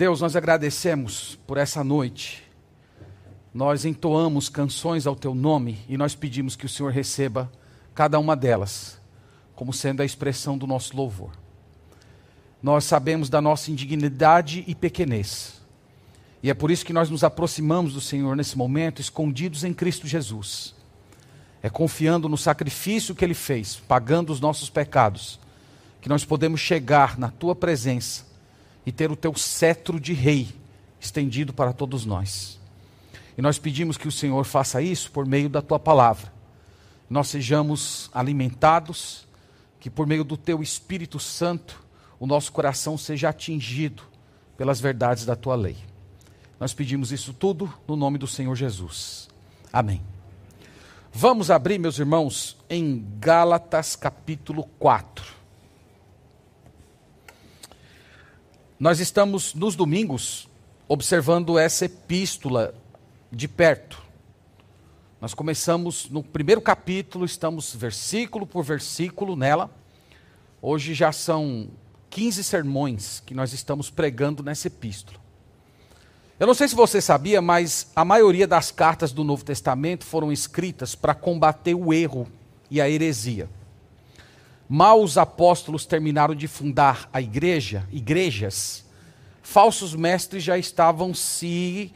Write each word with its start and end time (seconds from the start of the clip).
Deus, 0.00 0.22
nós 0.22 0.34
agradecemos 0.34 1.38
por 1.46 1.58
essa 1.58 1.84
noite. 1.84 2.42
Nós 3.52 3.84
entoamos 3.84 4.48
canções 4.48 5.06
ao 5.06 5.14
teu 5.14 5.34
nome 5.34 5.78
e 5.90 5.98
nós 5.98 6.14
pedimos 6.14 6.56
que 6.56 6.64
o 6.64 6.68
Senhor 6.70 6.90
receba 6.90 7.52
cada 7.94 8.18
uma 8.18 8.34
delas 8.34 8.98
como 9.54 9.74
sendo 9.74 10.00
a 10.00 10.04
expressão 10.06 10.56
do 10.56 10.66
nosso 10.66 10.96
louvor. 10.96 11.32
Nós 12.62 12.84
sabemos 12.84 13.28
da 13.28 13.42
nossa 13.42 13.70
indignidade 13.70 14.64
e 14.66 14.74
pequenez. 14.74 15.60
E 16.42 16.48
é 16.48 16.54
por 16.54 16.70
isso 16.70 16.86
que 16.86 16.94
nós 16.94 17.10
nos 17.10 17.22
aproximamos 17.22 17.92
do 17.92 18.00
Senhor 18.00 18.34
nesse 18.34 18.56
momento, 18.56 19.02
escondidos 19.02 19.64
em 19.64 19.74
Cristo 19.74 20.06
Jesus. 20.06 20.74
É 21.62 21.68
confiando 21.68 22.26
no 22.26 22.38
sacrifício 22.38 23.14
que 23.14 23.22
Ele 23.22 23.34
fez, 23.34 23.76
pagando 23.86 24.32
os 24.32 24.40
nossos 24.40 24.70
pecados, 24.70 25.38
que 26.00 26.08
nós 26.08 26.24
podemos 26.24 26.58
chegar 26.58 27.18
na 27.18 27.28
Tua 27.28 27.54
presença 27.54 28.29
e 28.84 28.92
ter 28.92 29.10
o 29.10 29.16
Teu 29.16 29.34
cetro 29.34 30.00
de 30.00 30.12
Rei 30.12 30.48
estendido 31.00 31.52
para 31.52 31.72
todos 31.72 32.04
nós. 32.04 32.58
E 33.36 33.42
nós 33.42 33.58
pedimos 33.58 33.96
que 33.96 34.08
o 34.08 34.12
Senhor 34.12 34.44
faça 34.44 34.82
isso 34.82 35.10
por 35.10 35.26
meio 35.26 35.48
da 35.48 35.62
Tua 35.62 35.78
palavra. 35.78 36.32
Nós 37.08 37.28
sejamos 37.28 38.08
alimentados 38.14 39.26
que 39.80 39.90
por 39.90 40.06
meio 40.06 40.22
do 40.22 40.36
teu 40.36 40.62
Espírito 40.62 41.18
Santo 41.18 41.82
o 42.20 42.26
nosso 42.26 42.52
coração 42.52 42.98
seja 42.98 43.30
atingido 43.30 44.02
pelas 44.56 44.78
verdades 44.78 45.24
da 45.24 45.34
tua 45.34 45.56
lei. 45.56 45.76
Nós 46.60 46.74
pedimos 46.74 47.10
isso 47.10 47.32
tudo 47.32 47.72
no 47.88 47.96
nome 47.96 48.18
do 48.18 48.26
Senhor 48.26 48.54
Jesus. 48.54 49.28
Amém. 49.72 50.02
Vamos 51.10 51.50
abrir, 51.50 51.78
meus 51.78 51.98
irmãos, 51.98 52.58
em 52.68 53.04
Gálatas 53.18 53.96
capítulo 53.96 54.64
4. 54.78 55.39
Nós 58.80 58.98
estamos 58.98 59.52
nos 59.52 59.76
domingos 59.76 60.48
observando 60.88 61.58
essa 61.58 61.84
epístola 61.84 62.74
de 63.30 63.46
perto. 63.46 64.02
Nós 65.20 65.34
começamos 65.34 66.08
no 66.08 66.22
primeiro 66.22 66.62
capítulo, 66.62 67.26
estamos 67.26 67.74
versículo 67.74 68.46
por 68.46 68.64
versículo 68.64 69.36
nela. 69.36 69.70
Hoje 70.62 70.94
já 70.94 71.12
são 71.12 71.68
15 72.08 72.42
sermões 72.42 73.20
que 73.26 73.34
nós 73.34 73.52
estamos 73.52 73.90
pregando 73.90 74.42
nessa 74.42 74.68
epístola. 74.68 75.18
Eu 76.38 76.46
não 76.46 76.54
sei 76.54 76.66
se 76.66 76.74
você 76.74 77.02
sabia, 77.02 77.42
mas 77.42 77.90
a 77.94 78.02
maioria 78.02 78.46
das 78.46 78.70
cartas 78.70 79.12
do 79.12 79.22
Novo 79.22 79.44
Testamento 79.44 80.06
foram 80.06 80.32
escritas 80.32 80.94
para 80.94 81.14
combater 81.14 81.74
o 81.74 81.92
erro 81.92 82.26
e 82.70 82.80
a 82.80 82.88
heresia. 82.88 83.46
Mal 84.72 85.02
os 85.02 85.18
apóstolos 85.18 85.84
terminaram 85.84 86.32
de 86.32 86.46
fundar 86.46 87.10
a 87.12 87.20
igreja, 87.20 87.88
igrejas, 87.90 88.84
falsos 89.42 89.96
mestres 89.96 90.44
já 90.44 90.56
estavam 90.56 91.12
se 91.12 91.92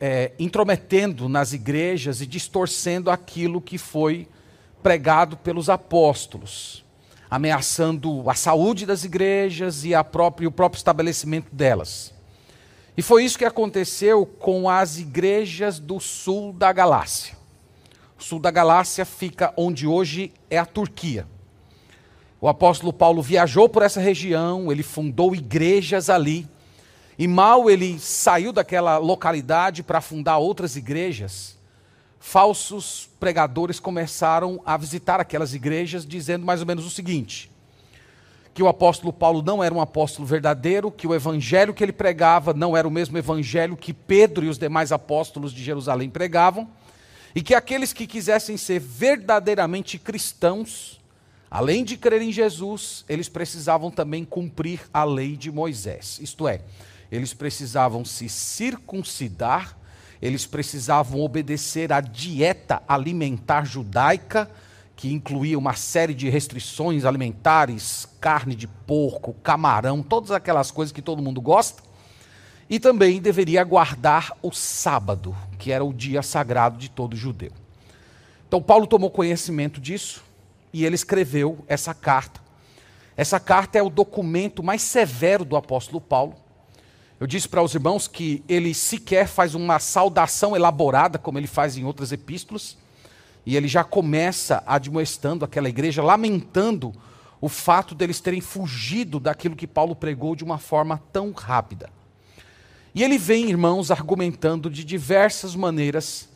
é, 0.00 0.32
intrometendo 0.36 1.28
nas 1.28 1.52
igrejas 1.52 2.20
e 2.20 2.26
distorcendo 2.26 3.12
aquilo 3.12 3.60
que 3.60 3.78
foi 3.78 4.26
pregado 4.82 5.36
pelos 5.36 5.70
apóstolos, 5.70 6.84
ameaçando 7.30 8.28
a 8.28 8.34
saúde 8.34 8.84
das 8.84 9.04
igrejas 9.04 9.84
e, 9.84 9.92
própria, 10.10 10.48
o 10.48 10.52
próprio 10.52 10.78
estabelecimento 10.78 11.54
delas. 11.54 12.12
E 12.96 13.02
foi 13.02 13.24
isso 13.24 13.38
que 13.38 13.44
aconteceu 13.44 14.26
com 14.26 14.68
as 14.68 14.98
igrejas 14.98 15.78
do 15.78 16.00
sul 16.00 16.52
da 16.52 16.72
Galácia. 16.72 17.36
O 18.18 18.22
sul 18.24 18.40
da 18.40 18.50
Galácia 18.50 19.04
fica 19.04 19.54
onde 19.56 19.86
hoje 19.86 20.32
é 20.50 20.58
a 20.58 20.66
Turquia. 20.66 21.24
O 22.40 22.48
apóstolo 22.48 22.92
Paulo 22.92 23.20
viajou 23.20 23.68
por 23.68 23.82
essa 23.82 24.00
região, 24.00 24.72
ele 24.72 24.82
fundou 24.82 25.34
igrejas 25.34 26.08
ali 26.08 26.48
e 27.18 27.28
mal 27.28 27.68
ele 27.68 27.98
saiu 27.98 28.50
daquela 28.50 28.96
localidade 28.96 29.82
para 29.82 30.00
fundar 30.00 30.38
outras 30.38 30.74
igrejas, 30.74 31.58
falsos 32.18 33.10
pregadores 33.20 33.78
começaram 33.78 34.62
a 34.64 34.74
visitar 34.78 35.20
aquelas 35.20 35.52
igrejas, 35.52 36.06
dizendo 36.06 36.46
mais 36.46 36.60
ou 36.60 36.66
menos 36.66 36.86
o 36.86 36.90
seguinte: 36.90 37.50
que 38.54 38.62
o 38.62 38.68
apóstolo 38.68 39.12
Paulo 39.12 39.42
não 39.42 39.62
era 39.62 39.74
um 39.74 39.80
apóstolo 39.82 40.26
verdadeiro, 40.26 40.90
que 40.90 41.06
o 41.06 41.14
evangelho 41.14 41.74
que 41.74 41.82
ele 41.82 41.92
pregava 41.92 42.54
não 42.54 42.76
era 42.76 42.88
o 42.88 42.90
mesmo 42.90 43.18
evangelho 43.18 43.76
que 43.76 43.92
Pedro 43.92 44.46
e 44.46 44.48
os 44.48 44.58
demais 44.58 44.92
apóstolos 44.92 45.52
de 45.52 45.62
Jerusalém 45.62 46.08
pregavam, 46.08 46.68
e 47.34 47.42
que 47.42 47.54
aqueles 47.54 47.92
que 47.92 48.06
quisessem 48.06 48.56
ser 48.56 48.80
verdadeiramente 48.80 49.98
cristãos, 49.98 50.99
além 51.50 51.84
de 51.84 51.96
crer 51.96 52.22
em 52.22 52.30
Jesus, 52.30 53.04
eles 53.08 53.28
precisavam 53.28 53.90
também 53.90 54.24
cumprir 54.24 54.82
a 54.94 55.02
lei 55.02 55.36
de 55.36 55.50
Moisés. 55.50 56.18
Isto 56.22 56.46
é, 56.46 56.60
eles 57.10 57.34
precisavam 57.34 58.04
se 58.04 58.28
circuncidar, 58.28 59.76
eles 60.22 60.46
precisavam 60.46 61.20
obedecer 61.20 61.92
à 61.92 62.00
dieta 62.00 62.82
alimentar 62.86 63.64
judaica, 63.64 64.48
que 64.94 65.12
incluía 65.12 65.58
uma 65.58 65.72
série 65.74 66.12
de 66.12 66.28
restrições 66.28 67.06
alimentares, 67.06 68.06
carne 68.20 68.54
de 68.54 68.66
porco, 68.66 69.32
camarão, 69.42 70.02
todas 70.02 70.30
aquelas 70.30 70.70
coisas 70.70 70.92
que 70.92 71.00
todo 71.00 71.22
mundo 71.22 71.40
gosta. 71.40 71.82
E 72.68 72.78
também 72.78 73.20
deveria 73.20 73.64
guardar 73.64 74.36
o 74.42 74.52
sábado, 74.52 75.34
que 75.58 75.72
era 75.72 75.82
o 75.82 75.92
dia 75.92 76.22
sagrado 76.22 76.76
de 76.76 76.90
todo 76.90 77.16
judeu. 77.16 77.50
Então 78.46 78.62
Paulo 78.62 78.86
tomou 78.86 79.10
conhecimento 79.10 79.80
disso 79.80 80.22
e 80.72 80.84
ele 80.84 80.94
escreveu 80.94 81.64
essa 81.68 81.94
carta. 81.94 82.40
Essa 83.16 83.38
carta 83.40 83.78
é 83.78 83.82
o 83.82 83.90
documento 83.90 84.62
mais 84.62 84.82
severo 84.82 85.44
do 85.44 85.56
apóstolo 85.56 86.00
Paulo 86.00 86.36
eu 87.20 87.26
disse 87.26 87.46
para 87.46 87.62
os 87.62 87.74
irmãos 87.74 88.08
que 88.08 88.42
ele 88.48 88.72
sequer 88.72 89.28
faz 89.28 89.54
uma 89.54 89.78
saudação 89.78 90.56
elaborada, 90.56 91.18
como 91.18 91.36
ele 91.38 91.46
faz 91.46 91.76
em 91.76 91.84
outras 91.84 92.12
epístolas, 92.12 92.78
e 93.44 93.56
ele 93.56 93.68
já 93.68 93.84
começa 93.84 94.62
admoestando 94.66 95.44
aquela 95.44 95.68
igreja, 95.68 96.02
lamentando 96.02 96.94
o 97.38 97.46
fato 97.46 97.94
deles 97.94 98.20
terem 98.20 98.40
fugido 98.40 99.20
daquilo 99.20 99.54
que 99.54 99.66
Paulo 99.66 99.94
pregou 99.94 100.34
de 100.34 100.42
uma 100.42 100.56
forma 100.56 100.98
tão 101.12 101.30
rápida. 101.32 101.90
E 102.94 103.04
ele 103.04 103.18
vem, 103.18 103.50
irmãos, 103.50 103.90
argumentando 103.90 104.70
de 104.70 104.82
diversas 104.82 105.54
maneiras 105.54 106.26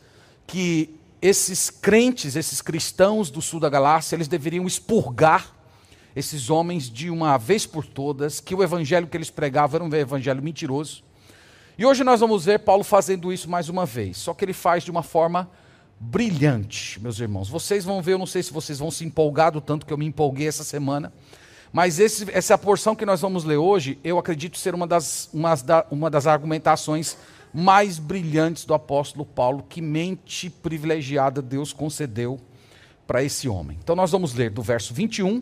que 0.45 0.95
esses 1.25 1.71
crentes, 1.71 2.35
esses 2.35 2.61
cristãos 2.61 3.31
do 3.31 3.41
sul 3.41 3.59
da 3.59 3.67
Galácia, 3.67 4.15
eles 4.15 4.27
deveriam 4.27 4.67
expurgar 4.67 5.55
esses 6.15 6.51
homens 6.51 6.87
de 6.87 7.09
uma 7.09 7.35
vez 7.37 7.65
por 7.65 7.83
todas 7.83 8.39
que 8.39 8.53
o 8.53 8.61
evangelho 8.61 9.07
que 9.07 9.17
eles 9.17 9.31
pregavam 9.31 9.77
era 9.77 9.83
um 9.83 9.93
evangelho 9.99 10.41
mentiroso. 10.41 11.03
E 11.79 11.85
hoje 11.85 12.03
nós 12.03 12.19
vamos 12.19 12.45
ver 12.45 12.59
Paulo 12.59 12.83
fazendo 12.83 13.33
isso 13.33 13.49
mais 13.49 13.69
uma 13.69 13.87
vez, 13.87 14.17
só 14.17 14.35
que 14.35 14.45
ele 14.45 14.53
faz 14.53 14.83
de 14.83 14.91
uma 14.91 15.01
forma 15.01 15.49
brilhante, 15.99 17.01
meus 17.01 17.19
irmãos. 17.19 17.49
Vocês 17.49 17.83
vão 17.83 18.03
ver, 18.03 18.13
eu 18.13 18.19
não 18.19 18.27
sei 18.27 18.43
se 18.43 18.53
vocês 18.53 18.77
vão 18.77 18.91
se 18.91 19.03
empolgar 19.03 19.51
do 19.51 19.59
tanto 19.59 19.83
que 19.83 19.91
eu 19.91 19.97
me 19.97 20.05
empolguei 20.05 20.47
essa 20.47 20.63
semana, 20.63 21.11
mas 21.73 21.99
esse, 21.99 22.27
essa 22.31 22.55
porção 22.55 22.95
que 22.95 23.05
nós 23.05 23.19
vamos 23.19 23.43
ler 23.43 23.57
hoje, 23.57 23.97
eu 24.03 24.19
acredito 24.19 24.59
ser 24.59 24.75
uma 24.75 24.85
das, 24.85 25.27
uma, 25.33 25.55
uma 25.89 26.09
das 26.09 26.27
argumentações 26.27 27.17
mais 27.55 27.97
brilhantes 27.99 28.65
do 28.65 28.73
apóstolo 28.73 29.25
Paulo, 29.25 29.63
que 29.69 29.81
mente 29.81 30.49
privilegiada 30.49 31.41
Deus 31.41 31.71
concedeu 31.71 32.37
para 33.07 33.23
esse 33.23 33.47
homem. 33.47 33.77
Então 33.81 33.95
nós 33.95 34.11
vamos 34.11 34.33
ler 34.33 34.49
do 34.49 34.61
verso 34.61 34.93
21 34.93 35.41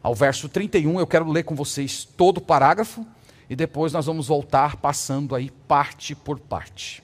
ao 0.00 0.14
verso 0.14 0.48
31. 0.48 1.00
Eu 1.00 1.06
quero 1.06 1.28
ler 1.28 1.42
com 1.42 1.56
vocês 1.56 2.04
todo 2.04 2.38
o 2.38 2.40
parágrafo 2.40 3.04
e 3.50 3.56
depois 3.56 3.92
nós 3.92 4.06
vamos 4.06 4.28
voltar 4.28 4.76
passando 4.76 5.34
aí 5.34 5.50
parte 5.66 6.14
por 6.14 6.38
parte. 6.38 7.02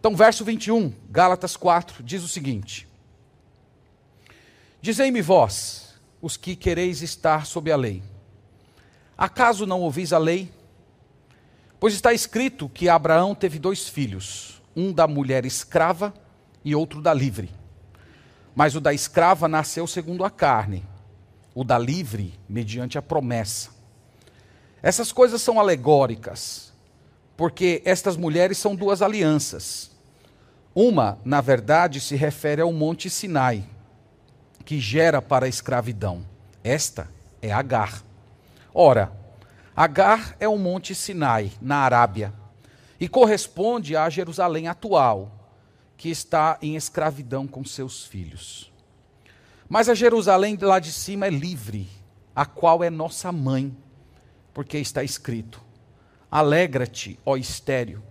Então, 0.00 0.16
verso 0.16 0.44
21, 0.44 0.92
Gálatas 1.08 1.56
4, 1.56 2.02
diz 2.02 2.24
o 2.24 2.28
seguinte: 2.28 2.88
Dizei-me 4.80 5.22
vós, 5.22 5.94
os 6.20 6.36
que 6.36 6.56
quereis 6.56 7.02
estar 7.02 7.46
sob 7.46 7.70
a 7.70 7.76
lei, 7.76 8.02
acaso 9.16 9.64
não 9.64 9.80
ouvis 9.80 10.12
a 10.12 10.18
lei? 10.18 10.50
Pois 11.80 11.94
está 11.94 12.12
escrito 12.12 12.68
que 12.68 12.88
Abraão 12.88 13.34
teve 13.34 13.58
dois 13.58 13.88
filhos, 13.88 14.60
um 14.74 14.92
da 14.92 15.06
mulher 15.06 15.44
escrava 15.46 16.12
e 16.64 16.74
outro 16.74 17.00
da 17.00 17.14
livre. 17.14 17.50
Mas 18.54 18.74
o 18.74 18.80
da 18.80 18.92
escrava 18.92 19.46
nasceu 19.46 19.86
segundo 19.86 20.24
a 20.24 20.30
carne 20.30 20.84
o 21.58 21.64
da 21.64 21.76
livre, 21.76 22.38
mediante 22.48 22.96
a 22.96 23.02
promessa. 23.02 23.70
Essas 24.80 25.10
coisas 25.10 25.42
são 25.42 25.58
alegóricas, 25.58 26.72
porque 27.36 27.82
estas 27.84 28.16
mulheres 28.16 28.58
são 28.58 28.76
duas 28.76 29.02
alianças. 29.02 29.90
Uma, 30.72 31.18
na 31.24 31.40
verdade, 31.40 32.00
se 32.00 32.14
refere 32.14 32.62
ao 32.62 32.72
Monte 32.72 33.10
Sinai, 33.10 33.64
que 34.64 34.78
gera 34.78 35.20
para 35.20 35.46
a 35.46 35.48
escravidão. 35.48 36.24
Esta 36.62 37.08
é 37.42 37.50
Agar. 37.50 38.04
Ora, 38.72 39.10
Agar 39.80 40.34
é 40.40 40.48
o 40.48 40.58
Monte 40.58 40.92
Sinai, 40.92 41.52
na 41.62 41.76
Arábia, 41.76 42.34
e 42.98 43.08
corresponde 43.08 43.96
à 43.96 44.10
Jerusalém 44.10 44.66
atual, 44.66 45.30
que 45.96 46.08
está 46.08 46.58
em 46.60 46.74
escravidão 46.74 47.46
com 47.46 47.64
seus 47.64 48.04
filhos. 48.04 48.72
Mas 49.68 49.88
a 49.88 49.94
Jerusalém 49.94 50.58
lá 50.60 50.80
de 50.80 50.90
cima 50.90 51.26
é 51.26 51.30
livre, 51.30 51.88
a 52.34 52.44
qual 52.44 52.82
é 52.82 52.90
nossa 52.90 53.30
mãe, 53.30 53.72
porque 54.52 54.78
está 54.78 55.04
escrito: 55.04 55.62
Alegra-te, 56.28 57.16
ó 57.24 57.36
estéreo, 57.36 58.02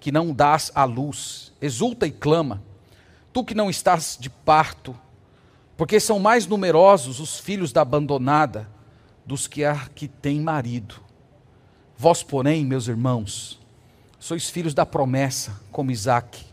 que 0.00 0.10
não 0.10 0.34
dás 0.34 0.72
à 0.74 0.82
luz, 0.82 1.52
exulta 1.62 2.08
e 2.08 2.10
clama, 2.10 2.64
tu 3.32 3.44
que 3.44 3.54
não 3.54 3.70
estás 3.70 4.18
de 4.20 4.28
parto, 4.28 4.92
porque 5.76 6.00
são 6.00 6.18
mais 6.18 6.48
numerosos 6.48 7.20
os 7.20 7.38
filhos 7.38 7.72
da 7.72 7.82
abandonada 7.82 8.74
dos 9.26 9.46
que 9.48 9.64
a 9.64 9.88
que 9.94 10.06
tem 10.06 10.40
marido. 10.40 10.94
Vós, 11.98 12.22
porém, 12.22 12.64
meus 12.64 12.86
irmãos, 12.86 13.58
sois 14.18 14.48
filhos 14.48 14.72
da 14.72 14.86
promessa, 14.86 15.60
como 15.72 15.90
Isaque. 15.90 16.44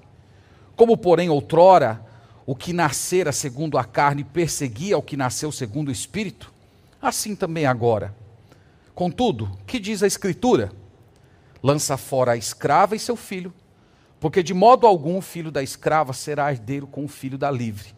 Como, 0.76 0.98
porém, 0.98 1.30
outrora, 1.30 2.04
o 2.46 2.56
que 2.56 2.74
nascera 2.74 3.32
segundo 3.32 3.78
a 3.78 3.84
carne 3.84 4.24
perseguia 4.24 4.98
o 4.98 5.04
que 5.04 5.16
nasceu 5.16 5.52
segundo 5.52 5.90
o 5.90 5.92
espírito, 5.92 6.52
assim 7.02 7.36
também 7.36 7.66
agora. 7.66 8.16
Contudo, 8.96 9.52
que 9.68 9.80
diz 9.80 10.02
a 10.02 10.08
Escritura? 10.08 10.72
Lança 11.62 11.96
fora 11.96 12.34
a 12.34 12.38
escrava 12.38 12.96
e 12.96 13.00
seu 13.00 13.16
filho, 13.16 13.54
porque 14.20 14.42
de 14.42 14.54
modo 14.54 14.88
algum 14.88 15.18
o 15.18 15.22
filho 15.22 15.52
da 15.52 15.62
escrava 15.62 16.12
será 16.12 16.52
herdeiro 16.52 16.88
com 16.88 17.06
o 17.06 17.08
filho 17.08 17.38
da 17.38 17.52
livre. 17.52 17.94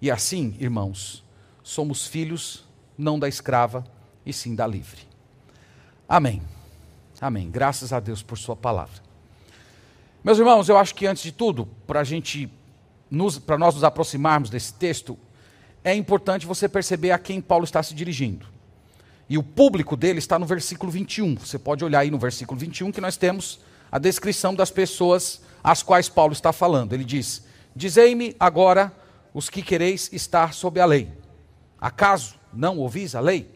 E 0.00 0.10
assim, 0.10 0.56
irmãos, 0.58 1.24
somos 1.62 2.06
filhos 2.06 2.64
não 2.96 3.18
da 3.18 3.28
escrava, 3.28 3.84
e 4.26 4.32
sim 4.32 4.54
da 4.54 4.66
livre. 4.66 5.02
Amém. 6.08 6.42
Amém. 7.20 7.50
Graças 7.50 7.92
a 7.92 8.00
Deus 8.00 8.22
por 8.22 8.36
Sua 8.36 8.56
palavra. 8.56 9.00
Meus 10.22 10.38
irmãos, 10.38 10.68
eu 10.68 10.76
acho 10.76 10.94
que 10.94 11.06
antes 11.06 11.22
de 11.22 11.32
tudo, 11.32 11.66
para 11.86 12.00
a 12.00 12.04
gente 12.04 12.50
para 13.46 13.56
nós 13.56 13.74
nos 13.74 13.84
aproximarmos 13.84 14.50
desse 14.50 14.74
texto, 14.74 15.16
é 15.84 15.94
importante 15.94 16.44
você 16.44 16.68
perceber 16.68 17.12
a 17.12 17.18
quem 17.18 17.40
Paulo 17.40 17.64
está 17.64 17.80
se 17.80 17.94
dirigindo. 17.94 18.44
E 19.28 19.38
o 19.38 19.42
público 19.42 19.96
dele 19.96 20.18
está 20.18 20.38
no 20.38 20.44
versículo 20.44 20.90
21. 20.90 21.36
Você 21.36 21.58
pode 21.58 21.84
olhar 21.84 22.00
aí 22.00 22.10
no 22.10 22.18
versículo 22.18 22.58
21 22.58 22.90
que 22.90 23.00
nós 23.00 23.16
temos 23.16 23.60
a 23.90 23.98
descrição 23.98 24.54
das 24.54 24.70
pessoas 24.70 25.40
às 25.62 25.82
quais 25.82 26.08
Paulo 26.08 26.32
está 26.32 26.52
falando. 26.52 26.92
Ele 26.92 27.04
diz: 27.04 27.44
Dizei-me 27.74 28.34
agora 28.38 28.92
os 29.32 29.48
que 29.48 29.62
quereis 29.62 30.10
estar 30.12 30.52
sob 30.52 30.80
a 30.80 30.86
lei. 30.86 31.12
Acaso 31.80 32.34
não 32.52 32.78
ouvis 32.78 33.14
a 33.14 33.20
lei? 33.20 33.55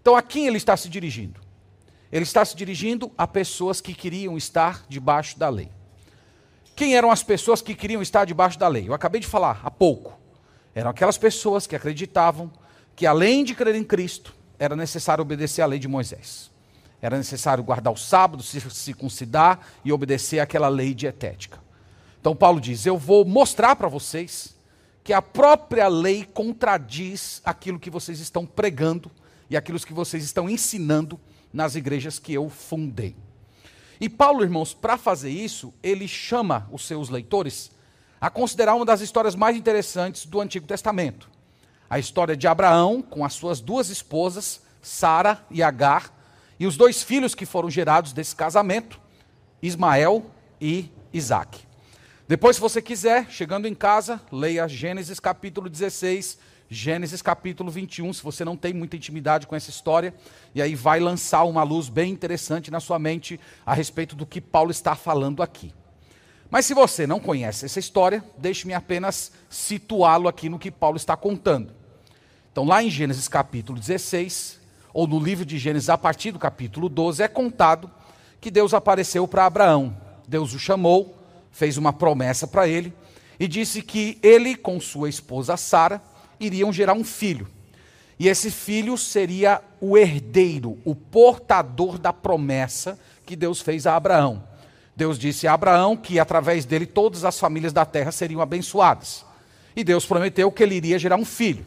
Então 0.00 0.16
a 0.16 0.22
quem 0.22 0.46
ele 0.46 0.56
está 0.56 0.76
se 0.76 0.88
dirigindo? 0.88 1.40
Ele 2.10 2.24
está 2.24 2.44
se 2.44 2.56
dirigindo 2.56 3.12
a 3.16 3.26
pessoas 3.26 3.80
que 3.80 3.94
queriam 3.94 4.36
estar 4.36 4.84
debaixo 4.88 5.38
da 5.38 5.48
lei. 5.48 5.70
Quem 6.74 6.96
eram 6.96 7.10
as 7.10 7.22
pessoas 7.22 7.60
que 7.60 7.74
queriam 7.74 8.02
estar 8.02 8.24
debaixo 8.24 8.58
da 8.58 8.66
lei? 8.66 8.88
Eu 8.88 8.94
acabei 8.94 9.20
de 9.20 9.26
falar 9.26 9.60
há 9.62 9.70
pouco. 9.70 10.18
Eram 10.74 10.90
aquelas 10.90 11.18
pessoas 11.18 11.66
que 11.66 11.76
acreditavam 11.76 12.50
que, 12.96 13.06
além 13.06 13.44
de 13.44 13.54
crer 13.54 13.74
em 13.74 13.84
Cristo, 13.84 14.34
era 14.58 14.74
necessário 14.74 15.22
obedecer 15.22 15.62
à 15.62 15.66
lei 15.66 15.78
de 15.78 15.88
Moisés. 15.88 16.50
Era 17.02 17.16
necessário 17.16 17.62
guardar 17.62 17.92
o 17.92 17.96
sábado, 17.96 18.42
se 18.42 18.60
circuncidar 18.70 19.60
e 19.84 19.92
obedecer 19.92 20.38
àquela 20.38 20.68
lei 20.68 20.94
dietética. 20.94 21.58
Então, 22.20 22.36
Paulo 22.36 22.60
diz: 22.60 22.84
Eu 22.84 22.98
vou 22.98 23.24
mostrar 23.24 23.76
para 23.76 23.88
vocês 23.88 24.56
que 25.02 25.12
a 25.12 25.22
própria 25.22 25.88
lei 25.88 26.24
contradiz 26.24 27.40
aquilo 27.44 27.78
que 27.78 27.88
vocês 27.88 28.20
estão 28.20 28.44
pregando 28.44 29.10
e 29.50 29.56
aquilo 29.56 29.80
que 29.80 29.92
vocês 29.92 30.24
estão 30.24 30.48
ensinando 30.48 31.20
nas 31.52 31.74
igrejas 31.74 32.18
que 32.18 32.32
eu 32.32 32.48
fundei. 32.48 33.16
E 34.00 34.08
Paulo, 34.08 34.42
irmãos, 34.42 34.72
para 34.72 34.96
fazer 34.96 35.30
isso, 35.30 35.74
ele 35.82 36.08
chama 36.08 36.66
os 36.72 36.86
seus 36.86 37.10
leitores 37.10 37.70
a 38.20 38.30
considerar 38.30 38.74
uma 38.74 38.84
das 38.84 39.00
histórias 39.00 39.34
mais 39.34 39.56
interessantes 39.56 40.24
do 40.24 40.40
Antigo 40.40 40.66
Testamento. 40.66 41.28
A 41.88 41.98
história 41.98 42.36
de 42.36 42.46
Abraão 42.46 43.02
com 43.02 43.24
as 43.24 43.34
suas 43.34 43.60
duas 43.60 43.90
esposas, 43.90 44.62
Sara 44.80 45.44
e 45.50 45.62
Agar, 45.62 46.16
e 46.58 46.66
os 46.66 46.76
dois 46.76 47.02
filhos 47.02 47.34
que 47.34 47.44
foram 47.44 47.68
gerados 47.70 48.12
desse 48.12 48.36
casamento, 48.36 49.00
Ismael 49.60 50.30
e 50.60 50.90
Isaac. 51.12 51.58
Depois, 52.28 52.56
se 52.56 52.62
você 52.62 52.80
quiser, 52.80 53.28
chegando 53.28 53.66
em 53.66 53.74
casa, 53.74 54.20
leia 54.30 54.68
Gênesis 54.68 55.18
capítulo 55.18 55.68
16, 55.68 56.38
Gênesis 56.72 57.20
capítulo 57.20 57.68
21, 57.68 58.12
se 58.12 58.22
você 58.22 58.44
não 58.44 58.56
tem 58.56 58.72
muita 58.72 58.94
intimidade 58.94 59.44
com 59.44 59.56
essa 59.56 59.70
história, 59.70 60.14
e 60.54 60.62
aí 60.62 60.76
vai 60.76 61.00
lançar 61.00 61.42
uma 61.42 61.64
luz 61.64 61.88
bem 61.88 62.12
interessante 62.12 62.70
na 62.70 62.78
sua 62.78 62.96
mente 62.96 63.40
a 63.66 63.74
respeito 63.74 64.14
do 64.14 64.24
que 64.24 64.40
Paulo 64.40 64.70
está 64.70 64.94
falando 64.94 65.42
aqui. 65.42 65.74
Mas 66.48 66.66
se 66.66 66.72
você 66.72 67.08
não 67.08 67.18
conhece 67.18 67.64
essa 67.64 67.80
história, 67.80 68.22
deixe-me 68.38 68.72
apenas 68.72 69.32
situá-lo 69.48 70.28
aqui 70.28 70.48
no 70.48 70.60
que 70.60 70.70
Paulo 70.70 70.96
está 70.96 71.16
contando. 71.16 71.72
Então, 72.52 72.64
lá 72.64 72.80
em 72.80 72.88
Gênesis 72.88 73.26
capítulo 73.26 73.76
16, 73.76 74.60
ou 74.94 75.08
no 75.08 75.18
livro 75.18 75.44
de 75.44 75.58
Gênesis, 75.58 75.88
a 75.88 75.98
partir 75.98 76.30
do 76.30 76.38
capítulo 76.38 76.88
12, 76.88 77.20
é 77.20 77.26
contado 77.26 77.90
que 78.40 78.48
Deus 78.50 78.74
apareceu 78.74 79.26
para 79.26 79.44
Abraão. 79.44 79.96
Deus 80.28 80.54
o 80.54 80.58
chamou, 80.58 81.18
fez 81.50 81.76
uma 81.76 81.92
promessa 81.92 82.46
para 82.46 82.68
ele 82.68 82.94
e 83.40 83.48
disse 83.48 83.82
que 83.82 84.20
ele, 84.22 84.54
com 84.54 84.78
sua 84.78 85.08
esposa 85.08 85.56
Sara, 85.56 86.00
iriam 86.40 86.72
gerar 86.72 86.94
um 86.94 87.04
filho. 87.04 87.46
E 88.18 88.28
esse 88.28 88.50
filho 88.50 88.98
seria 88.98 89.62
o 89.80 89.96
herdeiro, 89.96 90.78
o 90.84 90.94
portador 90.94 91.98
da 91.98 92.12
promessa 92.12 92.98
que 93.24 93.36
Deus 93.36 93.60
fez 93.60 93.86
a 93.86 93.94
Abraão. 93.94 94.42
Deus 94.94 95.18
disse 95.18 95.46
a 95.46 95.54
Abraão 95.54 95.96
que 95.96 96.18
através 96.18 96.64
dele 96.64 96.84
todas 96.84 97.24
as 97.24 97.38
famílias 97.38 97.72
da 97.72 97.86
terra 97.86 98.12
seriam 98.12 98.40
abençoadas. 98.40 99.24
E 99.74 99.84
Deus 99.84 100.04
prometeu 100.04 100.50
que 100.50 100.62
ele 100.62 100.74
iria 100.74 100.98
gerar 100.98 101.16
um 101.16 101.24
filho. 101.24 101.64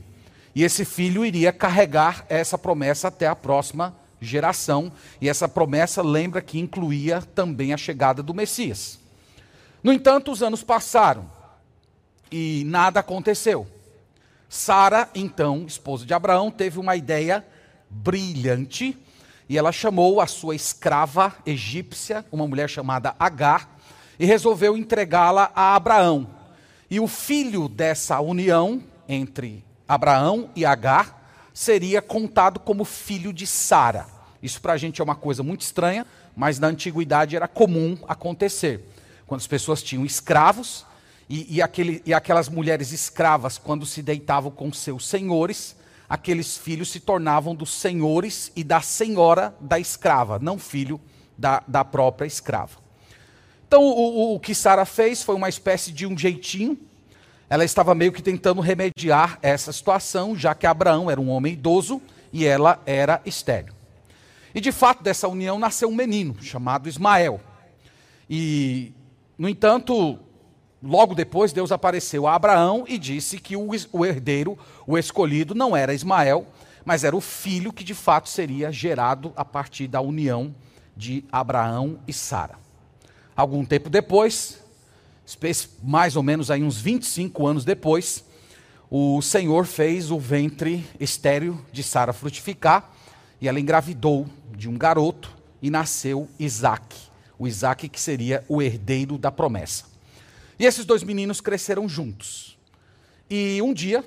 E 0.54 0.64
esse 0.64 0.86
filho 0.86 1.26
iria 1.26 1.52
carregar 1.52 2.26
essa 2.30 2.58
promessa 2.58 3.08
até 3.08 3.28
a 3.28 3.36
próxima 3.36 3.96
geração. 4.22 4.92
E 5.19 5.28
essa 5.28 5.48
promessa 5.48 6.04
lembra 6.04 6.42
que 6.42 6.60
incluía 6.60 7.22
também 7.34 7.74
a 7.74 7.78
chegada 7.78 8.22
do 8.22 8.34
Messias. 8.34 9.00
No 9.81 9.92
entanto, 9.92 10.31
os 10.31 10.44
anos 10.44 10.64
passaram 10.64 11.26
e 12.31 12.64
nada 12.66 13.00
aconteceu. 13.00 13.68
Sara, 14.54 15.10
então, 15.16 15.66
esposa 15.66 16.06
de 16.06 16.14
Abraão, 16.14 16.52
teve 16.52 16.78
uma 16.78 16.96
ideia 16.96 17.44
brilhante 17.90 18.96
e 19.50 19.58
ela 19.58 19.72
chamou 19.72 20.22
a 20.22 20.28
sua 20.28 20.56
escrava 20.56 21.34
egípcia, 21.44 22.24
uma 22.32 22.48
mulher 22.48 22.70
chamada 22.70 23.16
Agar, 23.20 23.76
e 24.20 24.28
resolveu 24.28 24.78
entregá-la 24.78 25.52
a 25.56 25.76
Abraão. 25.76 26.30
E 26.88 27.00
o 27.00 27.08
filho 27.08 27.68
dessa 27.68 28.20
união 28.20 28.84
entre 29.10 29.66
Abraão 29.88 30.52
e 30.56 30.64
Agar 30.64 31.50
seria 31.52 32.00
contado 32.00 32.60
como 32.60 32.86
filho 32.86 33.33
de 33.33 33.48
Sara. 33.48 34.06
Isso 34.40 34.62
para 34.62 34.74
a 34.74 34.78
gente 34.78 35.02
é 35.02 35.04
uma 35.04 35.16
coisa 35.16 35.42
muito 35.42 35.62
estranha, 35.62 36.06
mas 36.36 36.60
na 36.60 36.68
antiguidade 36.68 37.36
era 37.36 37.48
comum 37.48 37.98
acontecer. 38.07 38.88
Quando 39.26 39.42
as 39.42 39.48
pessoas 39.48 39.81
tinham 39.81 40.06
escravos, 40.06 40.86
e, 41.33 41.56
e, 41.56 41.61
aquele, 41.63 41.99
e 42.06 42.13
aquelas 42.13 42.47
mulheres 42.47 42.92
escravas, 42.92 43.57
quando 43.57 43.87
se 43.87 44.04
deitavam 44.04 44.52
com 44.52 44.71
seus 44.71 45.07
senhores, 45.07 45.75
aqueles 46.07 46.59
filhos 46.59 46.92
se 46.92 46.99
tornavam 46.99 47.56
dos 47.56 47.73
senhores 47.73 48.52
e 48.56 48.63
da 48.63 48.81
senhora 48.81 49.56
da 49.59 49.80
escrava, 49.80 50.37
não 50.37 50.59
filho 50.59 51.02
da, 51.35 51.63
da 51.68 51.83
própria 51.83 52.28
escrava. 52.28 52.78
Então, 53.68 53.81
o, 53.81 53.87
o, 53.87 54.35
o 54.35 54.40
que 54.40 54.54
Sara 54.54 54.85
fez 54.85 55.23
foi 55.23 55.33
uma 55.33 55.49
espécie 55.49 55.92
de 55.92 56.06
um 56.06 56.16
jeitinho. 56.16 56.78
Ela 57.49 57.66
estava 57.66 57.95
meio 57.95 58.11
que 58.11 58.21
tentando 58.21 58.61
remediar 58.61 59.40
essa 59.42 59.73
situação, 59.73 60.35
já 60.35 60.54
que 60.54 60.68
Abraão 60.68 61.09
era 61.09 61.19
um 61.19 61.31
homem 61.31 61.54
idoso 61.54 61.99
e 62.31 62.45
ela 62.45 62.80
era 62.85 63.19
estéril. 63.25 63.73
E 64.54 64.61
de 64.61 64.71
fato, 64.71 65.02
dessa 65.02 65.28
união 65.28 65.57
nasceu 65.57 65.90
um 65.90 65.95
menino 65.95 66.37
chamado 66.44 66.87
Ismael. 66.87 67.42
E, 68.30 68.94
no 69.35 69.49
entanto, 69.49 70.19
Logo 70.85 71.16
depois, 71.16 71.54
Deus 71.54 71.71
apareceu 71.71 72.28
a 72.28 72.35
Abraão 72.35 72.83
e 72.85 72.97
disse 72.97 73.40
que 73.40 73.56
o, 73.56 73.69
o 73.94 74.06
herdeiro, 74.06 74.57
o 74.85 74.97
escolhido, 74.97 75.56
não 75.56 75.78
era 75.78 75.94
Ismael, 75.94 76.45
mas 76.83 77.06
era 77.06 77.16
o 77.16 77.21
filho 77.21 77.71
que 77.71 77.85
de 77.85 77.94
fato 77.94 78.28
seria 78.28 78.69
gerado 78.69 79.31
a 79.37 79.45
partir 79.45 79.87
da 79.87 80.02
união 80.02 80.54
de 80.95 81.23
Abraão 81.31 81.99
e 82.06 82.11
Sara. 82.11 82.59
Algum 83.33 83.63
tempo 83.63 83.90
depois, 83.90 84.61
mais 85.81 86.18
ou 86.18 86.21
menos 86.21 86.52
aí 86.52 86.61
uns 86.61 86.81
25 86.81 87.47
anos 87.47 87.63
depois, 87.63 88.25
o 88.92 89.21
Senhor 89.21 89.66
fez 89.66 90.11
o 90.11 90.19
ventre 90.19 90.85
estéreo 90.99 91.66
de 91.71 91.81
Sara 91.81 92.11
frutificar 92.11 92.92
e 93.40 93.47
ela 93.47 93.59
engravidou 93.59 94.28
de 94.52 94.68
um 94.68 94.78
garoto 94.78 95.31
e 95.61 95.69
nasceu 95.69 96.28
Isaac, 96.37 96.94
o 97.40 97.47
Isaac 97.47 97.87
que 97.87 98.02
seria 98.02 98.44
o 98.49 98.61
herdeiro 98.61 99.18
da 99.18 99.31
promessa. 99.31 99.93
E 100.60 100.66
esses 100.66 100.86
dois 100.86 101.04
meninos 101.04 101.42
cresceram 101.42 101.88
juntos. 101.88 102.57
E 103.30 103.62
um 103.62 103.74
dia, 103.74 104.04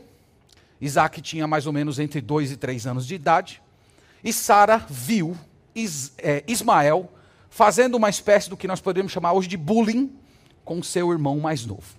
Isaac 0.81 1.21
tinha 1.21 1.47
mais 1.47 1.67
ou 1.67 1.73
menos 1.73 1.99
entre 1.99 2.21
dois 2.21 2.53
e 2.53 2.57
três 2.57 2.87
anos 2.87 3.07
de 3.07 3.15
idade, 3.15 3.62
e 4.23 4.33
Sara 4.33 4.85
viu 4.88 5.37
Is, 5.75 6.12
é, 6.19 6.43
Ismael 6.47 7.11
fazendo 7.50 7.97
uma 7.97 8.09
espécie 8.09 8.49
do 8.49 8.57
que 8.57 8.67
nós 8.67 8.81
poderíamos 8.81 9.12
chamar 9.12 9.33
hoje 9.33 9.49
de 9.49 9.57
bullying 9.57 10.12
com 10.65 10.83
seu 10.83 11.11
irmão 11.12 11.38
mais 11.38 11.65
novo. 11.65 11.97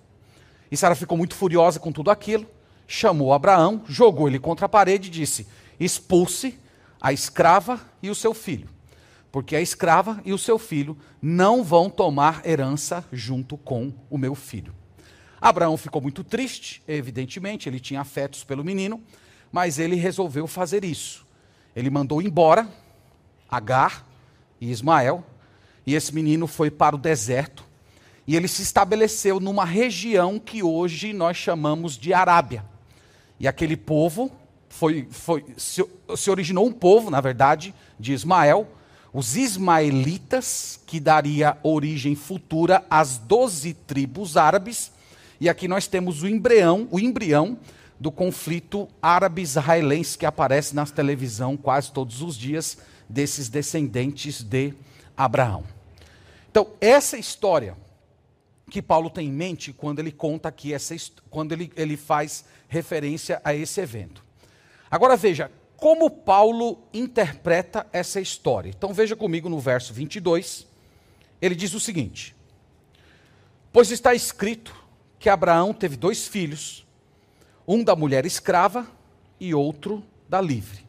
E 0.70 0.76
Sara 0.76 0.94
ficou 0.94 1.16
muito 1.16 1.34
furiosa 1.34 1.80
com 1.80 1.92
tudo 1.92 2.10
aquilo, 2.10 2.46
chamou 2.86 3.32
Abraão, 3.32 3.82
jogou 3.88 4.28
ele 4.28 4.38
contra 4.38 4.66
a 4.66 4.68
parede 4.68 5.08
e 5.08 5.10
disse: 5.10 5.46
expulse 5.78 6.58
a 7.00 7.12
escrava 7.12 7.80
e 8.02 8.10
o 8.10 8.14
seu 8.14 8.34
filho 8.34 8.77
porque 9.38 9.54
a 9.54 9.60
escrava 9.60 10.20
e 10.24 10.32
o 10.32 10.36
seu 10.36 10.58
filho 10.58 10.98
não 11.22 11.62
vão 11.62 11.88
tomar 11.88 12.44
herança 12.44 13.04
junto 13.12 13.56
com 13.56 13.94
o 14.10 14.18
meu 14.18 14.34
filho. 14.34 14.74
Abraão 15.40 15.76
ficou 15.76 16.02
muito 16.02 16.24
triste, 16.24 16.82
evidentemente, 16.88 17.68
ele 17.68 17.78
tinha 17.78 18.00
afetos 18.00 18.42
pelo 18.42 18.64
menino, 18.64 19.00
mas 19.52 19.78
ele 19.78 19.94
resolveu 19.94 20.48
fazer 20.48 20.84
isso. 20.84 21.24
Ele 21.76 21.88
mandou 21.88 22.20
embora 22.20 22.68
Agar 23.48 24.04
e 24.60 24.72
Ismael, 24.72 25.24
e 25.86 25.94
esse 25.94 26.12
menino 26.12 26.48
foi 26.48 26.68
para 26.68 26.96
o 26.96 26.98
deserto, 26.98 27.62
e 28.26 28.34
ele 28.34 28.48
se 28.48 28.62
estabeleceu 28.62 29.38
numa 29.38 29.64
região 29.64 30.40
que 30.40 30.64
hoje 30.64 31.12
nós 31.12 31.36
chamamos 31.36 31.96
de 31.96 32.12
Arábia. 32.12 32.64
E 33.38 33.46
aquele 33.46 33.76
povo 33.76 34.32
foi, 34.68 35.06
foi 35.12 35.44
se, 35.56 35.88
se 36.16 36.28
originou 36.28 36.66
um 36.66 36.72
povo, 36.72 37.08
na 37.08 37.20
verdade, 37.20 37.72
de 38.00 38.12
Ismael, 38.12 38.66
os 39.12 39.36
ismaelitas, 39.36 40.80
que 40.86 41.00
daria 41.00 41.56
origem 41.62 42.14
futura 42.14 42.84
às 42.90 43.18
doze 43.18 43.74
tribos 43.74 44.36
árabes, 44.36 44.92
e 45.40 45.48
aqui 45.48 45.68
nós 45.68 45.86
temos 45.86 46.22
o 46.22 46.28
embrião, 46.28 46.88
o 46.90 46.98
embrião 46.98 47.58
do 47.98 48.12
conflito 48.12 48.88
árabe-israelense 49.02 50.16
que 50.16 50.26
aparece 50.26 50.74
na 50.74 50.86
televisão 50.86 51.56
quase 51.56 51.90
todos 51.92 52.22
os 52.22 52.36
dias 52.36 52.78
desses 53.08 53.48
descendentes 53.48 54.42
de 54.42 54.74
Abraão. 55.16 55.64
Então, 56.50 56.68
essa 56.80 57.16
história 57.16 57.76
que 58.70 58.82
Paulo 58.82 59.10
tem 59.10 59.28
em 59.28 59.32
mente 59.32 59.72
quando 59.72 59.98
ele 59.98 60.12
conta 60.12 60.48
aqui, 60.48 60.74
essa, 60.74 60.94
quando 61.30 61.52
ele, 61.52 61.72
ele 61.74 61.96
faz 61.96 62.44
referência 62.68 63.40
a 63.42 63.54
esse 63.54 63.80
evento. 63.80 64.24
Agora 64.90 65.16
veja, 65.16 65.50
como 65.78 66.10
Paulo 66.10 66.80
interpreta 66.92 67.86
essa 67.92 68.20
história. 68.20 68.68
Então 68.68 68.92
veja 68.92 69.14
comigo 69.14 69.48
no 69.48 69.60
verso 69.60 69.94
22, 69.94 70.66
ele 71.40 71.54
diz 71.54 71.72
o 71.72 71.80
seguinte: 71.80 72.34
Pois 73.72 73.90
está 73.92 74.12
escrito 74.12 74.74
que 75.20 75.30
Abraão 75.30 75.72
teve 75.72 75.96
dois 75.96 76.26
filhos, 76.26 76.84
um 77.66 77.84
da 77.84 77.94
mulher 77.94 78.26
escrava 78.26 78.88
e 79.38 79.54
outro 79.54 80.04
da 80.28 80.40
livre. 80.40 80.84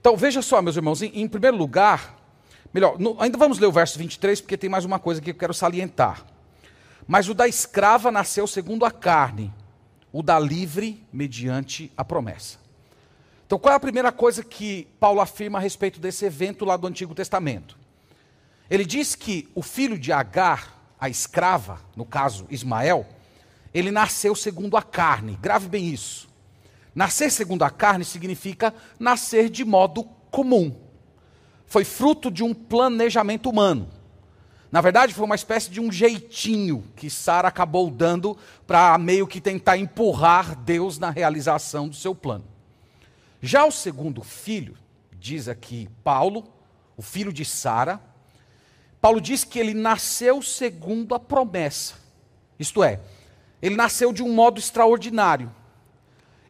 Então 0.00 0.16
veja 0.16 0.40
só, 0.40 0.62
meus 0.62 0.76
irmãos, 0.76 1.02
em, 1.02 1.10
em 1.20 1.28
primeiro 1.28 1.56
lugar, 1.58 2.16
melhor, 2.72 2.98
no, 2.98 3.20
ainda 3.20 3.36
vamos 3.36 3.58
ler 3.58 3.66
o 3.66 3.72
verso 3.72 3.98
23, 3.98 4.40
porque 4.40 4.56
tem 4.56 4.70
mais 4.70 4.86
uma 4.86 4.98
coisa 4.98 5.20
que 5.20 5.30
eu 5.30 5.34
quero 5.34 5.52
salientar. 5.52 6.24
Mas 7.06 7.28
o 7.28 7.34
da 7.34 7.46
escrava 7.46 8.10
nasceu 8.10 8.46
segundo 8.46 8.86
a 8.86 8.90
carne, 8.90 9.52
o 10.10 10.22
da 10.22 10.38
livre 10.38 11.06
mediante 11.12 11.92
a 11.94 12.02
promessa. 12.02 12.67
Então, 13.48 13.58
qual 13.58 13.72
é 13.72 13.76
a 13.78 13.80
primeira 13.80 14.12
coisa 14.12 14.44
que 14.44 14.86
Paulo 15.00 15.22
afirma 15.22 15.56
a 15.56 15.62
respeito 15.62 15.98
desse 15.98 16.22
evento 16.26 16.66
lá 16.66 16.76
do 16.76 16.86
Antigo 16.86 17.14
Testamento? 17.14 17.78
Ele 18.68 18.84
diz 18.84 19.14
que 19.14 19.48
o 19.54 19.62
filho 19.62 19.98
de 19.98 20.12
Agar, 20.12 20.78
a 21.00 21.08
escrava, 21.08 21.80
no 21.96 22.04
caso 22.04 22.46
Ismael, 22.50 23.06
ele 23.72 23.90
nasceu 23.90 24.34
segundo 24.34 24.76
a 24.76 24.82
carne. 24.82 25.38
Grave 25.40 25.66
bem 25.66 25.88
isso. 25.88 26.28
Nascer 26.94 27.32
segundo 27.32 27.62
a 27.62 27.70
carne 27.70 28.04
significa 28.04 28.74
nascer 29.00 29.48
de 29.48 29.64
modo 29.64 30.04
comum. 30.30 30.76
Foi 31.64 31.84
fruto 31.84 32.30
de 32.30 32.44
um 32.44 32.52
planejamento 32.52 33.48
humano. 33.48 33.88
Na 34.70 34.82
verdade, 34.82 35.14
foi 35.14 35.24
uma 35.24 35.34
espécie 35.34 35.70
de 35.70 35.80
um 35.80 35.90
jeitinho 35.90 36.84
que 36.94 37.08
Sara 37.08 37.48
acabou 37.48 37.90
dando 37.90 38.36
para 38.66 38.98
meio 38.98 39.26
que 39.26 39.40
tentar 39.40 39.78
empurrar 39.78 40.54
Deus 40.54 40.98
na 40.98 41.08
realização 41.08 41.88
do 41.88 41.96
seu 41.96 42.14
plano. 42.14 42.57
Já 43.40 43.64
o 43.64 43.70
segundo 43.70 44.22
filho, 44.22 44.76
diz 45.12 45.48
aqui 45.48 45.88
Paulo, 46.02 46.44
o 46.96 47.02
filho 47.02 47.32
de 47.32 47.44
Sara, 47.44 48.00
Paulo 49.00 49.20
diz 49.20 49.44
que 49.44 49.58
ele 49.58 49.74
nasceu 49.74 50.42
segundo 50.42 51.14
a 51.14 51.20
promessa. 51.20 51.94
Isto 52.58 52.82
é, 52.82 53.00
ele 53.62 53.76
nasceu 53.76 54.12
de 54.12 54.22
um 54.22 54.32
modo 54.32 54.58
extraordinário. 54.58 55.54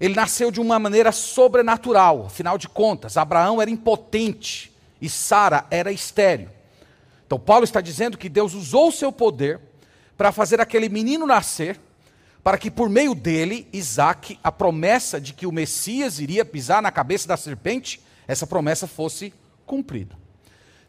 Ele 0.00 0.14
nasceu 0.14 0.50
de 0.50 0.60
uma 0.60 0.78
maneira 0.78 1.12
sobrenatural. 1.12 2.26
Afinal 2.26 2.56
de 2.56 2.68
contas, 2.68 3.16
Abraão 3.16 3.60
era 3.60 3.70
impotente 3.70 4.72
e 5.00 5.08
Sara 5.08 5.66
era 5.70 5.92
estéril. 5.92 6.48
Então, 7.26 7.38
Paulo 7.38 7.64
está 7.64 7.80
dizendo 7.80 8.16
que 8.16 8.28
Deus 8.28 8.54
usou 8.54 8.88
o 8.88 8.92
seu 8.92 9.12
poder 9.12 9.60
para 10.16 10.32
fazer 10.32 10.60
aquele 10.60 10.88
menino 10.88 11.26
nascer 11.26 11.78
para 12.42 12.58
que 12.58 12.70
por 12.70 12.88
meio 12.88 13.14
dele, 13.14 13.68
Isaac, 13.72 14.38
a 14.42 14.50
promessa 14.50 15.20
de 15.20 15.32
que 15.32 15.46
o 15.46 15.52
Messias 15.52 16.18
iria 16.20 16.44
pisar 16.44 16.80
na 16.80 16.90
cabeça 16.90 17.28
da 17.28 17.36
serpente, 17.36 18.00
essa 18.26 18.46
promessa 18.46 18.86
fosse 18.86 19.32
cumprida. 19.66 20.16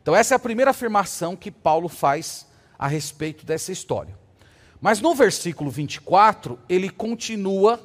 Então, 0.01 0.15
essa 0.15 0.33
é 0.33 0.37
a 0.37 0.39
primeira 0.39 0.71
afirmação 0.71 1.35
que 1.35 1.51
Paulo 1.51 1.89
faz 1.89 2.47
a 2.77 2.87
respeito 2.87 3.45
dessa 3.45 3.71
história. 3.71 4.17
Mas 4.81 5.01
no 5.01 5.13
versículo 5.13 5.69
24, 5.69 6.57
ele 6.69 6.89
continua 6.89 7.79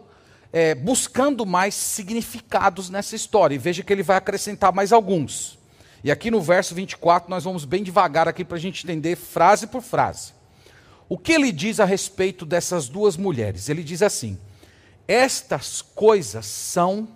é, 0.52 0.72
buscando 0.74 1.44
mais 1.44 1.74
significados 1.74 2.88
nessa 2.88 3.16
história. 3.16 3.56
E 3.56 3.58
veja 3.58 3.82
que 3.82 3.92
ele 3.92 4.04
vai 4.04 4.16
acrescentar 4.16 4.72
mais 4.72 4.92
alguns. 4.92 5.58
E 6.04 6.12
aqui 6.12 6.30
no 6.30 6.40
verso 6.40 6.74
24, 6.74 7.28
nós 7.28 7.42
vamos 7.42 7.64
bem 7.64 7.82
devagar 7.82 8.28
aqui 8.28 8.44
para 8.44 8.56
a 8.56 8.60
gente 8.60 8.84
entender 8.84 9.16
frase 9.16 9.66
por 9.66 9.82
frase. 9.82 10.32
O 11.08 11.18
que 11.18 11.32
ele 11.32 11.52
diz 11.52 11.80
a 11.80 11.84
respeito 11.84 12.46
dessas 12.46 12.88
duas 12.88 13.16
mulheres? 13.16 13.68
Ele 13.68 13.82
diz 13.82 14.02
assim: 14.02 14.38
estas 15.06 15.82
coisas 15.82 16.46
são 16.46 17.08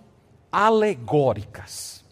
alegóricas. 0.51 2.03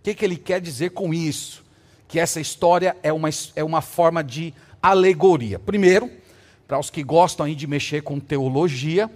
O 0.00 0.04
que, 0.04 0.14
que 0.14 0.24
ele 0.24 0.36
quer 0.36 0.60
dizer 0.60 0.90
com 0.90 1.12
isso? 1.12 1.64
Que 2.06 2.20
essa 2.20 2.40
história 2.40 2.96
é 3.02 3.12
uma, 3.12 3.30
é 3.56 3.64
uma 3.64 3.80
forma 3.80 4.22
de 4.22 4.54
alegoria. 4.82 5.58
Primeiro, 5.58 6.10
para 6.68 6.78
os 6.78 6.90
que 6.90 7.02
gostam 7.02 7.46
aí 7.46 7.54
de 7.54 7.66
mexer 7.66 8.02
com 8.02 8.20
teologia, 8.20 9.10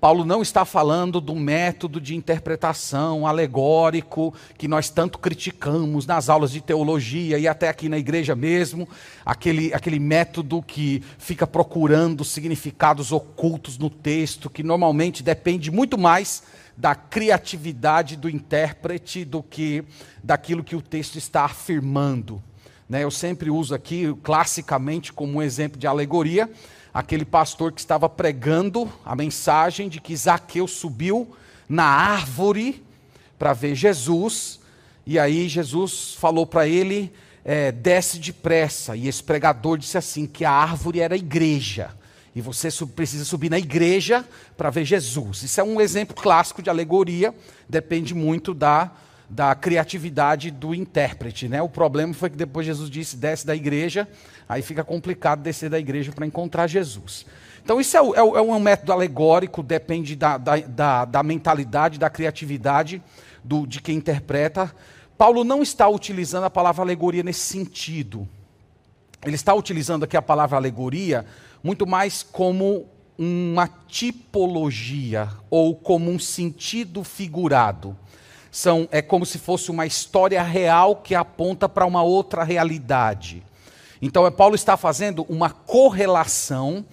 Paulo 0.00 0.24
não 0.24 0.42
está 0.42 0.64
falando 0.64 1.20
do 1.20 1.34
método 1.34 2.00
de 2.00 2.14
interpretação 2.14 3.26
alegórico 3.26 4.32
que 4.56 4.68
nós 4.68 4.88
tanto 4.88 5.18
criticamos 5.18 6.06
nas 6.06 6.28
aulas 6.28 6.52
de 6.52 6.60
teologia 6.60 7.36
e 7.36 7.48
até 7.48 7.68
aqui 7.68 7.88
na 7.88 7.98
igreja 7.98 8.36
mesmo, 8.36 8.88
aquele, 9.26 9.74
aquele 9.74 9.98
método 9.98 10.62
que 10.62 11.02
fica 11.18 11.48
procurando 11.48 12.24
significados 12.24 13.10
ocultos 13.10 13.76
no 13.76 13.90
texto, 13.90 14.48
que 14.48 14.62
normalmente 14.62 15.20
depende 15.20 15.68
muito 15.68 15.98
mais 15.98 16.44
da 16.76 16.94
criatividade 16.94 18.16
do 18.16 18.30
intérprete 18.30 19.24
do 19.24 19.42
que 19.42 19.82
daquilo 20.22 20.62
que 20.62 20.76
o 20.76 20.82
texto 20.82 21.16
está 21.16 21.44
afirmando. 21.44 22.40
Né? 22.88 23.02
Eu 23.02 23.10
sempre 23.10 23.50
uso 23.50 23.74
aqui, 23.74 24.14
classicamente, 24.22 25.12
como 25.12 25.38
um 25.38 25.42
exemplo 25.42 25.76
de 25.76 25.88
alegoria 25.88 26.48
aquele 26.98 27.24
pastor 27.24 27.70
que 27.70 27.78
estava 27.78 28.08
pregando 28.08 28.92
a 29.04 29.14
mensagem 29.14 29.88
de 29.88 30.00
que 30.00 30.16
Zaqueu 30.16 30.66
subiu 30.66 31.32
na 31.68 31.84
árvore 31.84 32.84
para 33.38 33.52
ver 33.52 33.76
Jesus, 33.76 34.58
e 35.06 35.16
aí 35.16 35.48
Jesus 35.48 36.16
falou 36.18 36.44
para 36.44 36.66
ele: 36.66 37.12
é, 37.44 37.70
desce 37.70 38.18
depressa. 38.18 38.96
E 38.96 39.06
esse 39.06 39.22
pregador 39.22 39.78
disse 39.78 39.96
assim: 39.96 40.26
que 40.26 40.44
a 40.44 40.50
árvore 40.50 40.98
era 40.98 41.14
a 41.14 41.16
igreja. 41.16 41.90
E 42.34 42.40
você 42.40 42.68
precisa 42.86 43.24
subir 43.24 43.48
na 43.48 43.60
igreja 43.60 44.26
para 44.56 44.68
ver 44.68 44.84
Jesus. 44.84 45.44
Isso 45.44 45.60
é 45.60 45.62
um 45.64 45.80
exemplo 45.80 46.16
clássico 46.16 46.60
de 46.60 46.68
alegoria, 46.68 47.32
depende 47.68 48.12
muito 48.12 48.52
da, 48.52 48.90
da 49.28 49.54
criatividade 49.54 50.50
do 50.50 50.74
intérprete. 50.74 51.48
Né? 51.48 51.60
O 51.60 51.68
problema 51.68 52.14
foi 52.14 52.30
que 52.30 52.36
depois 52.36 52.66
Jesus 52.66 52.88
disse: 52.88 53.16
desce 53.16 53.46
da 53.46 53.54
igreja, 53.54 54.08
Aí 54.48 54.62
fica 54.62 54.82
complicado 54.82 55.42
descer 55.42 55.68
da 55.68 55.78
igreja 55.78 56.10
para 56.10 56.26
encontrar 56.26 56.66
Jesus. 56.66 57.26
Então, 57.62 57.78
isso 57.78 57.96
é, 57.96 58.00
é, 58.00 58.18
é, 58.18 58.22
um 58.22 58.58
método 58.58 58.92
alegórico, 58.92 59.62
depende 59.62 60.16
da, 60.16 60.38
da, 60.38 60.56
da, 60.56 61.04
da 61.04 61.22
mentalidade, 61.22 61.98
da 61.98 62.08
criatividade 62.08 63.02
do, 63.44 63.66
de 63.66 63.82
quem 63.82 63.96
interpreta. 63.96 64.74
Paulo 65.18 65.44
não 65.44 65.62
está 65.62 65.86
utilizando 65.86 66.44
a 66.44 66.50
palavra 66.50 66.82
alegoria 66.82 67.22
nesse 67.22 67.40
sentido. 67.40 68.26
Ele 69.22 69.34
está 69.34 69.52
utilizando 69.52 70.04
aqui 70.04 70.16
a 70.16 70.22
palavra 70.22 70.56
alegoria 70.56 71.26
muito 71.62 71.86
mais 71.86 72.22
como 72.22 72.86
uma 73.18 73.68
tipologia 73.86 75.28
ou 75.50 75.74
como 75.74 76.10
um 76.10 76.18
sentido 76.18 77.04
figurado. 77.04 77.94
São, 78.50 78.88
é 78.90 79.02
como 79.02 79.26
se 79.26 79.38
fosse 79.38 79.70
uma 79.70 79.86
história 79.86 80.42
real 80.42 80.96
que 80.96 81.14
aponta 81.14 81.68
para 81.68 81.86
uma 81.86 82.02
outra 82.02 82.44
realidade. 82.44 83.42
Então, 84.00 84.26
é, 84.26 84.30
Paulo 84.30 84.54
está 84.54 84.76
fazendo 84.76 85.26
uma 85.28 85.50
correlação 85.50 86.84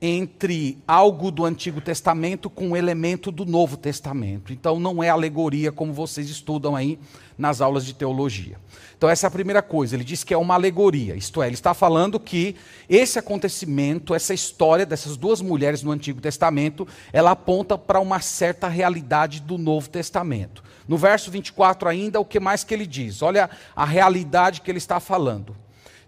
entre 0.00 0.76
algo 0.86 1.30
do 1.30 1.44
Antigo 1.44 1.80
Testamento 1.80 2.50
com 2.50 2.68
um 2.68 2.76
elemento 2.76 3.30
do 3.30 3.46
Novo 3.46 3.76
Testamento. 3.76 4.52
Então, 4.52 4.78
não 4.78 5.02
é 5.02 5.08
alegoria 5.08 5.72
como 5.72 5.92
vocês 5.92 6.28
estudam 6.28 6.76
aí 6.76 6.98
nas 7.38 7.60
aulas 7.60 7.84
de 7.86 7.94
teologia. 7.94 8.58
Então, 8.96 9.08
essa 9.08 9.26
é 9.26 9.28
a 9.28 9.30
primeira 9.30 9.62
coisa. 9.62 9.96
Ele 9.96 10.04
diz 10.04 10.22
que 10.22 10.34
é 10.34 10.36
uma 10.36 10.54
alegoria, 10.54 11.14
isto 11.14 11.42
é, 11.42 11.46
ele 11.46 11.54
está 11.54 11.74
falando 11.74 12.18
que 12.20 12.56
esse 12.88 13.18
acontecimento, 13.18 14.14
essa 14.14 14.34
história 14.34 14.86
dessas 14.86 15.16
duas 15.16 15.40
mulheres 15.40 15.82
no 15.82 15.90
Antigo 15.90 16.20
Testamento, 16.20 16.86
ela 17.12 17.32
aponta 17.32 17.78
para 17.78 18.00
uma 18.00 18.20
certa 18.20 18.68
realidade 18.68 19.40
do 19.40 19.58
Novo 19.58 19.88
Testamento. 19.88 20.63
No 20.86 20.98
verso 20.98 21.30
24 21.30 21.88
ainda, 21.88 22.20
o 22.20 22.24
que 22.24 22.38
mais 22.38 22.62
que 22.62 22.74
ele 22.74 22.86
diz? 22.86 23.22
Olha 23.22 23.48
a 23.74 23.84
realidade 23.84 24.60
que 24.60 24.70
ele 24.70 24.78
está 24.78 25.00
falando. 25.00 25.56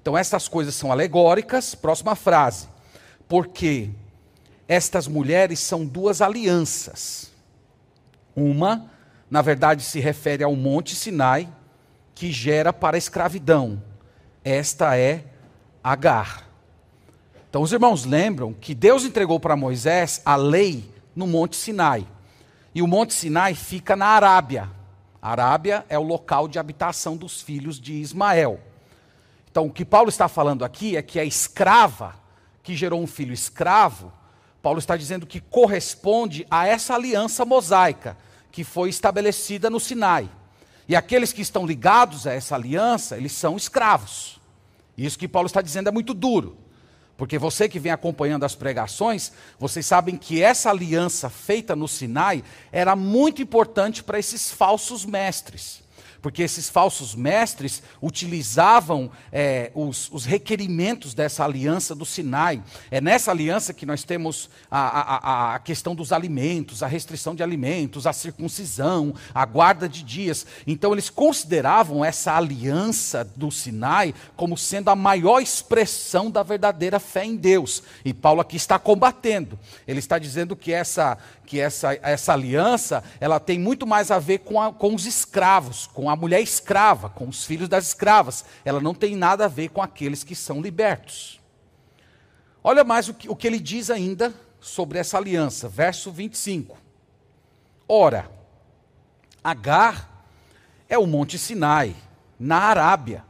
Então 0.01 0.17
essas 0.17 0.49
coisas 0.49 0.75
são 0.75 0.93
alegóricas, 0.93 1.75
próxima 1.75 2.15
frase. 2.15 2.69
Porque 3.29 3.91
estas 4.69 5.09
mulheres 5.09 5.59
são 5.61 5.85
duas 5.87 6.21
alianças. 6.21 7.33
Uma, 8.35 8.91
na 9.31 9.43
verdade, 9.43 9.83
se 9.83 9.99
refere 9.99 10.45
ao 10.45 10.55
Monte 10.55 10.95
Sinai, 10.95 11.49
que 12.15 12.31
gera 12.31 12.73
para 12.73 12.97
a 12.97 12.99
escravidão. 12.99 13.83
Esta 14.45 14.97
é 14.97 15.25
Agar. 15.83 16.47
Então 17.49 17.63
os 17.63 17.73
irmãos 17.73 18.05
lembram 18.05 18.53
que 18.53 18.75
Deus 18.75 19.05
entregou 19.05 19.39
para 19.39 19.57
Moisés 19.57 20.21
a 20.25 20.37
lei 20.37 20.85
no 21.15 21.27
Monte 21.27 21.57
Sinai. 21.57 22.07
E 22.77 22.83
o 22.83 22.87
Monte 22.87 23.15
Sinai 23.15 23.55
fica 23.55 23.97
na 23.97 24.05
Arábia. 24.05 24.71
A 25.23 25.31
Arábia 25.31 25.87
é 25.89 25.99
o 25.99 26.03
local 26.03 26.47
de 26.47 26.59
habitação 26.59 27.17
dos 27.17 27.41
filhos 27.41 27.81
de 27.81 27.95
Ismael. 27.95 28.61
Então 29.51 29.65
o 29.65 29.73
que 29.73 29.83
Paulo 29.83 30.11
está 30.11 30.29
falando 30.29 30.63
aqui 30.63 30.95
é 30.95 31.01
que 31.01 31.19
a 31.19 31.25
escrava 31.25 32.15
que 32.63 32.77
gerou 32.77 33.01
um 33.01 33.07
filho 33.07 33.33
escravo, 33.33 34.13
Paulo 34.61 34.79
está 34.79 34.95
dizendo 34.95 35.27
que 35.27 35.41
corresponde 35.41 36.47
a 36.51 36.67
essa 36.67 36.95
aliança 36.95 37.47
mosaica 37.47 38.15
que 38.53 38.63
foi 38.63 38.91
estabelecida 38.91 39.71
no 39.71 39.81
Sinai. 39.81 40.29
E 40.87 40.95
aqueles 40.95 41.33
que 41.33 41.41
estão 41.41 41.65
ligados 41.65 42.27
a 42.27 42.35
essa 42.35 42.57
aliança, 42.57 43.17
eles 43.17 43.33
são 43.33 43.57
escravos. 43.57 44.39
Isso 44.99 45.19
que 45.19 45.27
Paulo 45.27 45.47
está 45.47 45.63
dizendo 45.63 45.89
é 45.89 45.93
muito 45.93 46.13
duro. 46.13 46.59
Porque 47.17 47.39
você 47.39 47.69
que 47.69 47.79
vem 47.79 47.93
acompanhando 47.93 48.45
as 48.45 48.55
pregações, 48.55 49.33
vocês 49.59 49.87
sabem 49.87 50.17
que 50.17 50.43
essa 50.43 50.71
aliança 50.71 51.31
feita 51.31 51.75
no 51.75 51.89
Sinai 51.89 52.45
era 52.71 52.95
muito 52.95 53.41
importante 53.41 54.05
para 54.05 54.19
esses 54.19 54.51
falsos 54.51 55.05
mestres 55.05 55.86
porque 56.21 56.43
esses 56.43 56.69
falsos 56.69 57.15
mestres 57.15 57.83
utilizavam 58.03 59.11
é, 59.33 59.71
os, 59.75 60.11
os, 60.13 60.25
requerimentos 60.25 61.15
dessa 61.15 61.45
aliança 61.45 61.95
do 61.95 62.05
Sinai. 62.05 62.63
É 62.91 63.01
nessa 63.01 63.31
aliança 63.31 63.73
que 63.73 63.87
nós 63.87 64.05
temos 64.05 64.51
a, 64.71 64.81
a, 64.81 65.55
a, 65.55 65.59
questão 65.59 65.95
dos 65.95 66.13
alimentos, 66.13 66.83
a 66.83 66.87
restrição 66.87 67.35
de 67.35 67.43
alimentos, 67.43 68.07
a 68.07 68.13
circuncisão, 68.13 69.15
a 69.35 69.45
guarda 69.45 69.89
de 69.89 70.03
dias. 70.03 70.47
Então, 70.67 70.93
eles 70.93 71.11
consideravam 71.11 72.05
essa 72.05 72.37
aliança 72.37 73.25
do 73.37 73.51
Sinai 73.51 74.15
como 74.37 74.57
sendo 74.57 74.91
a 74.91 74.97
maior 74.97 75.41
expressão 75.41 76.31
da 76.31 76.43
verdadeira 76.43 76.99
fé 76.99 77.25
em 77.25 77.37
Deus. 77.37 77.83
E 78.05 78.13
Paulo 78.13 78.41
aqui 78.41 78.57
está 78.57 78.79
combatendo. 78.79 79.59
Ele 79.87 79.99
está 79.99 80.19
dizendo 80.19 80.57
que 80.57 80.73
essa, 80.73 81.19
que 81.47 81.61
essa, 81.61 81.99
essa 82.03 82.33
aliança 82.33 83.03
ela 83.21 83.39
tem 83.39 83.59
muito 83.59 83.87
mais 83.87 84.11
a 84.11 84.19
ver 84.19 84.39
com, 84.39 84.61
a, 84.61 84.73
com 84.73 84.95
os 84.95 85.07
escravos, 85.07 85.87
com 85.87 86.06
a 86.11 86.17
mulher 86.17 86.41
escrava, 86.41 87.09
com 87.09 87.29
os 87.29 87.45
filhos 87.45 87.69
das 87.69 87.87
escravas. 87.89 88.45
Ela 88.65 88.81
não 88.81 88.95
tem 88.95 89.17
nada 89.17 89.45
a 89.45 89.49
ver 89.49 89.69
com 89.71 89.83
aqueles 89.83 90.23
que 90.23 90.35
são 90.35 90.61
libertos. 90.61 91.41
Olha 92.63 92.85
mais 92.85 93.09
o 93.09 93.15
que, 93.15 93.29
o 93.29 93.37
que 93.37 93.47
ele 93.47 93.61
diz 93.61 93.91
ainda 93.91 94.35
sobre 94.61 94.99
essa 94.99 95.17
aliança, 95.17 95.69
verso 95.69 96.11
25. 96.11 96.77
Ora, 97.89 98.31
Agar 99.43 100.27
é 100.89 100.99
o 100.99 101.07
Monte 101.07 101.39
Sinai, 101.39 101.95
na 102.39 102.59
Arábia, 102.59 103.25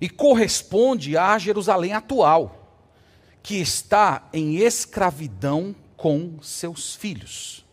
e 0.00 0.08
corresponde 0.08 1.18
à 1.18 1.36
Jerusalém 1.38 1.92
atual, 1.92 2.80
que 3.42 3.56
está 3.56 4.26
em 4.32 4.56
escravidão 4.56 5.76
com 5.98 6.38
seus 6.40 6.94
filhos. 6.94 7.64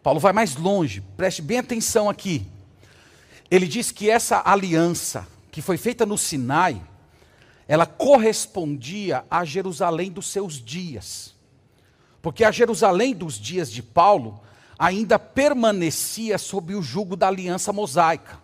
Paulo 0.00 0.20
vai 0.20 0.32
mais 0.32 0.54
longe, 0.56 1.00
preste 1.16 1.42
bem 1.42 1.58
atenção 1.58 2.08
aqui. 2.08 2.46
Ele 3.52 3.68
diz 3.68 3.90
que 3.92 4.08
essa 4.08 4.40
aliança 4.46 5.28
que 5.50 5.60
foi 5.60 5.76
feita 5.76 6.06
no 6.06 6.16
Sinai, 6.16 6.80
ela 7.68 7.84
correspondia 7.84 9.26
a 9.30 9.44
Jerusalém 9.44 10.10
dos 10.10 10.28
seus 10.28 10.54
dias. 10.54 11.34
Porque 12.22 12.44
a 12.44 12.50
Jerusalém 12.50 13.14
dos 13.14 13.38
dias 13.38 13.70
de 13.70 13.82
Paulo 13.82 14.40
ainda 14.78 15.18
permanecia 15.18 16.38
sob 16.38 16.74
o 16.74 16.80
jugo 16.80 17.14
da 17.14 17.28
aliança 17.28 17.74
mosaica. 17.74 18.40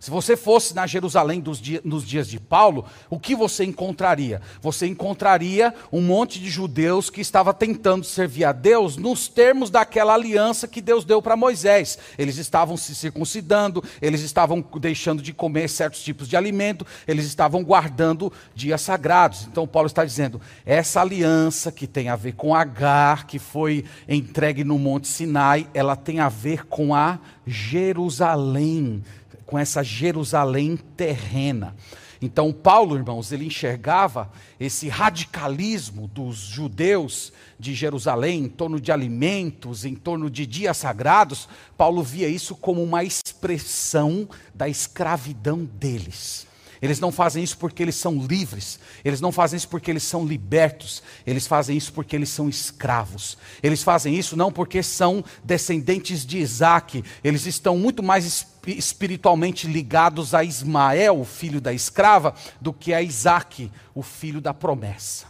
Se 0.00 0.10
você 0.10 0.36
fosse 0.36 0.74
na 0.74 0.86
Jerusalém 0.86 1.42
dia, 1.60 1.80
nos 1.84 2.06
dias 2.06 2.28
de 2.28 2.38
Paulo, 2.38 2.84
o 3.10 3.18
que 3.18 3.34
você 3.34 3.64
encontraria? 3.64 4.40
Você 4.62 4.86
encontraria 4.86 5.74
um 5.92 6.00
monte 6.00 6.38
de 6.38 6.48
judeus 6.48 7.10
que 7.10 7.20
estava 7.20 7.52
tentando 7.52 8.04
servir 8.04 8.44
a 8.44 8.52
Deus 8.52 8.96
nos 8.96 9.26
termos 9.26 9.70
daquela 9.70 10.14
aliança 10.14 10.68
que 10.68 10.80
Deus 10.80 11.04
deu 11.04 11.20
para 11.20 11.36
Moisés. 11.36 11.98
Eles 12.16 12.36
estavam 12.36 12.76
se 12.76 12.94
circuncidando, 12.94 13.82
eles 14.00 14.20
estavam 14.20 14.64
deixando 14.80 15.20
de 15.20 15.32
comer 15.32 15.68
certos 15.68 16.02
tipos 16.02 16.28
de 16.28 16.36
alimento, 16.36 16.86
eles 17.06 17.26
estavam 17.26 17.64
guardando 17.64 18.32
dias 18.54 18.80
sagrados. 18.80 19.48
Então 19.50 19.66
Paulo 19.66 19.88
está 19.88 20.04
dizendo: 20.04 20.40
essa 20.64 21.00
aliança 21.00 21.72
que 21.72 21.88
tem 21.88 22.08
a 22.08 22.16
ver 22.16 22.34
com 22.34 22.54
Agar, 22.54 23.26
que 23.26 23.40
foi 23.40 23.84
entregue 24.08 24.62
no 24.62 24.78
Monte 24.78 25.08
Sinai, 25.08 25.66
ela 25.74 25.96
tem 25.96 26.20
a 26.20 26.28
ver 26.28 26.66
com 26.66 26.94
a 26.94 27.18
Jerusalém 27.46 29.02
com 29.48 29.58
essa 29.58 29.82
Jerusalém 29.82 30.76
terrena. 30.76 31.74
Então, 32.20 32.52
Paulo, 32.52 32.96
irmãos, 32.96 33.32
ele 33.32 33.46
enxergava 33.46 34.30
esse 34.60 34.90
radicalismo 34.90 36.06
dos 36.06 36.36
judeus 36.36 37.32
de 37.58 37.72
Jerusalém 37.72 38.44
em 38.44 38.48
torno 38.48 38.78
de 38.78 38.92
alimentos, 38.92 39.86
em 39.86 39.94
torno 39.94 40.28
de 40.28 40.44
dias 40.44 40.76
sagrados. 40.76 41.48
Paulo 41.78 42.02
via 42.02 42.28
isso 42.28 42.54
como 42.54 42.82
uma 42.82 43.02
expressão 43.02 44.28
da 44.54 44.68
escravidão 44.68 45.64
deles. 45.64 46.46
Eles 46.82 47.00
não 47.00 47.10
fazem 47.10 47.42
isso 47.42 47.56
porque 47.56 47.82
eles 47.82 47.96
são 47.96 48.18
livres, 48.18 48.78
eles 49.04 49.20
não 49.20 49.32
fazem 49.32 49.56
isso 49.56 49.68
porque 49.68 49.90
eles 49.90 50.02
são 50.02 50.24
libertos, 50.24 51.02
eles 51.26 51.46
fazem 51.46 51.76
isso 51.76 51.92
porque 51.92 52.14
eles 52.14 52.28
são 52.28 52.48
escravos. 52.48 53.36
Eles 53.62 53.82
fazem 53.82 54.14
isso 54.14 54.36
não 54.36 54.52
porque 54.52 54.82
são 54.82 55.24
descendentes 55.42 56.24
de 56.24 56.38
Isaac, 56.38 57.02
eles 57.24 57.46
estão 57.46 57.76
muito 57.76 58.02
mais 58.02 58.24
espiritualmente 58.72 59.66
ligados 59.66 60.34
a 60.34 60.42
Ismael, 60.44 61.20
o 61.20 61.24
filho 61.24 61.60
da 61.60 61.72
escrava, 61.72 62.34
do 62.60 62.72
que 62.72 62.92
a 62.92 63.00
Isaac, 63.02 63.70
o 63.94 64.02
filho 64.02 64.40
da 64.40 64.52
promessa. 64.52 65.26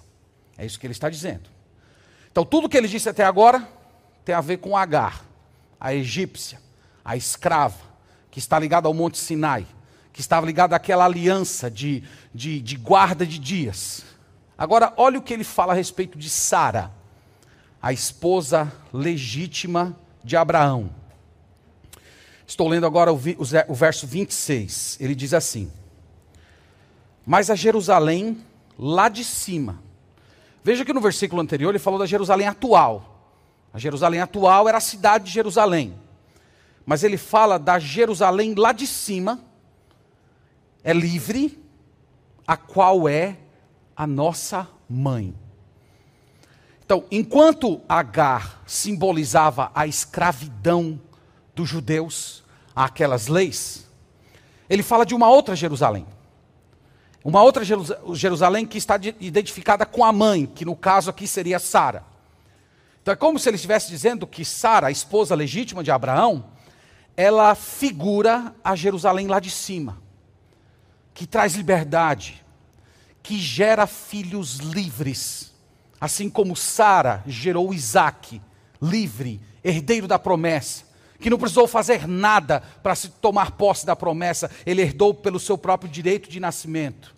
É 0.57 0.65
isso 0.65 0.79
que 0.79 0.87
ele 0.87 0.93
está 0.93 1.09
dizendo. 1.09 1.49
Então, 2.31 2.45
tudo 2.45 2.69
que 2.69 2.77
ele 2.77 2.89
disse 2.89 3.09
até 3.09 3.25
agora 3.25 3.67
tem 4.25 4.35
a 4.35 4.41
ver 4.41 4.59
com 4.59 4.77
Agar, 4.77 5.25
a 5.81 5.95
egípcia, 5.95 6.61
a 7.05 7.17
escrava, 7.17 7.89
que 8.31 8.39
está 8.39 8.59
ligada 8.59 8.89
ao 8.89 8.95
Monte 8.95 9.19
Sinai 9.19 9.67
que 10.19 10.23
estava 10.23 10.45
ligado 10.45 10.75
àquela 10.75 11.05
aliança 11.05 11.71
de, 11.71 12.03
de, 12.35 12.61
de 12.61 12.75
guarda 12.75 13.25
de 13.25 13.39
dias. 13.39 14.05
Agora, 14.59 14.93
olha 14.97 15.17
o 15.17 15.23
que 15.23 15.33
ele 15.33 15.45
fala 15.45 15.73
a 15.73 15.77
respeito 15.77 16.19
de 16.19 16.29
Sara, 16.29 16.91
a 17.81 17.93
esposa 17.93 18.73
legítima 18.93 19.97
de 20.25 20.37
Abraão. 20.37 20.91
Estou 22.49 22.67
lendo 22.67 22.87
agora 22.87 23.13
o, 23.13 23.21
o 23.69 23.75
verso 23.75 24.07
26. 24.07 24.97
Ele 24.99 25.15
diz 25.15 25.35
assim: 25.35 25.71
Mas 27.27 27.51
a 27.51 27.55
Jerusalém 27.55 28.43
lá 28.79 29.11
de 29.11 29.23
cima. 29.23 29.83
Veja 30.65 30.83
que 30.83 30.95
no 30.95 31.01
versículo 31.01 31.43
anterior 31.43 31.69
ele 31.69 31.79
falou 31.79 31.99
da 31.99 32.07
Jerusalém 32.07 32.49
atual. 32.49 33.37
A 33.71 33.79
Jerusalém 33.79 34.21
atual 34.21 34.67
era 34.67 34.79
a 34.79 34.81
cidade 34.81 35.27
de 35.27 35.31
Jerusalém. 35.31 35.95
Mas 36.87 37.05
ele 37.05 37.19
fala 37.19 37.59
da 37.59 37.79
Jerusalém 37.79 38.55
lá 38.55 38.73
de 38.73 38.87
cima, 38.87 39.45
é 40.83 40.95
livre, 40.95 41.63
a 42.47 42.57
qual 42.57 43.07
é 43.07 43.37
a 43.95 44.07
nossa 44.07 44.67
mãe. 44.89 45.35
Então, 46.83 47.05
enquanto 47.11 47.83
Agar 47.87 48.63
simbolizava 48.67 49.71
a 49.75 49.87
escravidão 49.87 50.99
dos 51.59 51.69
judeus 51.69 52.45
àquelas 52.75 53.27
leis, 53.27 53.87
ele 54.71 54.83
fala 54.83 55.05
de 55.05 55.15
uma 55.15 55.29
outra 55.29 55.57
Jerusalém. 55.57 56.07
Uma 57.25 57.43
outra 57.43 57.65
Jerusalém 58.15 58.65
que 58.65 58.79
está 58.79 58.95
identificada 59.19 59.85
com 59.85 60.05
a 60.05 60.13
mãe, 60.13 60.47
que 60.47 60.65
no 60.65 60.77
caso 60.77 61.11
aqui 61.11 61.27
seria 61.27 61.59
Sara. 61.59 62.05
Então 63.03 63.13
é 63.13 63.17
como 63.17 63.39
se 63.39 63.49
ele 63.49 63.57
estivesse 63.57 63.91
dizendo 63.91 64.27
que 64.27 64.45
Sara, 64.45 64.87
a 64.87 64.91
esposa 64.91 65.35
legítima 65.35 65.83
de 65.83 65.91
Abraão, 65.91 66.45
ela 67.17 67.55
figura 67.55 68.55
a 68.63 68.77
Jerusalém 68.77 69.27
lá 69.27 69.41
de 69.41 69.51
cima 69.51 70.01
que 71.13 71.27
traz 71.27 71.57
liberdade, 71.57 72.45
que 73.21 73.37
gera 73.37 73.89
filhos 73.89 74.59
livres, 74.59 75.53
assim 76.01 76.31
como 76.31 76.55
Sara 76.55 77.25
gerou 77.27 77.75
Isaac, 77.75 78.41
livre, 78.81 79.41
herdeiro 79.65 80.07
da 80.07 80.17
promessa, 80.17 80.85
que 81.21 81.31
não 81.31 81.39
precisou 81.39 81.67
fazer 81.67 82.07
nada 82.07 82.63
para 82.83 82.95
se 82.95 83.09
tomar 83.09 83.53
posse 83.53 83.85
da 83.85 83.97
promessa, 83.97 84.51
ele 84.65 84.83
herdou 84.83 85.13
pelo 85.13 85.41
seu 85.41 85.59
próprio 85.59 85.91
direito 85.91 86.31
de 86.31 86.39
nascimento. 86.39 87.15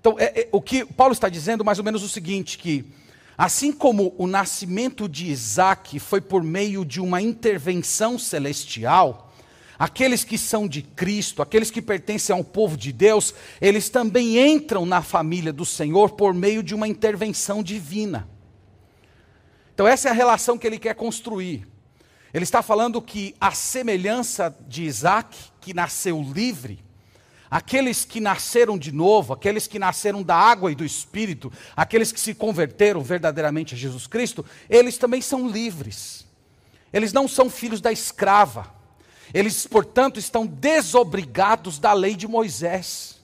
Então, 0.00 0.16
é, 0.18 0.42
é, 0.42 0.48
o 0.52 0.60
que 0.60 0.84
Paulo 0.84 1.12
está 1.12 1.28
dizendo 1.28 1.64
mais 1.64 1.78
ou 1.78 1.84
menos 1.84 2.02
o 2.02 2.08
seguinte: 2.08 2.58
que 2.58 2.84
assim 3.36 3.72
como 3.72 4.14
o 4.18 4.26
nascimento 4.26 5.08
de 5.08 5.26
Isaac 5.30 5.98
foi 5.98 6.20
por 6.20 6.42
meio 6.42 6.84
de 6.84 7.00
uma 7.00 7.20
intervenção 7.20 8.18
celestial, 8.18 9.32
aqueles 9.78 10.22
que 10.22 10.38
são 10.38 10.68
de 10.68 10.82
Cristo, 10.82 11.42
aqueles 11.42 11.70
que 11.70 11.82
pertencem 11.82 12.36
ao 12.36 12.44
povo 12.44 12.76
de 12.76 12.92
Deus, 12.92 13.34
eles 13.60 13.88
também 13.88 14.38
entram 14.38 14.86
na 14.86 15.02
família 15.02 15.52
do 15.52 15.64
Senhor 15.64 16.10
por 16.10 16.34
meio 16.34 16.62
de 16.62 16.74
uma 16.74 16.86
intervenção 16.86 17.62
divina. 17.62 18.28
Então, 19.74 19.86
essa 19.88 20.08
é 20.08 20.10
a 20.10 20.14
relação 20.14 20.56
que 20.56 20.66
ele 20.66 20.78
quer 20.78 20.94
construir. 20.94 21.66
Ele 22.36 22.42
está 22.42 22.60
falando 22.60 23.00
que 23.00 23.34
a 23.40 23.52
semelhança 23.52 24.54
de 24.68 24.84
Isaac, 24.84 25.34
que 25.58 25.72
nasceu 25.72 26.20
livre, 26.20 26.84
aqueles 27.50 28.04
que 28.04 28.20
nasceram 28.20 28.76
de 28.76 28.92
novo, 28.92 29.32
aqueles 29.32 29.66
que 29.66 29.78
nasceram 29.78 30.22
da 30.22 30.36
água 30.36 30.70
e 30.70 30.74
do 30.74 30.84
espírito, 30.84 31.50
aqueles 31.74 32.12
que 32.12 32.20
se 32.20 32.34
converteram 32.34 33.00
verdadeiramente 33.00 33.74
a 33.74 33.78
Jesus 33.78 34.06
Cristo, 34.06 34.44
eles 34.68 34.98
também 34.98 35.22
são 35.22 35.48
livres. 35.48 36.26
Eles 36.92 37.10
não 37.10 37.26
são 37.26 37.48
filhos 37.48 37.80
da 37.80 37.90
escrava. 37.90 38.70
Eles, 39.32 39.66
portanto, 39.66 40.18
estão 40.18 40.44
desobrigados 40.44 41.78
da 41.78 41.94
lei 41.94 42.14
de 42.14 42.28
Moisés. 42.28 43.15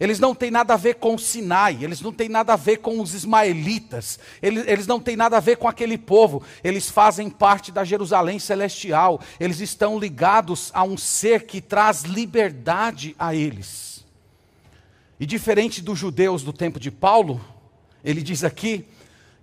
Eles 0.00 0.18
não 0.18 0.34
têm 0.34 0.50
nada 0.50 0.74
a 0.74 0.76
ver 0.76 0.94
com 0.94 1.16
Sinai, 1.16 1.78
eles 1.80 2.00
não 2.00 2.12
têm 2.12 2.28
nada 2.28 2.54
a 2.54 2.56
ver 2.56 2.78
com 2.78 3.00
os 3.00 3.14
ismaelitas, 3.14 4.18
eles, 4.42 4.66
eles 4.66 4.86
não 4.86 4.98
têm 4.98 5.16
nada 5.16 5.36
a 5.36 5.40
ver 5.40 5.56
com 5.56 5.68
aquele 5.68 5.96
povo, 5.96 6.42
eles 6.64 6.90
fazem 6.90 7.30
parte 7.30 7.70
da 7.70 7.84
Jerusalém 7.84 8.38
celestial, 8.38 9.20
eles 9.38 9.60
estão 9.60 9.98
ligados 9.98 10.70
a 10.74 10.82
um 10.82 10.96
ser 10.96 11.46
que 11.46 11.60
traz 11.60 12.02
liberdade 12.02 13.14
a 13.18 13.34
eles. 13.34 14.04
E 15.20 15.26
diferente 15.26 15.80
dos 15.80 15.98
judeus 15.98 16.42
do 16.42 16.52
tempo 16.52 16.80
de 16.80 16.90
Paulo, 16.90 17.40
ele 18.04 18.22
diz 18.22 18.42
aqui 18.42 18.84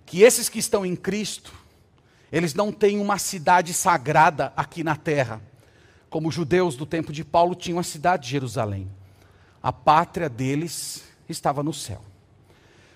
que 0.04 0.22
esses 0.22 0.48
que 0.48 0.58
estão 0.58 0.84
em 0.84 0.94
Cristo, 0.94 1.54
eles 2.30 2.52
não 2.52 2.70
têm 2.70 2.98
uma 2.98 3.16
cidade 3.16 3.72
sagrada 3.72 4.52
aqui 4.54 4.84
na 4.84 4.94
terra, 4.94 5.40
como 6.10 6.28
os 6.28 6.34
judeus 6.34 6.76
do 6.76 6.84
tempo 6.84 7.12
de 7.12 7.24
Paulo 7.24 7.54
tinham 7.54 7.78
a 7.78 7.82
cidade 7.82 8.24
de 8.24 8.30
Jerusalém. 8.30 8.99
A 9.62 9.72
pátria 9.72 10.28
deles 10.28 11.04
estava 11.28 11.62
no 11.62 11.72
céu. 11.72 12.02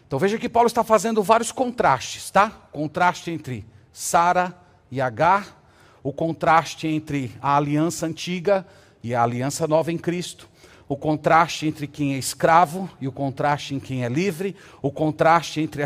Então 0.06 0.18
veja 0.18 0.38
que 0.38 0.48
Paulo 0.48 0.66
está 0.66 0.84
fazendo 0.84 1.22
vários 1.22 1.50
contrastes, 1.50 2.30
tá? 2.30 2.50
Contraste 2.70 3.30
entre 3.30 3.66
Sara 3.92 4.56
e 4.90 5.00
Agar, 5.00 5.60
o 6.02 6.12
contraste 6.12 6.86
entre 6.86 7.34
a 7.40 7.56
aliança 7.56 8.06
antiga 8.06 8.66
e 9.02 9.14
a 9.14 9.22
aliança 9.22 9.66
nova 9.66 9.90
em 9.90 9.98
Cristo, 9.98 10.48
o 10.88 10.96
contraste 10.96 11.66
entre 11.66 11.86
quem 11.86 12.14
é 12.14 12.18
escravo 12.18 12.90
e 13.00 13.08
o 13.08 13.12
contraste 13.12 13.74
em 13.74 13.80
quem 13.80 14.04
é 14.04 14.08
livre, 14.08 14.54
o 14.82 14.90
contraste 14.90 15.60
entre 15.60 15.82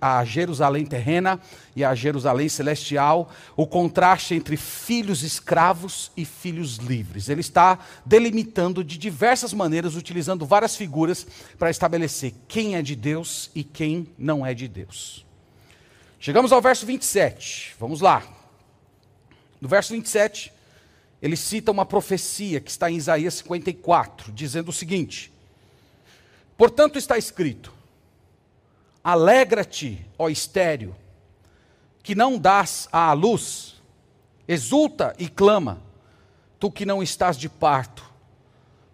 a, 0.00 0.24
Jerusalém 0.24 0.84
terrena 0.84 1.40
e 1.74 1.82
a 1.82 1.94
Jerusalém 1.94 2.48
celestial, 2.48 3.30
o 3.56 3.66
contraste 3.66 4.34
entre 4.34 4.56
filhos 4.56 5.22
escravos 5.22 6.12
e 6.16 6.24
filhos 6.24 6.76
livres. 6.76 7.28
Ele 7.28 7.40
está 7.40 7.78
delimitando 8.04 8.84
de 8.84 8.98
diversas 8.98 9.54
maneiras, 9.54 9.96
utilizando 9.96 10.44
várias 10.44 10.76
figuras 10.76 11.26
para 11.58 11.70
estabelecer 11.70 12.34
quem 12.46 12.76
é 12.76 12.82
de 12.82 12.94
Deus 12.94 13.50
e 13.54 13.64
quem 13.64 14.06
não 14.18 14.44
é 14.44 14.52
de 14.52 14.68
Deus. 14.68 15.24
Chegamos 16.20 16.52
ao 16.52 16.60
verso 16.60 16.84
27, 16.84 17.74
vamos 17.80 18.00
lá. 18.00 18.22
No 19.60 19.68
verso 19.68 19.94
27 19.94 20.52
ele 21.22 21.36
cita 21.36 21.70
uma 21.70 21.86
profecia 21.86 22.60
que 22.60 22.68
está 22.68 22.90
em 22.90 22.96
Isaías 22.96 23.34
54, 23.34 24.32
dizendo 24.32 24.70
o 24.70 24.72
seguinte: 24.72 25.32
Portanto 26.56 26.98
está 26.98 27.16
escrito: 27.16 27.72
Alegra-te, 29.04 30.04
ó 30.18 30.28
estéreo, 30.28 30.96
que 32.02 32.16
não 32.16 32.36
dás 32.36 32.88
à 32.90 33.12
luz, 33.12 33.80
exulta 34.48 35.14
e 35.16 35.28
clama, 35.28 35.80
tu 36.58 36.72
que 36.72 36.84
não 36.84 37.00
estás 37.00 37.36
de 37.36 37.48
parto, 37.48 38.04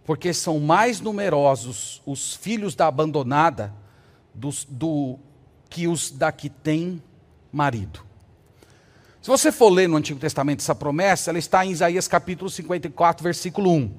porque 0.04 0.34
são 0.34 0.60
mais 0.60 1.00
numerosos 1.00 2.02
os 2.04 2.34
filhos 2.34 2.74
da 2.74 2.86
abandonada 2.86 3.74
dos, 4.34 4.66
do, 4.66 5.18
que 5.70 5.88
os 5.88 6.10
da 6.10 6.30
que 6.30 6.50
tem 6.50 7.02
marido. 7.50 8.07
Se 9.20 9.28
você 9.28 9.50
for 9.50 9.68
ler 9.68 9.88
no 9.88 9.96
Antigo 9.96 10.20
Testamento 10.20 10.60
essa 10.60 10.74
promessa, 10.74 11.30
ela 11.30 11.38
está 11.38 11.64
em 11.66 11.72
Isaías 11.72 12.06
capítulo 12.06 12.48
54, 12.48 13.22
versículo 13.22 13.72
1. 13.72 13.92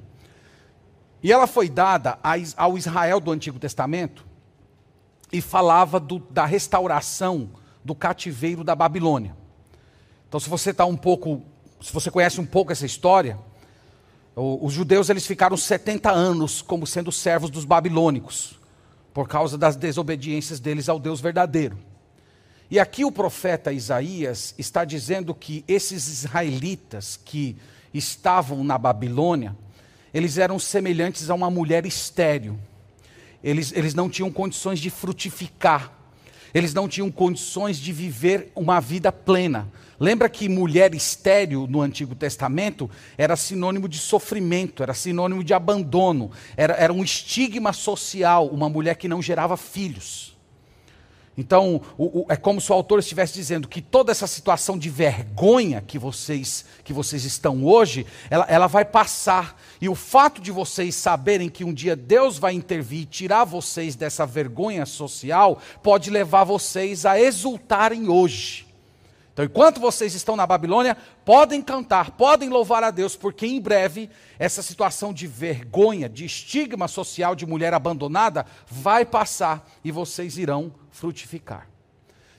E 1.22 1.32
ela 1.32 1.46
foi 1.46 1.68
dada 1.68 2.18
ao 2.56 2.78
Israel 2.78 3.20
do 3.20 3.32
Antigo 3.32 3.60
Testamento 3.60 4.26
e 5.32 5.42
falava 5.42 6.00
do, 6.00 6.20
da 6.20 6.46
restauração 6.46 7.50
do 7.84 7.94
cativeiro 7.94 8.64
da 8.64 8.74
Babilônia. 8.74 9.36
Então, 10.28 10.40
se 10.40 10.50
você 10.50 10.72
está 10.72 10.86
um 10.86 10.96
pouco, 10.96 11.44
se 11.82 11.92
você 11.92 12.10
conhece 12.10 12.40
um 12.40 12.46
pouco 12.46 12.72
essa 12.72 12.86
história, 12.86 13.38
os 14.36 14.72
judeus 14.72 15.10
eles 15.10 15.28
ficaram 15.28 15.58
70 15.58 16.10
anos 16.10 16.62
como 16.62 16.88
sendo 16.88 17.12
servos 17.12 17.50
dos 17.50 17.66
babilônicos, 17.66 18.58
por 19.14 19.28
causa 19.28 19.58
das 19.58 19.76
desobediências 19.76 20.62
deles 20.62 20.88
ao 20.88 20.98
Deus 20.98 21.20
verdadeiro. 21.20 21.78
E 22.72 22.80
aqui 22.80 23.04
o 23.04 23.12
profeta 23.12 23.74
Isaías 23.74 24.54
está 24.58 24.86
dizendo 24.86 25.34
que 25.34 25.64
esses 25.68 26.08
israelitas 26.08 27.20
que 27.26 27.56
estavam 27.92 28.64
na 28.64 28.78
Babilônia, 28.78 29.56
eles 30.14 30.38
eram 30.38 30.60
semelhantes 30.60 31.32
a 31.32 31.34
uma 31.34 31.50
mulher 31.50 31.86
estéril. 31.86 32.60
Eles, 33.44 33.72
eles 33.72 33.96
não 33.96 34.08
tinham 34.08 34.32
condições 34.32 34.80
de 34.80 34.92
frutificar, 34.92 35.92
eles 36.54 36.74
não 36.74 36.88
tinham 36.88 37.10
condições 37.10 37.78
de 37.78 37.92
viver 37.92 38.52
uma 38.56 38.80
vida 38.80 39.12
plena. 39.12 39.68
Lembra 40.00 40.30
que 40.30 40.48
mulher 40.48 40.94
estéril 40.94 41.66
no 41.68 41.82
Antigo 41.82 42.14
Testamento 42.14 42.90
era 43.18 43.36
sinônimo 43.36 43.90
de 43.90 43.98
sofrimento, 43.98 44.84
era 44.84 44.94
sinônimo 44.94 45.44
de 45.44 45.54
abandono, 45.54 46.32
era, 46.56 46.74
era 46.76 46.94
um 46.94 47.04
estigma 47.04 47.74
social, 47.74 48.48
uma 48.48 48.70
mulher 48.70 48.96
que 48.96 49.08
não 49.08 49.22
gerava 49.22 49.58
filhos. 49.58 50.29
Então, 51.40 51.82
o, 51.98 52.20
o, 52.20 52.26
é 52.28 52.36
como 52.36 52.60
se 52.60 52.70
o 52.70 52.76
autor 52.76 53.00
estivesse 53.00 53.34
dizendo 53.34 53.66
que 53.66 53.82
toda 53.82 54.12
essa 54.12 54.28
situação 54.28 54.78
de 54.78 54.90
vergonha 54.90 55.82
que 55.82 55.98
vocês, 55.98 56.66
que 56.84 56.92
vocês 56.92 57.24
estão 57.24 57.64
hoje, 57.64 58.06
ela, 58.30 58.46
ela 58.50 58.68
vai 58.68 58.84
passar. 58.84 59.58
E 59.80 59.88
o 59.88 59.96
fato 59.96 60.42
de 60.42 60.52
vocês 60.52 60.96
saberem 60.96 61.48
que 61.48 61.64
um 61.64 61.74
dia 61.74 61.96
Deus 61.96 62.38
vai 62.38 62.52
intervir 62.52 63.04
e 63.04 63.06
tirar 63.06 63.46
vocês 63.46 63.96
dessa 63.96 64.26
vergonha 64.26 64.86
social, 64.86 65.62
pode 65.82 66.10
levar 66.10 66.44
vocês 66.44 67.06
a 67.06 67.18
exultarem 67.18 68.10
hoje. 68.10 68.69
Então, 69.40 69.46
enquanto 69.46 69.80
vocês 69.80 70.14
estão 70.16 70.36
na 70.36 70.46
Babilônia, 70.46 70.98
podem 71.24 71.62
cantar, 71.62 72.12
podem 72.12 72.50
louvar 72.50 72.84
a 72.84 72.92
Deus, 72.92 73.16
porque 73.16 73.48
em 73.48 73.62
breve 73.62 74.10
essa 74.38 74.62
situação 74.62 75.14
de 75.14 75.28
vergonha, 75.28 76.10
de 76.10 76.26
estigma 76.26 76.90
social 76.90 77.34
de 77.34 77.46
mulher 77.46 77.74
abandonada 77.74 78.46
vai 78.68 79.06
passar 79.06 79.66
e 79.82 79.94
vocês 79.94 80.38
irão 80.38 80.74
frutificar. 80.92 81.70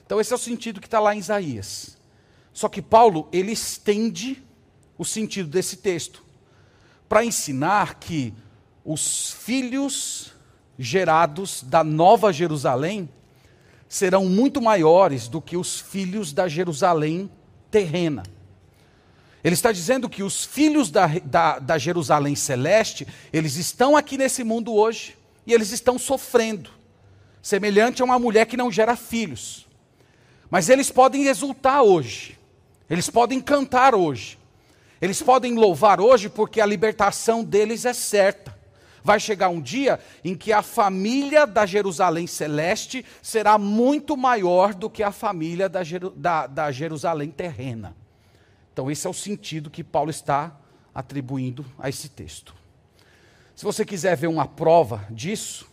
Então, 0.05 0.21
esse 0.21 0.31
é 0.31 0.35
o 0.35 0.37
sentido 0.37 0.79
que 0.79 0.85
está 0.85 0.99
lá 0.99 1.15
em 1.15 1.17
Isaías. 1.17 1.97
Só 2.53 2.69
que 2.69 2.83
Paulo, 2.83 3.27
ele 3.31 3.51
estende 3.51 4.43
o 4.95 5.03
sentido 5.03 5.49
desse 5.49 5.77
texto 5.77 6.23
para 7.09 7.25
ensinar 7.25 7.95
que 7.95 8.31
os 8.85 9.31
filhos 9.31 10.33
gerados 10.77 11.63
da 11.63 11.83
Nova 11.83 12.31
Jerusalém 12.31 13.09
serão 13.91 14.23
muito 14.23 14.61
maiores 14.61 15.27
do 15.27 15.41
que 15.41 15.57
os 15.57 15.77
filhos 15.77 16.31
da 16.31 16.47
Jerusalém 16.47 17.29
terrena. 17.69 18.23
Ele 19.43 19.53
está 19.53 19.69
dizendo 19.69 20.07
que 20.07 20.23
os 20.23 20.45
filhos 20.45 20.89
da, 20.89 21.07
da, 21.25 21.59
da, 21.59 21.77
Jerusalém 21.77 22.33
celeste, 22.33 23.05
eles 23.33 23.57
estão 23.57 23.97
aqui 23.97 24.17
nesse 24.17 24.45
mundo 24.45 24.73
hoje 24.73 25.17
e 25.45 25.51
eles 25.51 25.73
estão 25.73 25.99
sofrendo, 25.99 26.69
semelhante 27.41 28.01
a 28.01 28.05
uma 28.05 28.17
mulher 28.17 28.45
que 28.45 28.55
não 28.55 28.71
gera 28.71 28.95
filhos. 28.95 29.67
Mas 30.49 30.69
eles 30.69 30.89
podem 30.89 31.25
exultar 31.25 31.83
hoje, 31.83 32.39
eles 32.89 33.09
podem 33.09 33.41
cantar 33.41 33.93
hoje, 33.93 34.39
eles 35.01 35.21
podem 35.21 35.53
louvar 35.53 35.99
hoje 35.99 36.29
porque 36.29 36.61
a 36.61 36.65
libertação 36.65 37.43
deles 37.43 37.83
é 37.83 37.91
certa. 37.91 38.57
Vai 39.03 39.19
chegar 39.19 39.49
um 39.49 39.61
dia 39.61 39.99
em 40.23 40.35
que 40.35 40.53
a 40.53 40.61
família 40.61 41.47
da 41.47 41.65
Jerusalém 41.65 42.27
celeste 42.27 43.03
será 43.21 43.57
muito 43.57 44.15
maior 44.15 44.73
do 44.73 44.89
que 44.89 45.01
a 45.01 45.11
família 45.11 45.67
da, 45.67 45.81
da, 46.15 46.47
da 46.47 46.71
Jerusalém 46.71 47.29
terrena. 47.29 47.95
Então, 48.71 48.89
esse 48.89 49.05
é 49.07 49.09
o 49.09 49.13
sentido 49.13 49.69
que 49.69 49.83
Paulo 49.83 50.09
está 50.09 50.55
atribuindo 50.93 51.65
a 51.79 51.89
esse 51.89 52.09
texto. 52.09 52.53
Se 53.55 53.65
você 53.65 53.85
quiser 53.85 54.15
ver 54.15 54.27
uma 54.27 54.47
prova 54.47 55.05
disso, 55.09 55.67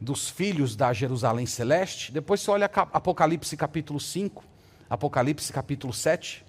dos 0.00 0.28
filhos 0.28 0.74
da 0.74 0.92
Jerusalém 0.92 1.46
celeste, 1.46 2.10
depois 2.10 2.40
você 2.40 2.50
olha 2.50 2.66
Apocalipse 2.66 3.56
capítulo 3.56 4.00
5, 4.00 4.42
Apocalipse 4.90 5.52
capítulo 5.52 5.92
7. 5.92 6.44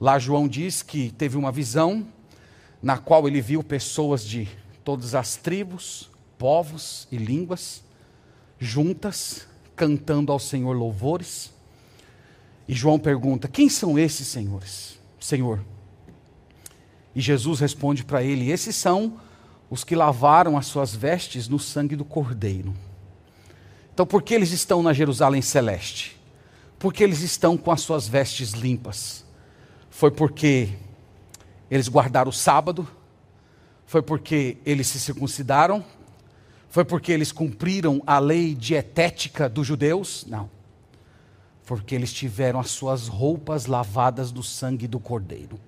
Lá 0.00 0.18
João 0.18 0.48
diz 0.48 0.82
que 0.82 1.10
teve 1.12 1.36
uma 1.36 1.52
visão 1.52 2.06
na 2.82 2.98
qual 2.98 3.26
ele 3.26 3.40
viu 3.40 3.62
pessoas 3.62 4.24
de 4.24 4.48
todas 4.88 5.14
as 5.14 5.36
tribos, 5.36 6.08
povos 6.38 7.06
e 7.12 7.18
línguas, 7.18 7.84
juntas, 8.58 9.46
cantando 9.76 10.32
ao 10.32 10.38
Senhor 10.38 10.72
louvores. 10.72 11.52
E 12.66 12.72
João 12.72 12.98
pergunta: 12.98 13.48
Quem 13.48 13.68
são 13.68 13.98
esses 13.98 14.26
senhores, 14.26 14.98
Senhor? 15.20 15.62
E 17.14 17.20
Jesus 17.20 17.60
responde 17.60 18.02
para 18.02 18.22
ele: 18.22 18.50
Esses 18.50 18.74
são 18.76 19.20
os 19.68 19.84
que 19.84 19.94
lavaram 19.94 20.56
as 20.56 20.64
suas 20.64 20.94
vestes 20.94 21.48
no 21.48 21.58
sangue 21.58 21.94
do 21.94 22.04
Cordeiro. 22.04 22.74
Então, 23.92 24.06
por 24.06 24.22
que 24.22 24.32
eles 24.32 24.52
estão 24.52 24.82
na 24.82 24.94
Jerusalém 24.94 25.42
celeste? 25.42 26.18
Porque 26.78 27.04
eles 27.04 27.20
estão 27.20 27.58
com 27.58 27.70
as 27.70 27.82
suas 27.82 28.08
vestes 28.08 28.52
limpas. 28.52 29.22
Foi 29.90 30.10
porque 30.10 30.70
eles 31.70 31.90
guardaram 31.90 32.30
o 32.30 32.32
sábado, 32.32 32.88
foi 33.88 34.02
porque 34.02 34.58
eles 34.66 34.86
se 34.86 35.00
circuncidaram, 35.00 35.82
foi 36.68 36.84
porque 36.84 37.10
eles 37.10 37.32
cumpriram 37.32 38.02
a 38.06 38.18
lei 38.18 38.54
dietética 38.54 39.48
dos 39.48 39.66
judeus? 39.66 40.26
Não. 40.28 40.50
Porque 41.64 41.94
eles 41.94 42.12
tiveram 42.12 42.60
as 42.60 42.70
suas 42.70 43.08
roupas 43.08 43.64
lavadas 43.64 44.30
do 44.30 44.42
sangue 44.42 44.86
do 44.86 45.00
Cordeiro. 45.00 45.58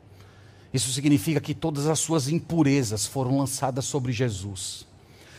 Isso 0.71 0.93
significa 0.93 1.41
que 1.41 1.55
todas 1.55 1.87
as 1.87 1.99
suas 1.99 2.29
impurezas 2.29 3.07
foram 3.07 3.39
lançadas 3.39 3.87
sobre 3.87 4.13
Jesus. 4.13 4.87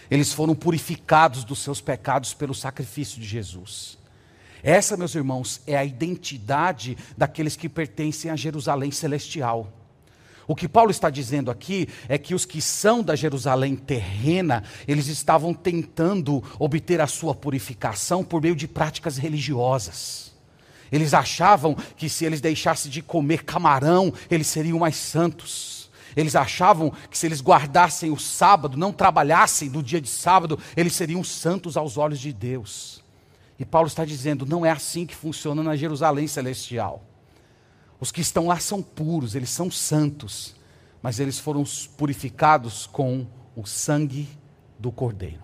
Eles 0.09 0.33
foram 0.33 0.55
purificados 0.55 1.43
dos 1.43 1.59
seus 1.59 1.79
pecados 1.79 2.33
pelo 2.33 2.55
sacrifício 2.55 3.21
de 3.21 3.27
Jesus. 3.27 3.95
Essa, 4.63 4.97
meus 4.97 5.13
irmãos, 5.13 5.61
é 5.67 5.77
a 5.77 5.85
identidade 5.85 6.97
daqueles 7.15 7.55
que 7.55 7.69
pertencem 7.69 8.31
a 8.31 8.35
Jerusalém 8.35 8.89
celestial. 8.89 9.71
O 10.51 10.55
que 10.55 10.67
Paulo 10.67 10.91
está 10.91 11.09
dizendo 11.09 11.49
aqui 11.49 11.87
é 12.09 12.17
que 12.17 12.35
os 12.35 12.43
que 12.43 12.61
são 12.61 13.01
da 13.01 13.15
Jerusalém 13.15 13.73
terrena, 13.73 14.65
eles 14.85 15.07
estavam 15.07 15.53
tentando 15.53 16.43
obter 16.59 16.99
a 16.99 17.07
sua 17.07 17.33
purificação 17.33 18.21
por 18.21 18.41
meio 18.41 18.53
de 18.53 18.67
práticas 18.67 19.15
religiosas. 19.15 20.33
Eles 20.91 21.13
achavam 21.13 21.73
que 21.95 22.09
se 22.09 22.25
eles 22.25 22.41
deixassem 22.41 22.91
de 22.91 23.01
comer 23.01 23.45
camarão, 23.45 24.13
eles 24.29 24.47
seriam 24.47 24.77
mais 24.77 24.97
santos. 24.97 25.89
Eles 26.17 26.35
achavam 26.35 26.91
que 27.09 27.17
se 27.17 27.27
eles 27.27 27.41
guardassem 27.41 28.11
o 28.11 28.19
sábado, 28.19 28.77
não 28.77 28.91
trabalhassem 28.91 29.69
no 29.69 29.81
dia 29.81 30.01
de 30.01 30.09
sábado, 30.09 30.59
eles 30.75 30.91
seriam 30.91 31.23
santos 31.23 31.77
aos 31.77 31.97
olhos 31.97 32.19
de 32.19 32.33
Deus. 32.33 33.01
E 33.57 33.63
Paulo 33.63 33.87
está 33.87 34.03
dizendo: 34.03 34.45
não 34.45 34.65
é 34.65 34.71
assim 34.71 35.05
que 35.05 35.15
funciona 35.15 35.63
na 35.63 35.77
Jerusalém 35.77 36.27
celestial. 36.27 37.05
Os 38.01 38.11
que 38.11 38.19
estão 38.19 38.47
lá 38.47 38.59
são 38.59 38.81
puros, 38.81 39.35
eles 39.35 39.51
são 39.51 39.69
santos, 39.69 40.55
mas 41.03 41.19
eles 41.19 41.37
foram 41.37 41.63
purificados 41.95 42.87
com 42.87 43.27
o 43.55 43.63
sangue 43.63 44.27
do 44.79 44.91
Cordeiro. 44.91 45.43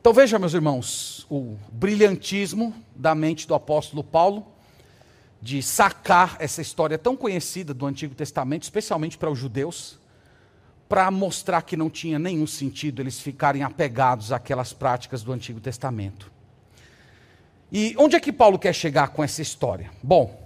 Então 0.00 0.12
veja, 0.14 0.38
meus 0.38 0.54
irmãos, 0.54 1.26
o 1.28 1.56
brilhantismo 1.72 2.72
da 2.94 3.12
mente 3.12 3.48
do 3.48 3.54
apóstolo 3.54 4.04
Paulo 4.04 4.46
de 5.42 5.60
sacar 5.64 6.36
essa 6.38 6.62
história 6.62 6.96
tão 6.96 7.16
conhecida 7.16 7.74
do 7.74 7.86
Antigo 7.86 8.14
Testamento, 8.14 8.62
especialmente 8.62 9.18
para 9.18 9.28
os 9.28 9.36
judeus, 9.36 9.98
para 10.88 11.10
mostrar 11.10 11.62
que 11.62 11.76
não 11.76 11.90
tinha 11.90 12.20
nenhum 12.20 12.46
sentido 12.46 13.02
eles 13.02 13.18
ficarem 13.18 13.64
apegados 13.64 14.30
àquelas 14.30 14.72
práticas 14.72 15.24
do 15.24 15.32
Antigo 15.32 15.58
Testamento. 15.58 16.30
E 17.72 17.96
onde 17.98 18.14
é 18.14 18.20
que 18.20 18.32
Paulo 18.32 18.60
quer 18.60 18.72
chegar 18.72 19.08
com 19.08 19.24
essa 19.24 19.42
história? 19.42 19.90
Bom, 20.00 20.45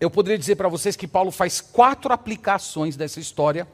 eu 0.00 0.10
poderia 0.10 0.38
dizer 0.38 0.56
para 0.56 0.68
vocês 0.68 0.94
que 0.94 1.08
Paulo 1.08 1.30
faz 1.30 1.60
quatro 1.60 2.12
aplicações 2.12 2.96
dessa 2.96 3.18
história 3.18 3.66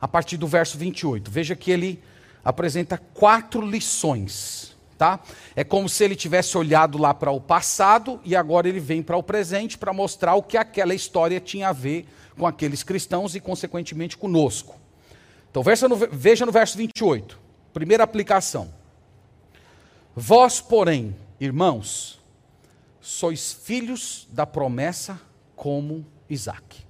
a 0.00 0.06
partir 0.06 0.36
do 0.36 0.46
verso 0.46 0.76
28. 0.76 1.30
Veja 1.30 1.56
que 1.56 1.70
ele 1.70 2.02
apresenta 2.44 2.98
quatro 2.98 3.66
lições. 3.66 4.74
Tá? 4.98 5.18
É 5.56 5.64
como 5.64 5.88
se 5.88 6.04
ele 6.04 6.14
tivesse 6.14 6.56
olhado 6.56 6.98
lá 6.98 7.12
para 7.12 7.30
o 7.30 7.40
passado 7.40 8.20
e 8.24 8.36
agora 8.36 8.68
ele 8.68 8.78
vem 8.78 9.02
para 9.02 9.16
o 9.16 9.22
presente 9.22 9.76
para 9.76 9.92
mostrar 9.92 10.34
o 10.34 10.42
que 10.42 10.56
aquela 10.56 10.94
história 10.94 11.40
tinha 11.40 11.70
a 11.70 11.72
ver 11.72 12.06
com 12.38 12.46
aqueles 12.46 12.82
cristãos 12.82 13.34
e, 13.34 13.40
consequentemente, 13.40 14.16
conosco. 14.16 14.76
Então, 15.50 15.62
veja 16.12 16.46
no 16.46 16.52
verso 16.52 16.76
28, 16.76 17.38
primeira 17.72 18.04
aplicação. 18.04 18.72
Vós, 20.14 20.60
porém, 20.60 21.16
irmãos, 21.40 22.20
sois 23.00 23.52
filhos 23.52 24.28
da 24.30 24.46
promessa 24.46 25.20
como 25.64 26.04
Isaac. 26.28 26.84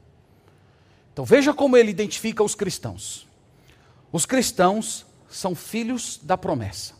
Então 1.12 1.24
veja 1.24 1.54
como 1.54 1.76
ele 1.76 1.92
identifica 1.92 2.42
os 2.42 2.56
cristãos. 2.56 3.24
Os 4.10 4.26
cristãos 4.26 5.06
são 5.28 5.54
filhos 5.54 6.18
da 6.20 6.36
promessa. 6.36 6.94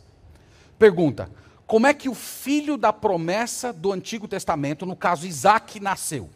Pergunta: 0.78 1.28
como 1.66 1.88
é 1.88 1.92
que 1.92 2.08
o 2.08 2.14
filho 2.14 2.76
da 2.76 2.92
promessa 2.92 3.72
do 3.72 3.90
Antigo 3.90 4.28
Testamento, 4.28 4.87
no 4.87 4.94
caso 4.94 5.26
Isaac, 5.26 5.80
nasceu? 5.80 6.30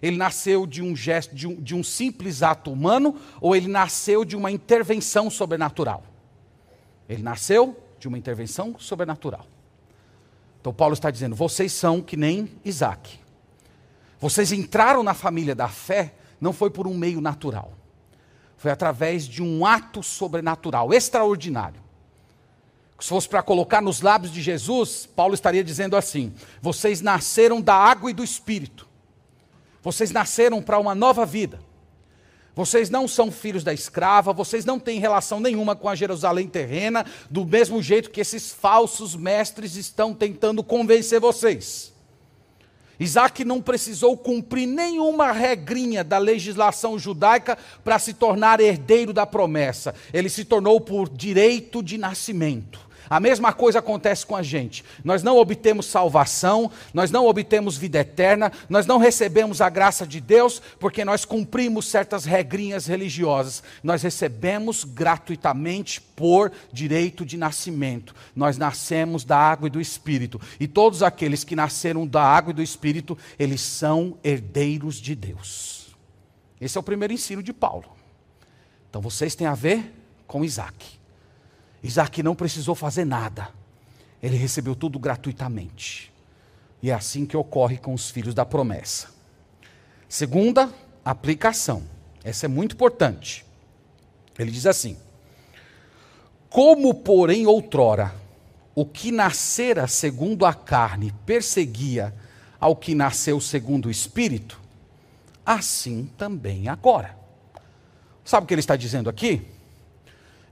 Ele 0.00 0.16
nasceu 0.16 0.66
de 0.66 0.80
um 0.80 0.96
gesto, 0.96 1.34
de 1.34 1.46
um, 1.46 1.56
de 1.56 1.74
um 1.74 1.84
simples 1.84 2.42
ato 2.42 2.72
humano, 2.72 3.14
ou 3.42 3.54
ele 3.54 3.68
nasceu 3.68 4.24
de 4.24 4.34
uma 4.34 4.50
intervenção 4.50 5.28
sobrenatural? 5.28 6.02
Ele 7.06 7.22
nasceu 7.22 7.76
de 7.98 8.08
uma 8.08 8.16
intervenção 8.16 8.74
sobrenatural. 8.78 9.46
Então 10.62 10.72
Paulo 10.72 10.94
está 10.94 11.10
dizendo: 11.10 11.36
vocês 11.36 11.74
são 11.74 12.00
que 12.00 12.16
nem 12.16 12.48
Isaac. 12.64 13.27
Vocês 14.20 14.52
entraram 14.52 15.02
na 15.02 15.14
família 15.14 15.54
da 15.54 15.68
fé 15.68 16.14
não 16.40 16.52
foi 16.52 16.70
por 16.70 16.86
um 16.86 16.94
meio 16.94 17.20
natural. 17.20 17.72
Foi 18.56 18.70
através 18.70 19.26
de 19.26 19.42
um 19.42 19.64
ato 19.64 20.02
sobrenatural, 20.02 20.92
extraordinário. 20.92 21.80
Se 22.98 23.08
fosse 23.08 23.28
para 23.28 23.42
colocar 23.42 23.80
nos 23.80 24.00
lábios 24.00 24.32
de 24.32 24.42
Jesus, 24.42 25.06
Paulo 25.06 25.34
estaria 25.34 25.62
dizendo 25.62 25.96
assim: 25.96 26.34
vocês 26.60 27.00
nasceram 27.00 27.60
da 27.60 27.74
água 27.74 28.10
e 28.10 28.14
do 28.14 28.24
espírito. 28.24 28.88
Vocês 29.80 30.10
nasceram 30.10 30.60
para 30.60 30.78
uma 30.78 30.94
nova 30.94 31.24
vida. 31.24 31.60
Vocês 32.56 32.90
não 32.90 33.06
são 33.06 33.30
filhos 33.30 33.62
da 33.62 33.72
escrava, 33.72 34.32
vocês 34.32 34.64
não 34.64 34.80
têm 34.80 34.98
relação 34.98 35.38
nenhuma 35.38 35.76
com 35.76 35.88
a 35.88 35.94
Jerusalém 35.94 36.48
terrena, 36.48 37.06
do 37.30 37.46
mesmo 37.46 37.80
jeito 37.80 38.10
que 38.10 38.20
esses 38.20 38.52
falsos 38.52 39.14
mestres 39.14 39.76
estão 39.76 40.12
tentando 40.12 40.64
convencer 40.64 41.20
vocês. 41.20 41.92
Isaac 43.00 43.44
não 43.44 43.60
precisou 43.60 44.16
cumprir 44.16 44.66
nenhuma 44.66 45.30
regrinha 45.30 46.02
da 46.02 46.18
legislação 46.18 46.98
judaica 46.98 47.56
para 47.84 47.98
se 47.98 48.12
tornar 48.12 48.60
herdeiro 48.60 49.12
da 49.12 49.24
promessa. 49.24 49.94
Ele 50.12 50.28
se 50.28 50.44
tornou 50.44 50.80
por 50.80 51.08
direito 51.08 51.82
de 51.82 51.96
nascimento. 51.96 52.87
A 53.08 53.20
mesma 53.20 53.52
coisa 53.52 53.78
acontece 53.78 54.26
com 54.26 54.36
a 54.36 54.42
gente. 54.42 54.84
Nós 55.02 55.22
não 55.22 55.36
obtemos 55.36 55.86
salvação, 55.86 56.70
nós 56.92 57.10
não 57.10 57.26
obtemos 57.26 57.76
vida 57.76 57.98
eterna, 58.00 58.52
nós 58.68 58.86
não 58.86 58.98
recebemos 58.98 59.60
a 59.60 59.68
graça 59.68 60.06
de 60.06 60.20
Deus 60.20 60.60
porque 60.78 61.04
nós 61.04 61.24
cumprimos 61.24 61.86
certas 61.86 62.24
regrinhas 62.24 62.86
religiosas. 62.86 63.62
Nós 63.82 64.02
recebemos 64.02 64.84
gratuitamente 64.84 66.00
por 66.00 66.52
direito 66.72 67.24
de 67.24 67.36
nascimento. 67.36 68.14
Nós 68.34 68.58
nascemos 68.58 69.24
da 69.24 69.38
água 69.38 69.68
e 69.68 69.70
do 69.70 69.80
Espírito. 69.80 70.40
E 70.58 70.66
todos 70.66 71.02
aqueles 71.02 71.44
que 71.44 71.56
nasceram 71.56 72.06
da 72.06 72.22
água 72.22 72.50
e 72.50 72.54
do 72.54 72.62
Espírito, 72.62 73.16
eles 73.38 73.60
são 73.60 74.18
herdeiros 74.22 74.96
de 74.96 75.14
Deus. 75.14 75.96
Esse 76.60 76.76
é 76.76 76.80
o 76.80 76.84
primeiro 76.84 77.12
ensino 77.12 77.42
de 77.42 77.52
Paulo. 77.52 77.86
Então 78.90 79.00
vocês 79.00 79.34
têm 79.34 79.46
a 79.46 79.54
ver 79.54 79.94
com 80.26 80.44
Isaac. 80.44 80.97
Isaac 81.82 82.22
não 82.22 82.34
precisou 82.34 82.74
fazer 82.74 83.04
nada, 83.04 83.48
ele 84.22 84.36
recebeu 84.36 84.74
tudo 84.74 84.98
gratuitamente. 84.98 86.12
E 86.82 86.90
é 86.90 86.94
assim 86.94 87.26
que 87.26 87.36
ocorre 87.36 87.76
com 87.76 87.92
os 87.92 88.10
filhos 88.10 88.34
da 88.34 88.44
promessa. 88.44 89.08
Segunda 90.08 90.72
aplicação, 91.04 91.82
essa 92.22 92.46
é 92.46 92.48
muito 92.48 92.74
importante. 92.74 93.44
Ele 94.38 94.50
diz 94.50 94.66
assim: 94.66 94.96
Como, 96.48 96.94
porém, 96.94 97.46
outrora, 97.46 98.14
o 98.74 98.84
que 98.86 99.10
nascera 99.10 99.88
segundo 99.88 100.46
a 100.46 100.54
carne 100.54 101.12
perseguia 101.26 102.14
ao 102.60 102.76
que 102.76 102.94
nasceu 102.94 103.40
segundo 103.40 103.86
o 103.86 103.90
espírito, 103.90 104.60
assim 105.44 106.10
também 106.16 106.68
agora. 106.68 107.16
Sabe 108.24 108.44
o 108.44 108.46
que 108.46 108.54
ele 108.54 108.60
está 108.60 108.76
dizendo 108.76 109.08
aqui? 109.10 109.46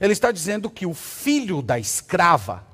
Ele 0.00 0.12
está 0.12 0.30
dizendo 0.30 0.70
que 0.70 0.86
o 0.86 0.94
filho 0.94 1.62
da 1.62 1.78
escrava 1.78 2.66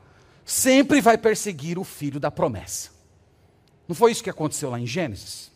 sempre 0.45 1.01
vai 1.01 1.17
perseguir 1.17 1.79
o 1.79 1.85
filho 1.85 2.19
da 2.19 2.31
promessa. 2.31 2.91
Não 3.87 3.95
foi 3.95 4.13
isso 4.13 4.23
que 4.23 4.31
aconteceu 4.31 4.71
lá 4.71 4.79
em 4.79 4.87
Gênesis? 4.87 5.51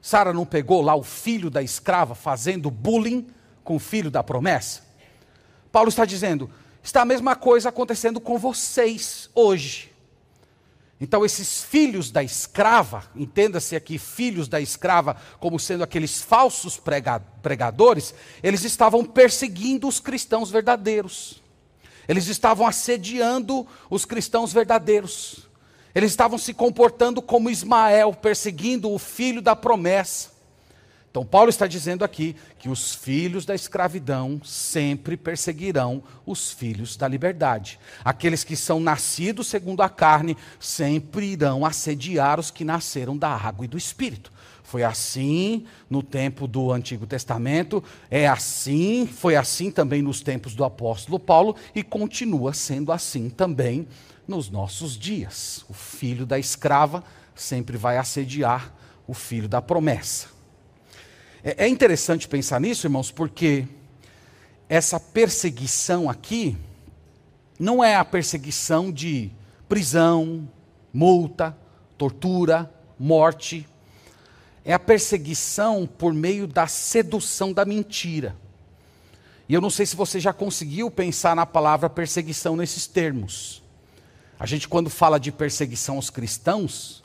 Sara 0.00 0.32
não 0.32 0.44
pegou 0.44 0.82
lá 0.82 0.94
o 0.94 1.02
filho 1.02 1.48
da 1.48 1.62
escrava 1.62 2.14
fazendo 2.14 2.70
bullying 2.70 3.28
com 3.62 3.76
o 3.76 3.78
filho 3.78 4.10
da 4.10 4.22
promessa? 4.22 4.82
Paulo 5.70 5.88
está 5.88 6.04
dizendo: 6.04 6.50
está 6.82 7.02
a 7.02 7.04
mesma 7.04 7.36
coisa 7.36 7.68
acontecendo 7.68 8.20
com 8.20 8.38
vocês 8.38 9.30
hoje. 9.34 9.91
Então, 11.02 11.24
esses 11.24 11.64
filhos 11.64 12.12
da 12.12 12.22
escrava, 12.22 13.02
entenda-se 13.16 13.74
aqui 13.74 13.98
filhos 13.98 14.46
da 14.46 14.60
escrava 14.60 15.16
como 15.40 15.58
sendo 15.58 15.82
aqueles 15.82 16.22
falsos 16.22 16.80
pregadores, 17.42 18.14
eles 18.40 18.62
estavam 18.62 19.04
perseguindo 19.04 19.88
os 19.88 19.98
cristãos 19.98 20.48
verdadeiros. 20.48 21.42
Eles 22.06 22.28
estavam 22.28 22.64
assediando 22.64 23.66
os 23.90 24.04
cristãos 24.04 24.52
verdadeiros. 24.52 25.48
Eles 25.92 26.12
estavam 26.12 26.38
se 26.38 26.54
comportando 26.54 27.20
como 27.20 27.50
Ismael, 27.50 28.14
perseguindo 28.14 28.88
o 28.88 28.96
filho 28.96 29.42
da 29.42 29.56
promessa. 29.56 30.30
Então, 31.12 31.26
Paulo 31.26 31.50
está 31.50 31.66
dizendo 31.66 32.06
aqui 32.06 32.34
que 32.58 32.70
os 32.70 32.94
filhos 32.94 33.44
da 33.44 33.54
escravidão 33.54 34.40
sempre 34.42 35.14
perseguirão 35.14 36.02
os 36.24 36.50
filhos 36.50 36.96
da 36.96 37.06
liberdade. 37.06 37.78
Aqueles 38.02 38.42
que 38.42 38.56
são 38.56 38.80
nascidos 38.80 39.46
segundo 39.46 39.82
a 39.82 39.90
carne 39.90 40.38
sempre 40.58 41.26
irão 41.26 41.66
assediar 41.66 42.40
os 42.40 42.50
que 42.50 42.64
nasceram 42.64 43.14
da 43.14 43.28
água 43.28 43.66
e 43.66 43.68
do 43.68 43.76
espírito. 43.76 44.32
Foi 44.62 44.82
assim 44.82 45.66
no 45.90 46.02
tempo 46.02 46.46
do 46.46 46.72
Antigo 46.72 47.06
Testamento, 47.06 47.84
é 48.10 48.26
assim, 48.26 49.06
foi 49.06 49.36
assim 49.36 49.70
também 49.70 50.00
nos 50.00 50.22
tempos 50.22 50.54
do 50.54 50.64
apóstolo 50.64 51.20
Paulo 51.20 51.54
e 51.74 51.82
continua 51.82 52.54
sendo 52.54 52.90
assim 52.90 53.28
também 53.28 53.86
nos 54.26 54.48
nossos 54.48 54.96
dias. 54.96 55.62
O 55.68 55.74
filho 55.74 56.24
da 56.24 56.38
escrava 56.38 57.04
sempre 57.34 57.76
vai 57.76 57.98
assediar 57.98 58.72
o 59.06 59.12
filho 59.12 59.46
da 59.46 59.60
promessa. 59.60 60.32
É, 61.44 61.64
é 61.64 61.68
interessante 61.68 62.28
pensar 62.28 62.60
nisso, 62.60 62.86
irmãos, 62.86 63.10
porque 63.10 63.66
essa 64.68 65.00
perseguição 65.00 66.08
aqui 66.08 66.56
não 67.58 67.82
é 67.82 67.96
a 67.96 68.04
perseguição 68.04 68.92
de 68.92 69.30
prisão, 69.68 70.48
multa, 70.92 71.56
tortura, 71.98 72.72
morte. 72.98 73.68
É 74.64 74.72
a 74.72 74.78
perseguição 74.78 75.86
por 75.86 76.12
meio 76.12 76.46
da 76.46 76.66
sedução 76.66 77.52
da 77.52 77.64
mentira. 77.64 78.36
E 79.48 79.54
eu 79.54 79.60
não 79.60 79.70
sei 79.70 79.84
se 79.84 79.96
você 79.96 80.20
já 80.20 80.32
conseguiu 80.32 80.90
pensar 80.90 81.34
na 81.34 81.44
palavra 81.44 81.90
perseguição 81.90 82.56
nesses 82.56 82.86
termos. 82.86 83.62
A 84.38 84.46
gente, 84.46 84.68
quando 84.68 84.88
fala 84.88 85.18
de 85.18 85.30
perseguição 85.30 85.96
aos 85.96 86.10
cristãos, 86.10 87.01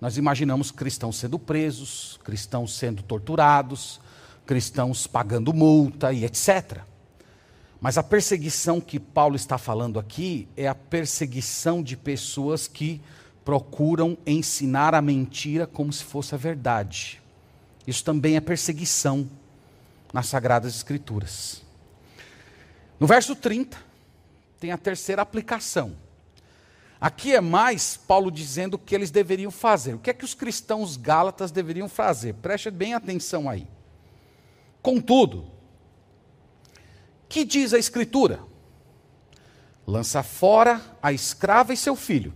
nós 0.00 0.16
imaginamos 0.16 0.70
cristãos 0.70 1.16
sendo 1.16 1.38
presos, 1.38 2.18
cristãos 2.22 2.76
sendo 2.76 3.02
torturados, 3.02 4.00
cristãos 4.44 5.06
pagando 5.06 5.52
multa 5.52 6.12
e 6.12 6.24
etc. 6.24 6.80
Mas 7.80 7.98
a 7.98 8.02
perseguição 8.02 8.80
que 8.80 8.98
Paulo 8.98 9.36
está 9.36 9.58
falando 9.58 9.98
aqui 9.98 10.48
é 10.56 10.66
a 10.66 10.74
perseguição 10.74 11.82
de 11.82 11.96
pessoas 11.96 12.68
que 12.68 13.00
procuram 13.44 14.18
ensinar 14.26 14.94
a 14.94 15.02
mentira 15.02 15.66
como 15.66 15.92
se 15.92 16.02
fosse 16.02 16.34
a 16.34 16.38
verdade. 16.38 17.22
Isso 17.86 18.02
também 18.04 18.36
é 18.36 18.40
perseguição 18.40 19.30
nas 20.12 20.26
Sagradas 20.26 20.74
Escrituras. 20.74 21.62
No 22.98 23.06
verso 23.06 23.36
30, 23.36 23.76
tem 24.58 24.72
a 24.72 24.78
terceira 24.78 25.22
aplicação. 25.22 25.94
Aqui 27.00 27.34
é 27.34 27.40
mais 27.40 27.96
Paulo 27.96 28.30
dizendo 28.30 28.74
o 28.74 28.78
que 28.78 28.94
eles 28.94 29.10
deveriam 29.10 29.50
fazer. 29.50 29.94
O 29.94 29.98
que 29.98 30.10
é 30.10 30.14
que 30.14 30.24
os 30.24 30.34
cristãos 30.34 30.96
gálatas 30.96 31.50
deveriam 31.50 31.88
fazer? 31.88 32.34
Preste 32.34 32.70
bem 32.70 32.94
atenção 32.94 33.48
aí. 33.48 33.66
Contudo, 34.80 35.46
que 37.28 37.44
diz 37.44 37.74
a 37.74 37.78
Escritura? 37.78 38.40
Lança 39.86 40.22
fora 40.22 40.80
a 41.02 41.12
escrava 41.12 41.72
e 41.72 41.76
seu 41.76 41.94
filho, 41.94 42.32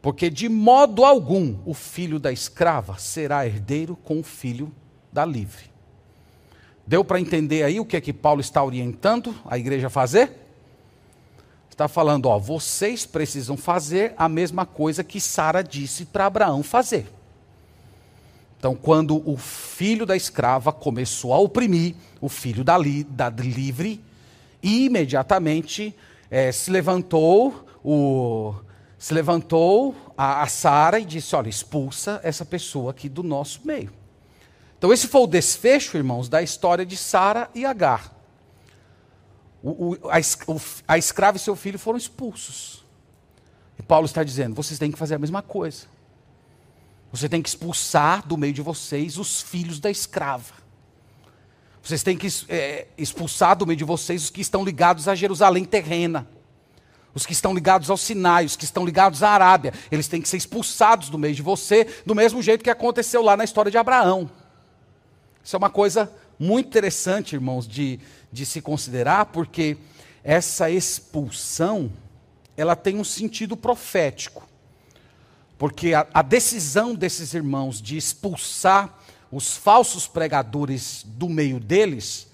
porque 0.00 0.30
de 0.30 0.48
modo 0.48 1.04
algum 1.04 1.58
o 1.64 1.74
filho 1.74 2.20
da 2.20 2.30
escrava 2.30 2.98
será 2.98 3.46
herdeiro 3.46 3.96
com 3.96 4.20
o 4.20 4.22
filho 4.22 4.72
da 5.12 5.24
livre. 5.24 5.72
Deu 6.86 7.04
para 7.04 7.18
entender 7.18 7.62
aí 7.62 7.80
o 7.80 7.84
que 7.84 7.96
é 7.96 8.00
que 8.00 8.12
Paulo 8.12 8.40
está 8.40 8.62
orientando 8.62 9.34
a 9.46 9.58
igreja 9.58 9.86
a 9.86 9.90
fazer? 9.90 10.43
Está 11.74 11.88
falando, 11.88 12.26
ó, 12.26 12.38
vocês 12.38 13.04
precisam 13.04 13.56
fazer 13.56 14.14
a 14.16 14.28
mesma 14.28 14.64
coisa 14.64 15.04
que 15.04 15.20
Sara 15.20 15.62
disse 15.62 16.04
para 16.04 16.26
Abraão 16.26 16.62
fazer. 16.62 17.06
Então, 18.58 18.74
quando 18.74 19.28
o 19.28 19.36
filho 19.36 20.06
da 20.06 20.16
escrava 20.16 20.72
começou 20.72 21.34
a 21.34 21.38
oprimir 21.38 21.94
o 22.20 22.28
filho 22.28 22.64
da, 22.64 22.78
li, 22.78 23.04
da 23.04 23.28
livre, 23.28 24.02
imediatamente 24.62 25.94
é, 26.30 26.50
se 26.50 26.70
levantou 26.70 27.66
o 27.84 28.54
se 28.96 29.12
levantou 29.12 29.94
a, 30.16 30.42
a 30.42 30.46
Sara 30.46 30.98
e 30.98 31.04
disse: 31.04 31.36
olha, 31.36 31.48
expulsa 31.50 32.20
essa 32.22 32.44
pessoa 32.44 32.92
aqui 32.92 33.08
do 33.08 33.22
nosso 33.22 33.60
meio. 33.64 33.92
Então, 34.78 34.92
esse 34.92 35.08
foi 35.08 35.20
o 35.22 35.26
desfecho, 35.26 35.96
irmãos, 35.96 36.28
da 36.28 36.40
história 36.40 36.86
de 36.86 36.96
Sara 36.96 37.50
e 37.54 37.66
Agar 37.66 38.13
o, 39.70 39.98
a, 40.10 40.16
a 40.88 40.98
escrava 40.98 41.38
e 41.38 41.40
seu 41.40 41.56
filho 41.56 41.78
foram 41.78 41.96
expulsos. 41.96 42.84
E 43.78 43.82
Paulo 43.82 44.04
está 44.04 44.22
dizendo: 44.22 44.54
vocês 44.54 44.78
têm 44.78 44.92
que 44.92 44.98
fazer 44.98 45.14
a 45.14 45.18
mesma 45.18 45.40
coisa. 45.40 45.86
Você 47.10 47.28
tem 47.28 47.40
que 47.40 47.48
expulsar 47.48 48.26
do 48.26 48.36
meio 48.36 48.52
de 48.52 48.60
vocês 48.60 49.16
os 49.16 49.40
filhos 49.40 49.80
da 49.80 49.90
escrava. 49.90 50.52
Vocês 51.82 52.02
têm 52.02 52.16
que 52.16 52.26
é, 52.48 52.88
expulsar 52.98 53.56
do 53.56 53.66
meio 53.66 53.76
de 53.76 53.84
vocês 53.84 54.24
os 54.24 54.30
que 54.30 54.40
estão 54.40 54.64
ligados 54.64 55.06
a 55.06 55.14
Jerusalém 55.14 55.64
terrena. 55.64 56.26
Os 57.14 57.24
que 57.24 57.32
estão 57.32 57.54
ligados 57.54 57.88
ao 57.88 57.96
Sinai, 57.96 58.44
os 58.44 58.56
que 58.56 58.64
estão 58.64 58.84
ligados 58.84 59.22
à 59.22 59.30
Arábia. 59.30 59.72
Eles 59.90 60.08
têm 60.08 60.20
que 60.20 60.28
ser 60.28 60.36
expulsados 60.36 61.08
do 61.08 61.16
meio 61.16 61.34
de 61.34 61.42
você, 61.42 61.86
do 62.04 62.14
mesmo 62.14 62.42
jeito 62.42 62.64
que 62.64 62.70
aconteceu 62.70 63.22
lá 63.22 63.36
na 63.36 63.44
história 63.44 63.70
de 63.70 63.78
Abraão. 63.78 64.28
Isso 65.42 65.54
é 65.54 65.58
uma 65.58 65.70
coisa 65.70 66.10
muito 66.38 66.66
interessante, 66.66 67.34
irmãos, 67.34 67.68
de, 67.68 68.00
de 68.34 68.44
se 68.44 68.60
considerar, 68.60 69.26
porque 69.26 69.76
essa 70.24 70.68
expulsão 70.68 71.90
ela 72.56 72.74
tem 72.74 72.98
um 72.98 73.04
sentido 73.04 73.56
profético. 73.56 74.46
Porque 75.56 75.94
a, 75.94 76.04
a 76.12 76.20
decisão 76.20 76.96
desses 76.96 77.32
irmãos 77.32 77.80
de 77.80 77.96
expulsar 77.96 78.98
os 79.30 79.56
falsos 79.56 80.08
pregadores 80.08 81.04
do 81.06 81.28
meio 81.28 81.60
deles 81.60 82.26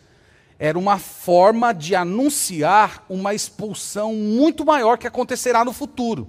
era 0.59 0.79
uma 0.79 0.99
forma 0.99 1.73
de 1.73 1.95
anunciar 1.95 3.05
uma 3.09 3.35
expulsão 3.35 4.15
muito 4.15 4.65
maior 4.65 4.97
que 4.97 5.07
acontecerá 5.07 5.65
no 5.65 5.73
futuro. 5.73 6.29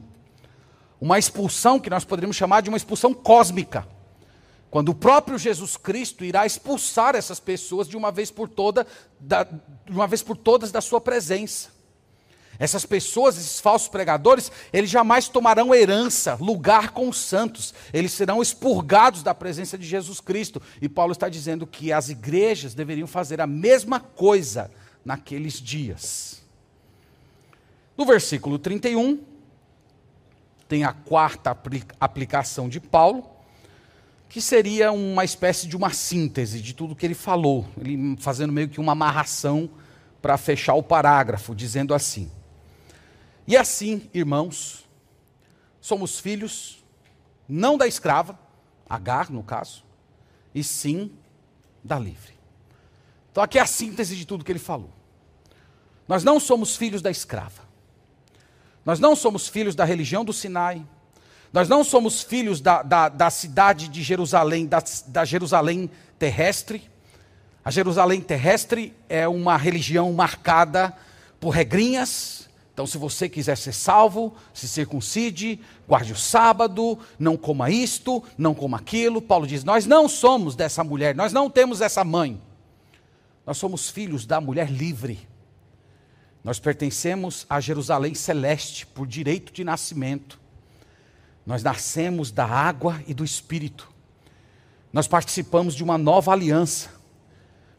Uma 0.99 1.17
expulsão 1.17 1.79
que 1.79 1.89
nós 1.89 2.03
poderíamos 2.03 2.35
chamar 2.35 2.61
de 2.61 2.69
uma 2.69 2.77
expulsão 2.77 3.13
cósmica 3.13 3.87
quando 4.71 4.89
o 4.89 4.95
próprio 4.95 5.37
Jesus 5.37 5.75
Cristo 5.75 6.23
irá 6.23 6.45
expulsar 6.45 7.13
essas 7.13 7.41
pessoas 7.41 7.89
de 7.89 7.97
uma 7.97 8.09
vez 8.09 8.31
por 8.31 8.47
toda, 8.47 8.87
da, 9.19 9.43
de 9.43 9.91
uma 9.91 10.07
vez 10.07 10.23
por 10.23 10.37
todas 10.37 10.71
da 10.71 10.79
sua 10.79 11.01
presença. 11.01 11.69
Essas 12.57 12.85
pessoas, 12.85 13.35
esses 13.35 13.59
falsos 13.59 13.89
pregadores, 13.89 14.49
eles 14.71 14.89
jamais 14.89 15.27
tomarão 15.27 15.75
herança, 15.75 16.37
lugar 16.39 16.91
com 16.91 17.09
os 17.09 17.17
santos. 17.17 17.73
Eles 17.91 18.13
serão 18.13 18.41
expurgados 18.41 19.21
da 19.21 19.35
presença 19.35 19.77
de 19.77 19.85
Jesus 19.85 20.21
Cristo. 20.21 20.61
E 20.81 20.87
Paulo 20.87 21.11
está 21.11 21.27
dizendo 21.27 21.67
que 21.67 21.91
as 21.91 22.07
igrejas 22.07 22.73
deveriam 22.73 23.07
fazer 23.07 23.41
a 23.41 23.47
mesma 23.47 23.99
coisa 23.99 24.71
naqueles 25.03 25.55
dias. 25.55 26.41
No 27.97 28.05
versículo 28.05 28.57
31, 28.57 29.19
tem 30.69 30.85
a 30.85 30.93
quarta 30.93 31.57
aplicação 31.99 32.69
de 32.69 32.79
Paulo 32.79 33.30
que 34.31 34.39
seria 34.39 34.93
uma 34.93 35.25
espécie 35.25 35.67
de 35.67 35.75
uma 35.75 35.91
síntese 35.91 36.61
de 36.61 36.73
tudo 36.73 36.95
que 36.95 37.05
ele 37.05 37.13
falou, 37.13 37.67
ele 37.77 38.15
fazendo 38.17 38.53
meio 38.53 38.69
que 38.69 38.79
uma 38.79 38.93
amarração 38.93 39.69
para 40.21 40.37
fechar 40.37 40.73
o 40.73 40.81
parágrafo, 40.81 41.53
dizendo 41.53 41.93
assim: 41.93 42.31
E 43.45 43.57
assim, 43.57 44.09
irmãos, 44.13 44.87
somos 45.81 46.17
filhos 46.17 46.81
não 47.47 47.77
da 47.77 47.85
escrava, 47.85 48.39
Agar 48.89 49.29
no 49.29 49.41
caso, 49.41 49.85
e 50.53 50.63
sim 50.63 51.11
da 51.81 51.97
livre. 51.97 52.33
Então 53.31 53.41
aqui 53.41 53.57
é 53.57 53.61
a 53.61 53.65
síntese 53.65 54.17
de 54.17 54.25
tudo 54.25 54.43
que 54.43 54.51
ele 54.51 54.59
falou. 54.59 54.91
Nós 56.07 56.25
não 56.25 56.41
somos 56.41 56.75
filhos 56.75 57.01
da 57.01 57.11
escrava. 57.11 57.63
Nós 58.85 58.99
não 58.99 59.15
somos 59.15 59.47
filhos 59.47 59.75
da 59.75 59.85
religião 59.85 60.25
do 60.25 60.33
Sinai, 60.33 60.85
nós 61.53 61.67
não 61.67 61.83
somos 61.83 62.21
filhos 62.21 62.61
da, 62.61 62.81
da, 62.81 63.09
da 63.09 63.29
cidade 63.29 63.89
de 63.89 64.01
Jerusalém, 64.01 64.65
da, 64.65 64.81
da 65.07 65.25
Jerusalém 65.25 65.89
terrestre. 66.17 66.89
A 67.63 67.69
Jerusalém 67.69 68.21
terrestre 68.21 68.93
é 69.09 69.27
uma 69.27 69.57
religião 69.57 70.11
marcada 70.13 70.95
por 71.39 71.49
regrinhas. 71.49 72.49
Então, 72.73 72.87
se 72.87 72.97
você 72.97 73.27
quiser 73.27 73.57
ser 73.57 73.73
salvo, 73.73 74.33
se 74.53 74.65
circuncide, 74.67 75.59
guarde 75.85 76.13
o 76.13 76.15
sábado, 76.15 76.97
não 77.19 77.35
coma 77.35 77.69
isto, 77.69 78.23
não 78.37 78.53
coma 78.53 78.77
aquilo. 78.77 79.21
Paulo 79.21 79.45
diz: 79.45 79.63
Nós 79.63 79.85
não 79.85 80.07
somos 80.07 80.55
dessa 80.55 80.83
mulher, 80.83 81.13
nós 81.13 81.33
não 81.33 81.49
temos 81.49 81.81
essa 81.81 82.03
mãe. 82.03 82.41
Nós 83.45 83.57
somos 83.57 83.89
filhos 83.89 84.25
da 84.25 84.39
mulher 84.39 84.71
livre. 84.71 85.19
Nós 86.43 86.59
pertencemos 86.59 87.45
a 87.49 87.59
Jerusalém 87.59 88.15
celeste 88.15 88.87
por 88.87 89.05
direito 89.05 89.51
de 89.51 89.63
nascimento. 89.63 90.40
Nós 91.51 91.63
nascemos 91.63 92.31
da 92.31 92.45
água 92.45 93.03
e 93.05 93.13
do 93.13 93.25
Espírito. 93.25 93.91
Nós 94.93 95.05
participamos 95.05 95.75
de 95.75 95.83
uma 95.83 95.97
nova 95.97 96.31
aliança. 96.31 96.89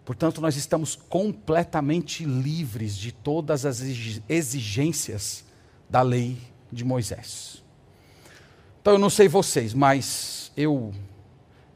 Portanto, 0.04 0.42
nós 0.42 0.56
estamos 0.56 0.94
completamente 0.94 2.22
livres 2.22 2.94
de 2.94 3.12
todas 3.12 3.64
as 3.64 3.80
exigências 4.28 5.42
da 5.88 6.02
lei 6.02 6.36
de 6.70 6.84
Moisés. 6.84 7.62
Então, 8.82 8.92
eu 8.92 8.98
não 8.98 9.08
sei 9.08 9.26
vocês, 9.26 9.72
mas 9.72 10.52
eu 10.54 10.92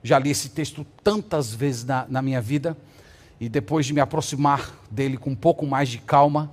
já 0.02 0.18
li 0.18 0.28
esse 0.28 0.50
texto 0.50 0.86
tantas 1.02 1.54
vezes 1.54 1.82
na, 1.82 2.04
na 2.10 2.20
minha 2.20 2.42
vida, 2.42 2.76
e 3.40 3.48
depois 3.48 3.86
de 3.86 3.94
me 3.94 4.02
aproximar 4.02 4.70
dele 4.90 5.16
com 5.16 5.30
um 5.30 5.34
pouco 5.34 5.66
mais 5.66 5.88
de 5.88 5.96
calma, 5.96 6.52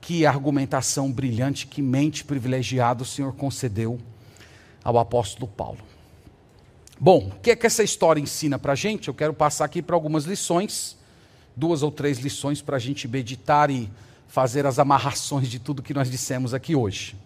que 0.00 0.24
argumentação 0.24 1.12
brilhante, 1.12 1.66
que 1.66 1.82
mente 1.82 2.24
privilegiada 2.24 3.02
o 3.02 3.06
Senhor 3.06 3.34
concedeu 3.34 4.00
ao 4.84 4.98
apóstolo 4.98 5.46
Paulo. 5.46 5.78
Bom, 6.98 7.28
o 7.28 7.40
que 7.40 7.50
é 7.50 7.56
que 7.56 7.66
essa 7.66 7.82
história 7.82 8.20
ensina 8.20 8.58
para 8.58 8.72
a 8.72 8.76
gente? 8.76 9.08
Eu 9.08 9.14
quero 9.14 9.32
passar 9.32 9.64
aqui 9.64 9.80
para 9.80 9.96
algumas 9.96 10.24
lições, 10.24 10.98
duas 11.56 11.82
ou 11.82 11.90
três 11.90 12.18
lições 12.18 12.60
para 12.60 12.76
a 12.76 12.80
gente 12.80 13.08
meditar 13.08 13.70
e 13.70 13.90
fazer 14.28 14.66
as 14.66 14.78
amarrações 14.78 15.48
de 15.48 15.58
tudo 15.58 15.82
que 15.82 15.94
nós 15.94 16.10
dissemos 16.10 16.52
aqui 16.52 16.76
hoje. 16.76 17.16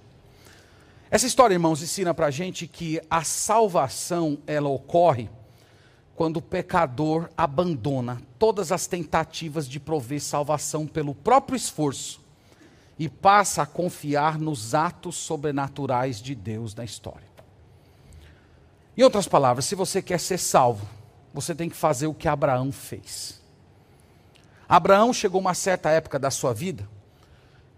Essa 1.11 1.27
história, 1.27 1.55
irmãos, 1.55 1.83
ensina 1.83 2.15
para 2.15 2.27
a 2.27 2.31
gente 2.31 2.67
que 2.67 3.01
a 3.11 3.23
salvação 3.25 4.39
ela 4.47 4.69
ocorre 4.69 5.29
quando 6.15 6.39
o 6.39 6.43
pecador 6.43 7.29
abandona 7.37 8.23
todas 8.39 8.71
as 8.71 8.87
tentativas 8.87 9.69
de 9.69 9.81
prover 9.81 10.21
salvação 10.21 10.87
pelo 10.87 11.15
próprio 11.15 11.57
esforço 11.57 12.21
e 12.99 13.09
passa 13.09 13.63
a 13.63 13.67
confiar 13.67 14.39
nos 14.39 14.75
atos 14.75 15.17
sobrenaturais 15.17 16.23
de 16.23 16.35
Deus 16.35 16.75
na 16.75 16.85
história. 16.85 17.34
Em 18.97 19.03
outras 19.03 19.27
palavras, 19.27 19.65
se 19.65 19.75
você 19.75 20.01
quer 20.01 20.21
ser 20.21 20.39
salvo, 20.39 20.87
você 21.33 21.55
tem 21.55 21.69
que 21.69 21.77
fazer 21.77 22.07
o 22.07 22.15
que 22.15 22.29
Abraão 22.29 22.71
fez. 22.71 23.43
Abraão 24.69 25.13
chegou 25.13 25.39
a 25.39 25.43
uma 25.43 25.55
certa 25.55 25.91
época 25.91 26.19
da 26.19 26.31
sua 26.31 26.55
vida 26.55 26.89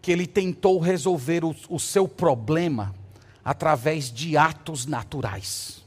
que 0.01 0.13
ele 0.13 0.27
tentou 0.27 0.79
resolver 0.79 1.45
o, 1.45 1.55
o 1.69 1.81
seu 1.81 2.07
problema 2.07 2.95
através 3.45 4.13
de 4.13 4.37
atos 4.37 4.87
naturais. 4.87 5.85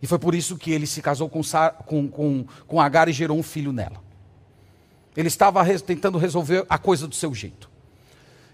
E 0.00 0.06
foi 0.06 0.18
por 0.18 0.34
isso 0.34 0.56
que 0.56 0.70
ele 0.70 0.86
se 0.86 1.00
casou 1.00 1.28
com, 1.28 1.40
com, 1.86 2.08
com, 2.08 2.46
com 2.66 2.80
Agar 2.80 3.08
e 3.08 3.12
gerou 3.12 3.38
um 3.38 3.42
filho 3.42 3.72
nela. 3.72 4.02
Ele 5.16 5.28
estava 5.28 5.62
res, 5.62 5.82
tentando 5.82 6.18
resolver 6.18 6.66
a 6.68 6.78
coisa 6.78 7.08
do 7.08 7.14
seu 7.14 7.34
jeito. 7.34 7.70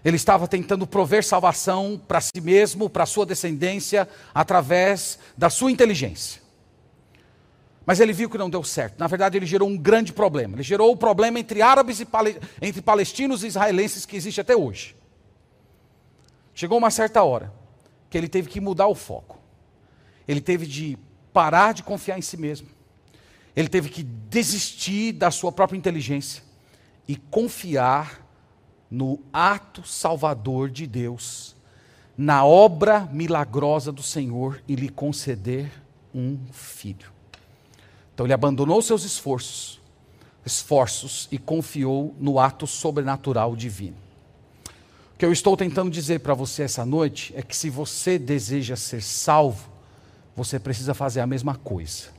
Ele 0.03 0.15
estava 0.15 0.47
tentando 0.47 0.87
prover 0.87 1.23
salvação 1.23 2.01
para 2.07 2.21
si 2.21 2.39
mesmo, 2.41 2.89
para 2.89 3.05
sua 3.05 3.25
descendência, 3.25 4.07
através 4.33 5.19
da 5.37 5.49
sua 5.49 5.71
inteligência. 5.71 6.41
Mas 7.85 7.99
ele 7.99 8.13
viu 8.13 8.29
que 8.29 8.37
não 8.37 8.49
deu 8.49 8.63
certo. 8.63 8.99
Na 8.99 9.07
verdade, 9.07 9.37
ele 9.37 9.45
gerou 9.45 9.67
um 9.67 9.77
grande 9.77 10.13
problema. 10.13 10.55
Ele 10.55 10.63
gerou 10.63 10.91
o 10.91 10.95
problema 10.95 11.39
entre 11.39 11.61
árabes 11.61 11.99
e 11.99 12.07
entre 12.61 12.81
palestinos 12.81 13.43
e 13.43 13.47
israelenses 13.47 14.05
que 14.05 14.15
existe 14.15 14.39
até 14.39 14.55
hoje. 14.55 14.95
Chegou 16.53 16.77
uma 16.77 16.91
certa 16.91 17.23
hora 17.23 17.51
que 18.09 18.17
ele 18.17 18.27
teve 18.27 18.47
que 18.47 18.61
mudar 18.61 18.87
o 18.87 18.95
foco. 18.95 19.39
Ele 20.27 20.39
teve 20.39 20.65
de 20.65 20.97
parar 21.33 21.73
de 21.73 21.81
confiar 21.81 22.17
em 22.17 22.21
si 22.21 22.37
mesmo. 22.37 22.67
Ele 23.55 23.67
teve 23.67 23.89
que 23.89 24.03
desistir 24.03 25.11
da 25.13 25.31
sua 25.31 25.51
própria 25.51 25.77
inteligência 25.77 26.43
e 27.07 27.15
confiar 27.15 28.28
no 28.89 29.19
ato 29.31 29.87
salvador 29.87 30.69
de 30.69 30.87
Deus, 30.87 31.55
na 32.17 32.45
obra 32.45 33.07
milagrosa 33.11 33.91
do 33.91 34.03
Senhor 34.03 34.61
e 34.67 34.75
lhe 34.75 34.89
conceder 34.89 35.71
um 36.13 36.37
filho. 36.51 37.11
Então 38.13 38.25
ele 38.25 38.33
abandonou 38.33 38.81
seus 38.81 39.03
esforços, 39.03 39.79
esforços 40.45 41.27
e 41.31 41.37
confiou 41.37 42.15
no 42.19 42.39
ato 42.39 42.67
sobrenatural 42.67 43.55
divino. 43.55 43.95
O 45.13 45.17
que 45.19 45.25
eu 45.25 45.31
estou 45.31 45.55
tentando 45.55 45.91
dizer 45.91 46.19
para 46.19 46.33
você 46.33 46.63
essa 46.63 46.85
noite 46.85 47.33
é 47.35 47.41
que 47.41 47.55
se 47.55 47.69
você 47.69 48.17
deseja 48.17 48.75
ser 48.75 49.01
salvo, 49.01 49.69
você 50.35 50.59
precisa 50.59 50.93
fazer 50.93 51.19
a 51.19 51.27
mesma 51.27 51.55
coisa. 51.55 52.18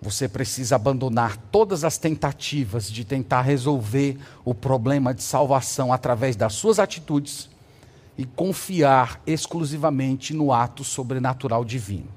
Você 0.00 0.28
precisa 0.28 0.76
abandonar 0.76 1.36
todas 1.50 1.82
as 1.82 1.98
tentativas 1.98 2.90
de 2.90 3.04
tentar 3.04 3.42
resolver 3.42 4.16
o 4.44 4.54
problema 4.54 5.12
de 5.12 5.22
salvação 5.22 5.92
através 5.92 6.36
das 6.36 6.54
suas 6.54 6.78
atitudes 6.78 7.50
e 8.16 8.24
confiar 8.24 9.20
exclusivamente 9.26 10.32
no 10.32 10.52
ato 10.52 10.84
sobrenatural 10.84 11.64
divino. 11.64 12.08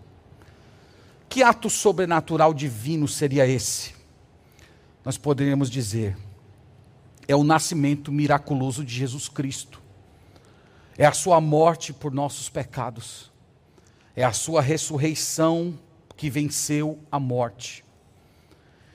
Que 1.28 1.42
ato 1.42 1.70
sobrenatural 1.70 2.54
divino 2.54 3.08
seria 3.08 3.48
esse? 3.48 3.94
Nós 5.04 5.18
poderíamos 5.18 5.70
dizer, 5.70 6.16
é 7.28 7.36
o 7.36 7.44
nascimento 7.44 8.12
miraculoso 8.12 8.84
de 8.84 8.94
Jesus 8.94 9.28
Cristo, 9.28 9.82
é 10.98 11.06
a 11.06 11.14
sua 11.14 11.42
morte 11.42 11.94
por 11.94 12.12
nossos 12.12 12.50
pecados, 12.50 13.32
é 14.16 14.24
a 14.24 14.34
sua 14.34 14.62
ressurreição 14.62 15.80
que 16.22 16.30
venceu 16.30 17.00
a 17.12 17.20
morte. 17.20 17.84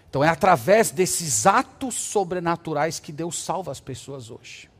Então 0.08 0.22
é 0.22 0.28
através 0.28 0.92
desses 0.92 1.44
atos 1.44 1.96
sobrenaturais 1.96 3.00
que 3.00 3.10
Deus 3.10 3.42
salva 3.42 3.72
as 3.72 3.80
pessoas 3.80 4.30
hoje. 4.30 4.70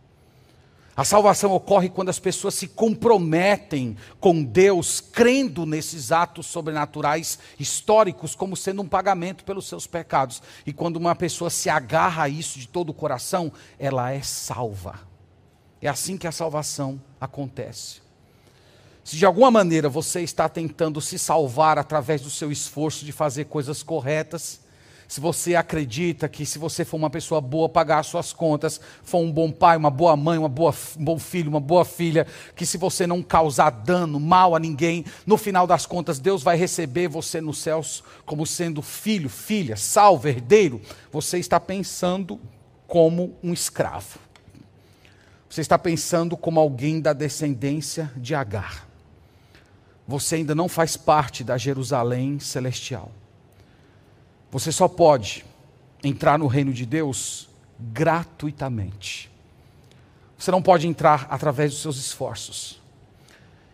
A 0.95 1.03
salvação 1.05 1.51
ocorre 1.51 1.89
quando 1.89 2.09
as 2.09 2.21
pessoas 2.21 2.55
se 2.55 2.69
comprometem 2.69 3.97
com 4.21 4.45
Deus, 4.45 5.01
crendo 5.01 5.67
nesses 5.67 6.13
atos 6.13 6.47
sobrenaturais 6.47 7.37
históricos 7.59 8.37
como 8.37 8.57
sendo 8.57 8.81
um 8.81 8.89
pagamento 8.89 9.43
pelos 9.43 9.67
seus 9.67 9.89
pecados. 9.89 10.41
E 10.65 10.73
quando 10.73 10.99
uma 10.99 11.17
pessoa 11.17 11.51
se 11.51 11.69
agarra 11.69 12.23
a 12.23 12.29
isso 12.29 12.61
de 12.61 12.69
todo 12.69 12.91
o 12.91 12.95
coração, 12.95 13.53
ela 13.77 14.13
é 14.13 14.23
salva. 14.23 15.01
É 15.83 15.89
assim 15.89 16.17
que 16.17 16.29
a 16.29 16.33
salvação 16.33 17.03
acontece. 17.21 18.06
Se 19.07 19.15
de 19.15 19.25
alguma 19.25 19.53
maneira 19.53 19.89
você 19.89 20.23
está 20.23 20.49
tentando 20.49 21.01
se 21.01 21.17
salvar 21.17 21.79
através 21.79 22.21
do 22.21 22.29
seu 22.29 22.51
esforço 22.51 23.05
de 23.05 23.13
fazer 23.13 23.45
coisas 23.45 23.81
corretas, 23.81 24.59
se 25.07 25.21
você 25.21 25.55
acredita 25.55 26.29
que 26.29 26.45
se 26.45 26.59
você 26.59 26.85
for 26.85 26.97
uma 26.97 27.09
pessoa 27.09 27.41
boa, 27.41 27.69
pagar 27.69 28.01
as 28.01 28.09
suas 28.09 28.33
contas, 28.33 28.81
for 29.05 29.19
um 29.19 29.31
bom 29.31 29.53
pai, 29.53 29.77
uma 29.77 29.91
boa 29.91 30.17
mãe, 30.17 30.37
uma 30.37 30.49
boa, 30.49 30.75
um 30.99 31.05
bom 31.05 31.21
filho, 31.21 31.49
uma 31.49 31.61
boa 31.61 31.85
filha, 31.85 32.27
que 32.57 32.67
se 32.67 32.77
você 32.77 33.07
não 33.07 33.23
causar 33.23 33.71
dano, 33.71 34.19
mal 34.19 34.57
a 34.57 34.59
ninguém, 34.59 35.05
no 35.25 35.37
final 35.37 35.69
das 35.69 35.87
contas 35.87 36.19
Deus 36.19 36.43
vai 36.43 36.57
receber 36.57 37.07
você 37.07 37.41
nos 37.41 37.59
céus 37.59 38.03
como 38.25 38.45
sendo 38.45 38.83
filho, 38.83 39.29
filha, 39.29 39.77
salvo, 39.77 40.27
herdeiro, 40.27 40.83
você 41.13 41.39
está 41.39 41.61
pensando 41.61 42.41
como 42.89 43.37
um 43.41 43.53
escravo. 43.53 44.19
Você 45.49 45.61
está 45.61 45.79
pensando 45.79 46.37
como 46.37 46.59
alguém 46.59 47.01
da 47.01 47.13
descendência 47.13 48.11
de 48.17 48.35
Agar 48.35 48.86
você 50.07 50.37
ainda 50.37 50.55
não 50.55 50.69
faz 50.69 50.97
parte 50.97 51.43
da 51.43 51.59
Jerusalém 51.59 52.39
celestial. 52.39 53.11
Você 54.51 54.71
só 54.71 54.87
pode 54.87 55.45
entrar 56.03 56.39
no 56.39 56.47
reino 56.47 56.73
de 56.73 56.87
Deus 56.87 57.49
gratuitamente. 57.79 59.31
Você 60.39 60.51
não 60.51 60.63
pode 60.63 60.87
entrar 60.87 61.27
através 61.29 61.73
dos 61.73 61.83
seus 61.83 61.97
esforços. 61.97 62.81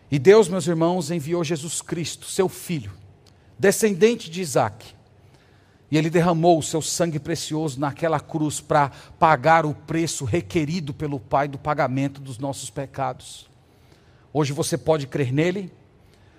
E 0.09 0.17
Deus, 0.17 0.47
meus 0.47 0.65
irmãos, 0.67 1.11
enviou 1.11 1.43
Jesus 1.43 1.81
Cristo, 1.81 2.25
seu 2.25 2.49
filho, 2.49 2.91
descendente 3.57 4.29
de 4.29 4.41
Isaac. 4.41 4.93
E 5.91 5.97
ele 5.97 6.09
derramou 6.09 6.57
o 6.57 6.63
seu 6.63 6.81
sangue 6.81 7.19
precioso 7.19 7.79
naquela 7.79 8.19
cruz 8.19 8.59
para 8.59 8.89
pagar 9.19 9.65
o 9.65 9.75
preço 9.75 10.25
requerido 10.25 10.93
pelo 10.93 11.19
Pai 11.19 11.47
do 11.47 11.57
pagamento 11.57 12.19
dos 12.19 12.39
nossos 12.39 12.71
pecados. 12.71 13.47
Hoje 14.31 14.51
você 14.53 14.77
pode 14.77 15.05
crer 15.05 15.31
nele 15.31 15.71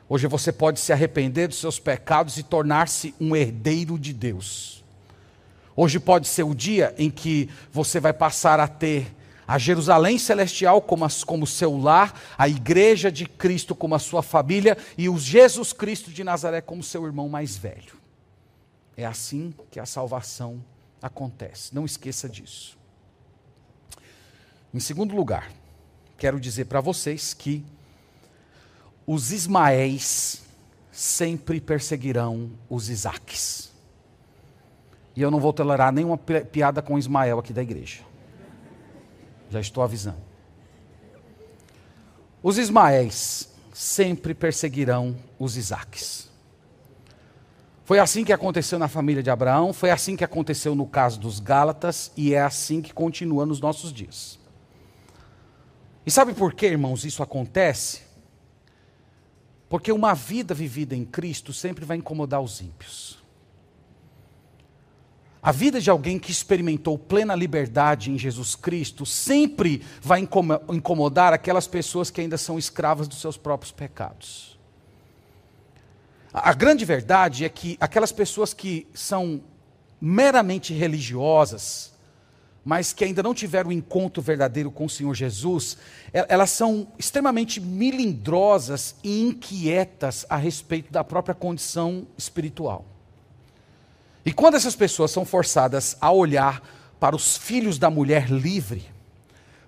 Hoje 0.08 0.26
você 0.26 0.52
pode 0.52 0.80
se 0.80 0.92
arrepender 0.92 1.48
dos 1.48 1.58
seus 1.58 1.78
pecados 1.78 2.36
e 2.36 2.42
tornar-se 2.42 3.14
um 3.18 3.34
herdeiro 3.34 3.98
de 3.98 4.12
Deus. 4.12 4.84
Hoje 5.74 5.98
pode 5.98 6.28
ser 6.28 6.42
o 6.42 6.54
dia 6.54 6.94
em 6.98 7.10
que 7.10 7.48
você 7.72 7.98
vai 7.98 8.12
passar 8.12 8.60
a 8.60 8.68
ter 8.68 9.12
a 9.46 9.58
Jerusalém 9.58 10.18
celestial 10.18 10.80
como, 10.80 11.04
as, 11.04 11.24
como 11.24 11.46
seu 11.46 11.76
lar, 11.76 12.18
a 12.38 12.48
igreja 12.48 13.10
de 13.10 13.26
Cristo 13.26 13.74
como 13.74 13.94
a 13.94 13.98
sua 13.98 14.22
família 14.22 14.76
e 14.96 15.08
o 15.08 15.18
Jesus 15.18 15.72
Cristo 15.72 16.10
de 16.10 16.22
Nazaré 16.22 16.60
como 16.60 16.82
seu 16.82 17.04
irmão 17.04 17.28
mais 17.28 17.56
velho. 17.56 17.94
É 18.96 19.04
assim 19.04 19.52
que 19.70 19.80
a 19.80 19.86
salvação 19.86 20.64
acontece. 21.02 21.74
Não 21.74 21.84
esqueça 21.84 22.28
disso. 22.28 22.78
Em 24.72 24.80
segundo 24.80 25.14
lugar, 25.14 25.50
quero 26.16 26.40
dizer 26.40 26.66
para 26.66 26.80
vocês 26.80 27.34
que 27.34 27.64
os 29.06 29.32
Ismaéis 29.32 30.42
sempre 30.90 31.60
perseguirão 31.60 32.50
os 32.68 32.88
Isaques. 32.88 33.72
E 35.16 35.22
eu 35.22 35.30
não 35.30 35.40
vou 35.40 35.52
tolerar 35.52 35.92
nenhuma 35.92 36.16
piada 36.16 36.82
com 36.82 36.98
Ismael 36.98 37.38
aqui 37.38 37.52
da 37.52 37.62
igreja. 37.62 38.02
Já 39.50 39.60
estou 39.60 39.82
avisando. 39.82 40.22
Os 42.42 42.58
Ismaéis 42.58 43.48
sempre 43.72 44.34
perseguirão 44.34 45.16
os 45.38 45.56
Isaques. 45.56 46.30
Foi 47.84 47.98
assim 47.98 48.24
que 48.24 48.32
aconteceu 48.32 48.78
na 48.78 48.88
família 48.88 49.22
de 49.22 49.30
Abraão, 49.30 49.72
foi 49.72 49.90
assim 49.90 50.16
que 50.16 50.24
aconteceu 50.24 50.74
no 50.74 50.86
caso 50.86 51.20
dos 51.20 51.38
Gálatas 51.38 52.10
e 52.16 52.32
é 52.32 52.40
assim 52.40 52.80
que 52.80 52.94
continua 52.94 53.44
nos 53.44 53.60
nossos 53.60 53.92
dias. 53.92 54.38
E 56.06 56.10
sabe 56.10 56.32
por 56.32 56.54
que, 56.54 56.66
irmãos, 56.66 57.04
isso 57.04 57.22
acontece? 57.22 58.03
Porque 59.68 59.90
uma 59.90 60.14
vida 60.14 60.54
vivida 60.54 60.94
em 60.94 61.04
Cristo 61.04 61.52
sempre 61.52 61.84
vai 61.84 61.96
incomodar 61.96 62.40
os 62.40 62.60
ímpios. 62.60 63.22
A 65.42 65.52
vida 65.52 65.78
de 65.78 65.90
alguém 65.90 66.18
que 66.18 66.30
experimentou 66.30 66.98
plena 66.98 67.34
liberdade 67.34 68.10
em 68.10 68.16
Jesus 68.16 68.54
Cristo 68.54 69.04
sempre 69.04 69.82
vai 70.00 70.26
incomodar 70.70 71.34
aquelas 71.34 71.66
pessoas 71.66 72.10
que 72.10 72.22
ainda 72.22 72.38
são 72.38 72.58
escravas 72.58 73.06
dos 73.06 73.20
seus 73.20 73.36
próprios 73.36 73.70
pecados. 73.70 74.58
A 76.32 76.52
grande 76.52 76.84
verdade 76.84 77.44
é 77.44 77.48
que 77.48 77.76
aquelas 77.78 78.10
pessoas 78.10 78.52
que 78.52 78.88
são 78.92 79.42
meramente 80.00 80.74
religiosas, 80.74 81.93
mas 82.64 82.92
que 82.92 83.04
ainda 83.04 83.22
não 83.22 83.34
tiveram 83.34 83.68
o 83.68 83.72
um 83.72 83.76
encontro 83.76 84.22
verdadeiro 84.22 84.70
com 84.70 84.86
o 84.86 84.90
Senhor 84.90 85.14
Jesus, 85.14 85.76
elas 86.12 86.50
são 86.50 86.88
extremamente 86.98 87.60
milindrosas 87.60 88.96
e 89.04 89.20
inquietas 89.22 90.24
a 90.30 90.36
respeito 90.36 90.90
da 90.90 91.04
própria 91.04 91.34
condição 91.34 92.06
espiritual. 92.16 92.86
E 94.24 94.32
quando 94.32 94.54
essas 94.54 94.74
pessoas 94.74 95.10
são 95.10 95.26
forçadas 95.26 95.96
a 96.00 96.10
olhar 96.10 96.62
para 96.98 97.14
os 97.14 97.36
filhos 97.36 97.78
da 97.78 97.90
mulher 97.90 98.30
livre, 98.30 98.86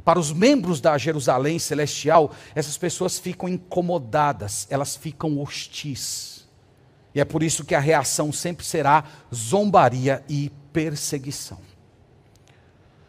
para 0.03 0.19
os 0.19 0.33
membros 0.33 0.81
da 0.81 0.97
Jerusalém 0.97 1.59
celestial, 1.59 2.33
essas 2.55 2.79
pessoas 2.79 3.19
ficam 3.19 3.49
incomodadas, 3.49 4.67
elas 4.71 4.97
ficam 4.97 5.39
hostis. 5.39 6.47
E 7.15 7.21
é 7.21 7.25
por 7.25 7.43
isso 7.43 7.65
que 7.65 7.75
a 7.75 7.81
reação 7.81 8.33
sempre 8.33 8.65
será 8.65 9.05
zombaria 9.35 10.25
e 10.29 10.51
perseguição. 10.73 11.59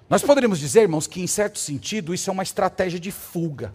Nós 0.09 0.21
poderíamos 0.21 0.59
dizer, 0.59 0.81
irmãos, 0.81 1.07
que 1.07 1.21
em 1.21 1.27
certo 1.27 1.59
sentido 1.59 2.13
isso 2.13 2.29
é 2.29 2.33
uma 2.33 2.43
estratégia 2.43 2.99
de 2.99 3.11
fuga. 3.11 3.73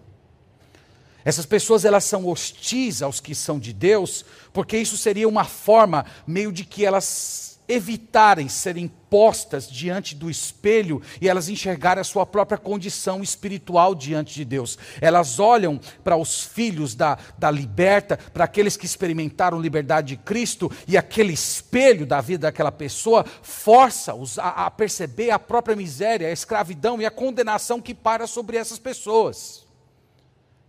Essas 1.25 1.45
pessoas 1.45 1.85
elas 1.85 2.03
são 2.03 2.27
hostis 2.27 3.01
aos 3.01 3.19
que 3.19 3.33
são 3.33 3.59
de 3.59 3.71
Deus, 3.71 4.25
porque 4.51 4.77
isso 4.77 4.97
seria 4.97 5.27
uma 5.27 5.45
forma 5.45 6.05
meio 6.27 6.51
de 6.51 6.65
que 6.65 6.85
elas 6.85 7.52
evitarem 7.67 8.49
serem 8.49 8.87
postas 8.87 9.69
diante 9.69 10.15
do 10.15 10.29
espelho 10.29 11.01
e 11.21 11.29
elas 11.29 11.47
enxergarem 11.47 12.01
a 12.01 12.03
sua 12.03 12.25
própria 12.25 12.57
condição 12.57 13.21
espiritual 13.21 13.93
diante 13.93 14.33
de 14.33 14.43
Deus. 14.43 14.77
Elas 14.99 15.39
olham 15.39 15.79
para 16.03 16.17
os 16.17 16.41
filhos 16.41 16.95
da, 16.95 17.17
da 17.37 17.51
liberta, 17.51 18.17
para 18.17 18.45
aqueles 18.45 18.75
que 18.75 18.85
experimentaram 18.85 19.61
liberdade 19.61 20.15
de 20.15 20.17
Cristo, 20.17 20.71
e 20.87 20.97
aquele 20.97 21.33
espelho 21.33 22.05
da 22.05 22.21
vida 22.21 22.47
daquela 22.47 22.71
pessoa 22.71 23.23
força-os 23.43 24.39
a, 24.39 24.65
a 24.65 24.71
perceber 24.71 25.29
a 25.29 25.37
própria 25.37 25.75
miséria, 25.75 26.27
a 26.27 26.31
escravidão 26.31 26.99
e 26.99 27.05
a 27.05 27.11
condenação 27.11 27.79
que 27.79 27.93
para 27.93 28.25
sobre 28.25 28.57
essas 28.57 28.79
pessoas. 28.79 29.65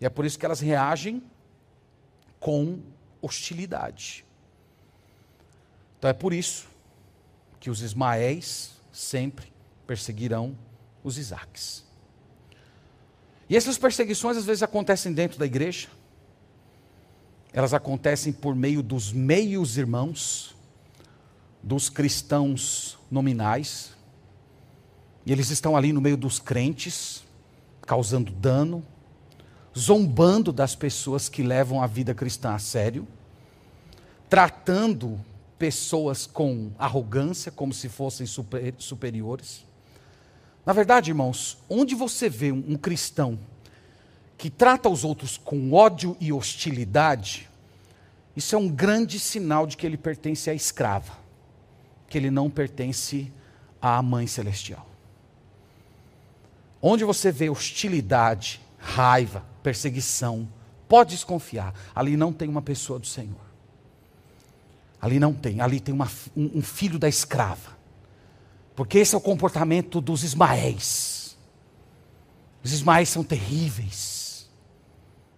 E 0.00 0.04
é 0.04 0.10
por 0.10 0.26
isso 0.26 0.38
que 0.38 0.44
elas 0.44 0.60
reagem 0.60 1.22
com 2.38 2.80
hostilidade. 3.22 4.24
Então 5.98 6.10
é 6.10 6.12
por 6.12 6.34
isso 6.34 6.73
que 7.64 7.70
os 7.70 7.80
Ismaéis 7.80 8.72
sempre 8.92 9.50
perseguirão 9.86 10.54
os 11.02 11.16
Isaques. 11.16 11.82
E 13.48 13.56
essas 13.56 13.78
perseguições 13.78 14.36
às 14.36 14.44
vezes 14.44 14.62
acontecem 14.62 15.14
dentro 15.14 15.38
da 15.38 15.46
igreja, 15.46 15.88
elas 17.54 17.72
acontecem 17.72 18.34
por 18.34 18.54
meio 18.54 18.82
dos 18.82 19.14
meios 19.14 19.78
irmãos, 19.78 20.54
dos 21.62 21.88
cristãos 21.88 22.98
nominais, 23.10 23.94
e 25.24 25.32
eles 25.32 25.48
estão 25.48 25.74
ali 25.74 25.90
no 25.90 26.02
meio 26.02 26.18
dos 26.18 26.38
crentes, 26.38 27.24
causando 27.80 28.30
dano, 28.30 28.84
zombando 29.74 30.52
das 30.52 30.74
pessoas 30.74 31.30
que 31.30 31.42
levam 31.42 31.82
a 31.82 31.86
vida 31.86 32.14
cristã 32.14 32.52
a 32.52 32.58
sério, 32.58 33.08
tratando 34.28 35.18
pessoas 35.64 36.26
com 36.26 36.72
arrogância, 36.78 37.50
como 37.50 37.72
se 37.72 37.88
fossem 37.88 38.26
super, 38.26 38.74
superiores. 38.76 39.64
Na 40.66 40.74
verdade, 40.74 41.10
irmãos, 41.10 41.56
onde 41.70 41.94
você 41.94 42.28
vê 42.28 42.52
um, 42.52 42.62
um 42.68 42.76
cristão 42.76 43.38
que 44.36 44.50
trata 44.50 44.90
os 44.90 45.04
outros 45.04 45.38
com 45.38 45.72
ódio 45.72 46.18
e 46.20 46.30
hostilidade, 46.30 47.48
isso 48.36 48.54
é 48.54 48.58
um 48.58 48.68
grande 48.68 49.18
sinal 49.18 49.66
de 49.66 49.74
que 49.74 49.86
ele 49.86 49.96
pertence 49.96 50.50
à 50.50 50.54
escrava, 50.54 51.14
que 52.10 52.18
ele 52.18 52.30
não 52.30 52.50
pertence 52.50 53.32
à 53.80 54.02
mãe 54.02 54.26
celestial. 54.26 54.86
Onde 56.82 57.04
você 57.04 57.32
vê 57.32 57.48
hostilidade, 57.48 58.60
raiva, 58.76 59.42
perseguição, 59.62 60.46
pode 60.86 61.14
desconfiar, 61.14 61.72
ali 61.94 62.18
não 62.18 62.34
tem 62.34 62.50
uma 62.50 62.60
pessoa 62.60 62.98
do 62.98 63.06
Senhor. 63.06 63.53
Ali 65.04 65.20
não 65.20 65.34
tem, 65.34 65.60
ali 65.60 65.80
tem 65.80 65.94
uma, 65.94 66.10
um, 66.34 66.60
um 66.60 66.62
filho 66.62 66.98
da 66.98 67.06
escrava. 67.06 67.76
Porque 68.74 68.96
esse 68.96 69.14
é 69.14 69.18
o 69.18 69.20
comportamento 69.20 70.00
dos 70.00 70.24
Ismaéis. 70.24 71.36
Os 72.62 72.72
Ismaéis 72.72 73.10
são 73.10 73.22
terríveis. 73.22 74.48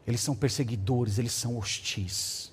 Eles 0.07 0.21
são 0.21 0.37
perseguidores, 0.37 1.19
eles 1.19 1.33
são 1.33 1.59
hostis. 1.59 2.53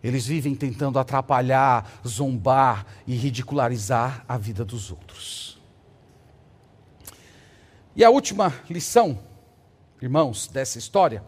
Eles 0.00 0.24
vivem 0.24 0.54
tentando 0.54 0.96
atrapalhar, 0.96 1.90
zombar 2.06 2.86
e 3.04 3.16
ridicularizar 3.16 4.24
a 4.28 4.38
vida 4.38 4.64
dos 4.64 4.92
outros. 4.92 5.60
E 7.96 8.04
a 8.04 8.10
última 8.10 8.54
lição, 8.70 9.18
irmãos, 10.00 10.46
dessa 10.46 10.78
história 10.78 11.24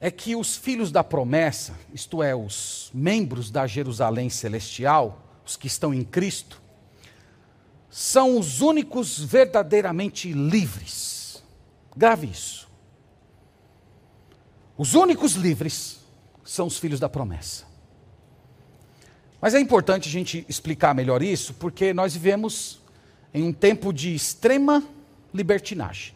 é 0.00 0.10
que 0.10 0.36
os 0.36 0.56
filhos 0.56 0.92
da 0.92 1.02
promessa, 1.02 1.74
isto 1.92 2.22
é, 2.22 2.34
os 2.34 2.90
membros 2.92 3.50
da 3.50 3.66
Jerusalém 3.66 4.28
celestial, 4.28 5.22
os 5.44 5.56
que 5.56 5.66
estão 5.66 5.94
em 5.94 6.04
Cristo, 6.04 6.60
são 7.88 8.38
os 8.38 8.60
únicos 8.60 9.18
verdadeiramente 9.18 10.30
livres. 10.32 11.42
Grave 11.96 12.26
isso. 12.26 12.68
Os 14.76 14.94
únicos 14.94 15.32
livres 15.32 16.00
são 16.44 16.66
os 16.66 16.78
filhos 16.78 17.00
da 17.00 17.08
promessa. 17.08 17.64
Mas 19.40 19.54
é 19.54 19.60
importante 19.60 20.08
a 20.08 20.12
gente 20.12 20.44
explicar 20.48 20.94
melhor 20.94 21.22
isso, 21.22 21.54
porque 21.54 21.94
nós 21.94 22.12
vivemos 22.12 22.80
em 23.32 23.42
um 23.42 23.52
tempo 23.52 23.92
de 23.92 24.14
extrema 24.14 24.82
libertinagem. 25.32 26.14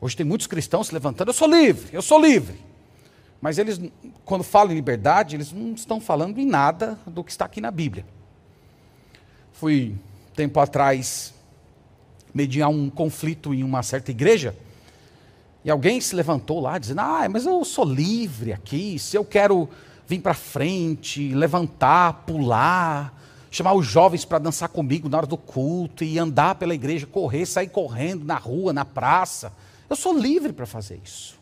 Hoje 0.00 0.16
tem 0.16 0.26
muitos 0.26 0.46
cristãos 0.46 0.88
se 0.88 0.94
levantando, 0.94 1.28
eu 1.28 1.34
sou 1.34 1.48
livre, 1.48 1.88
eu 1.92 2.02
sou 2.02 2.20
livre. 2.20 2.65
Mas 3.46 3.58
eles, 3.58 3.80
quando 4.24 4.42
falam 4.42 4.72
em 4.72 4.74
liberdade, 4.74 5.36
eles 5.36 5.52
não 5.52 5.72
estão 5.72 6.00
falando 6.00 6.40
em 6.40 6.44
nada 6.44 6.98
do 7.06 7.22
que 7.22 7.30
está 7.30 7.44
aqui 7.44 7.60
na 7.60 7.70
Bíblia. 7.70 8.04
Fui, 9.52 9.94
tempo 10.34 10.58
atrás, 10.58 11.32
mediar 12.34 12.68
um 12.68 12.90
conflito 12.90 13.54
em 13.54 13.62
uma 13.62 13.84
certa 13.84 14.10
igreja, 14.10 14.52
e 15.64 15.70
alguém 15.70 16.00
se 16.00 16.16
levantou 16.16 16.58
lá 16.58 16.76
dizendo: 16.76 17.02
Ah, 17.02 17.28
mas 17.30 17.46
eu 17.46 17.64
sou 17.64 17.84
livre 17.84 18.52
aqui, 18.52 18.98
se 18.98 19.16
eu 19.16 19.24
quero 19.24 19.68
vir 20.08 20.20
para 20.20 20.34
frente, 20.34 21.32
levantar, 21.32 22.24
pular, 22.26 23.14
chamar 23.48 23.74
os 23.74 23.86
jovens 23.86 24.24
para 24.24 24.40
dançar 24.40 24.70
comigo 24.70 25.08
na 25.08 25.18
hora 25.18 25.26
do 25.28 25.36
culto 25.36 26.02
e 26.02 26.18
andar 26.18 26.56
pela 26.56 26.74
igreja, 26.74 27.06
correr, 27.06 27.46
sair 27.46 27.68
correndo 27.68 28.24
na 28.24 28.38
rua, 28.38 28.72
na 28.72 28.84
praça. 28.84 29.52
Eu 29.88 29.94
sou 29.94 30.18
livre 30.18 30.52
para 30.52 30.66
fazer 30.66 31.00
isso. 31.04 31.35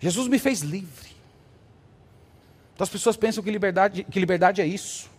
Jesus 0.00 0.28
me 0.28 0.38
fez 0.38 0.60
livre. 0.60 1.08
Então 2.74 2.84
as 2.84 2.90
pessoas 2.90 3.16
pensam 3.16 3.42
que 3.42 3.50
liberdade, 3.50 4.04
que 4.04 4.20
liberdade 4.20 4.60
é 4.60 4.66
isso. 4.66 5.10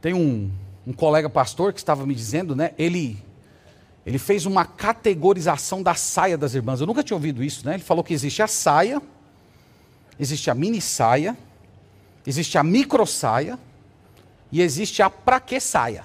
Tem 0.00 0.12
um, 0.12 0.50
um 0.86 0.92
colega 0.92 1.30
pastor 1.30 1.72
que 1.72 1.78
estava 1.78 2.04
me 2.04 2.14
dizendo, 2.14 2.56
né? 2.56 2.72
Ele, 2.76 3.16
ele 4.04 4.18
fez 4.18 4.44
uma 4.44 4.64
categorização 4.64 5.82
da 5.82 5.94
saia 5.94 6.36
das 6.36 6.54
irmãs. 6.54 6.80
Eu 6.80 6.86
nunca 6.86 7.02
tinha 7.02 7.16
ouvido 7.16 7.42
isso, 7.42 7.64
né? 7.64 7.74
Ele 7.74 7.82
falou 7.82 8.02
que 8.02 8.12
existe 8.12 8.42
a 8.42 8.48
saia, 8.48 9.00
existe 10.18 10.50
a 10.50 10.54
mini 10.54 10.80
saia, 10.80 11.36
existe 12.26 12.58
a 12.58 12.62
micro 12.64 13.06
saia 13.06 13.58
e 14.50 14.60
existe 14.60 15.00
a 15.00 15.08
pra 15.08 15.38
que 15.38 15.60
saia. 15.60 16.04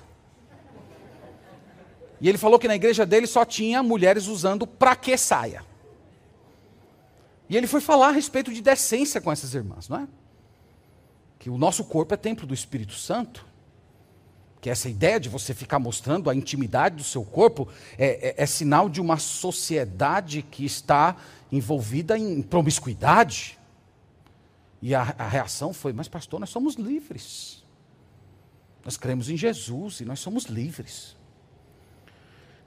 E 2.22 2.30
ele 2.30 2.38
falou 2.38 2.60
que 2.60 2.68
na 2.68 2.76
igreja 2.76 3.06
dele 3.06 3.26
só 3.26 3.44
tinha 3.44 3.82
mulheres 3.82 4.28
usando 4.28 4.68
pra 4.68 4.96
que 4.96 5.18
saia. 5.18 5.64
E 7.50 7.58
ele 7.58 7.66
foi 7.66 7.82
falar 7.82 8.10
a 8.10 8.12
respeito 8.12 8.54
de 8.54 8.62
decência 8.62 9.20
com 9.20 9.32
essas 9.32 9.56
irmãs, 9.56 9.90
não 9.90 10.02
é? 10.02 10.08
Que 11.40 11.50
o 11.50 11.58
nosso 11.58 11.84
corpo 11.84 12.14
é 12.14 12.18
templo 12.18 12.46
do 12.46 12.54
Espírito 12.54 12.94
Santo. 12.94 13.46
Que 14.62 14.70
essa 14.70 14.90
ideia 14.90 15.20
de 15.20 15.30
você 15.30 15.54
ficar 15.54 15.80
mostrando 15.80 16.30
a 16.30 16.36
intimidade 16.36 16.98
do 16.98 17.04
seu 17.04 17.24
corpo 17.24 17.68
é, 17.98 18.30
é, 18.30 18.44
é 18.44 18.46
sinal 18.46 18.88
de 18.88 19.02
uma 19.02 19.18
sociedade 19.18 20.44
que 20.44 20.64
está 20.66 21.16
envolvida 21.52 22.18
em 22.18 22.42
promiscuidade. 22.42 23.58
E 24.82 24.94
a, 24.94 25.16
a 25.18 25.28
reação 25.28 25.74
foi: 25.74 25.92
Mas, 25.92 26.08
pastor, 26.08 26.40
nós 26.40 26.50
somos 26.50 26.76
livres. 26.76 27.64
Nós 28.84 28.98
cremos 28.98 29.30
em 29.30 29.38
Jesus 29.38 30.02
e 30.02 30.06
nós 30.06 30.20
somos 30.20 30.46
livres. 30.46 31.16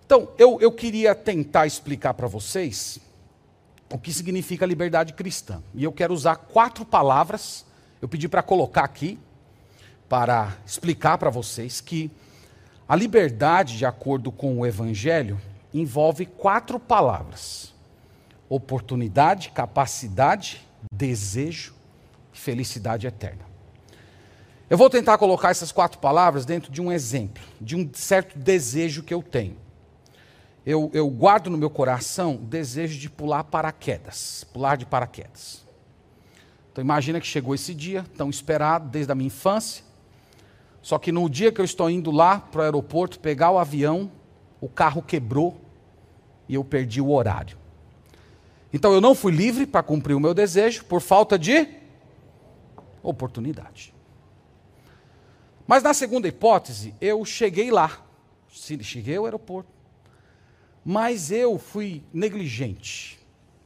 Então, 0.05 0.31
eu, 0.39 0.59
eu 0.61 0.73
queria 0.73 1.15
tentar 1.15 1.67
explicar 1.67 2.15
para 2.15 2.27
vocês 2.27 3.01
o 3.93 3.99
que 3.99 4.13
significa 4.13 4.65
liberdade 4.65 5.13
cristã. 5.13 5.63
E 5.75 5.85
eu 5.85 5.93
quero 5.93 6.15
usar 6.15 6.37
quatro 6.37 6.85
palavras, 6.85 7.65
eu 8.01 8.09
pedi 8.09 8.29
para 8.29 8.43
colocar 8.43 8.85
aqui. 8.85 9.19
para 10.09 10.59
explicar 10.67 11.17
para 11.17 11.31
vocês 11.31 11.81
que 11.81 12.11
a 12.87 12.95
liberdade, 12.95 13.79
de 13.79 13.87
acordo 13.87 14.31
com 14.31 14.59
o 14.59 14.67
Evangelho, 14.67 15.41
envolve 15.73 16.27
quatro 16.27 16.79
palavras: 16.79 17.73
oportunidade, 18.49 19.51
capacidade, 19.51 20.67
desejo 20.93 21.75
felicidade 22.33 23.07
eterna. 23.07 23.45
Eu 24.69 24.77
vou 24.77 24.91
tentar 24.91 25.19
colocar 25.19 25.51
essas 25.51 25.71
quatro 25.71 25.99
palavras 25.99 26.45
dentro 26.45 26.73
de 26.73 26.81
um 26.81 26.91
exemplo, 26.91 27.43
de 27.61 27.77
um 27.77 27.89
certo 27.93 28.39
desejo 28.39 29.03
que 29.03 29.13
eu 29.13 29.23
tenho. 29.23 29.57
Eu, 30.65 30.91
eu 30.95 31.09
guardo 31.11 31.51
no 31.51 31.59
meu 31.59 31.69
coração 31.69 32.37
o 32.37 32.47
desejo 32.47 32.99
de 32.99 33.11
pular 33.11 33.45
paraquedas, 33.45 34.45
pular 34.53 34.77
de 34.77 34.87
paraquedas. 34.87 35.67
Então 36.71 36.83
imagina 36.83 37.21
que 37.21 37.27
chegou 37.27 37.55
esse 37.55 37.75
dia, 37.75 38.05
tão 38.17 38.31
esperado 38.31 38.89
desde 38.89 39.11
a 39.11 39.15
minha 39.15 39.27
infância. 39.27 39.85
Só 40.81 40.99
que 40.99 41.13
no 41.13 41.29
dia 41.29 41.53
que 41.53 41.61
eu 41.61 41.65
estou 41.65 41.91
indo 41.91 42.11
lá 42.11 42.39
para 42.39 42.61
o 42.61 42.65
aeroporto 42.65 43.19
pegar 43.19 43.51
o 43.51 43.59
avião, 43.59 44.11
o 44.61 44.69
carro 44.69 45.03
quebrou 45.03 45.61
e 46.49 46.55
eu 46.55 46.65
perdi 46.65 47.01
o 47.01 47.11
horário. 47.11 47.59
Então 48.73 48.93
eu 48.93 49.01
não 49.01 49.15
fui 49.15 49.33
livre 49.33 49.67
para 49.67 49.83
cumprir 49.83 50.15
o 50.15 50.21
meu 50.21 50.33
desejo 50.33 50.85
por 50.85 51.01
falta 51.01 51.39
de 51.39 51.69
oportunidade. 53.03 53.93
Mas 55.67 55.83
na 55.83 55.93
segunda 55.93 56.27
hipótese, 56.27 56.95
eu 57.01 57.25
cheguei 57.25 57.71
lá, 57.71 58.01
cheguei 58.49 59.17
ao 59.17 59.25
aeroporto, 59.25 59.82
mas 60.85 61.31
eu 61.31 61.59
fui 61.59 62.03
negligente 62.13 63.23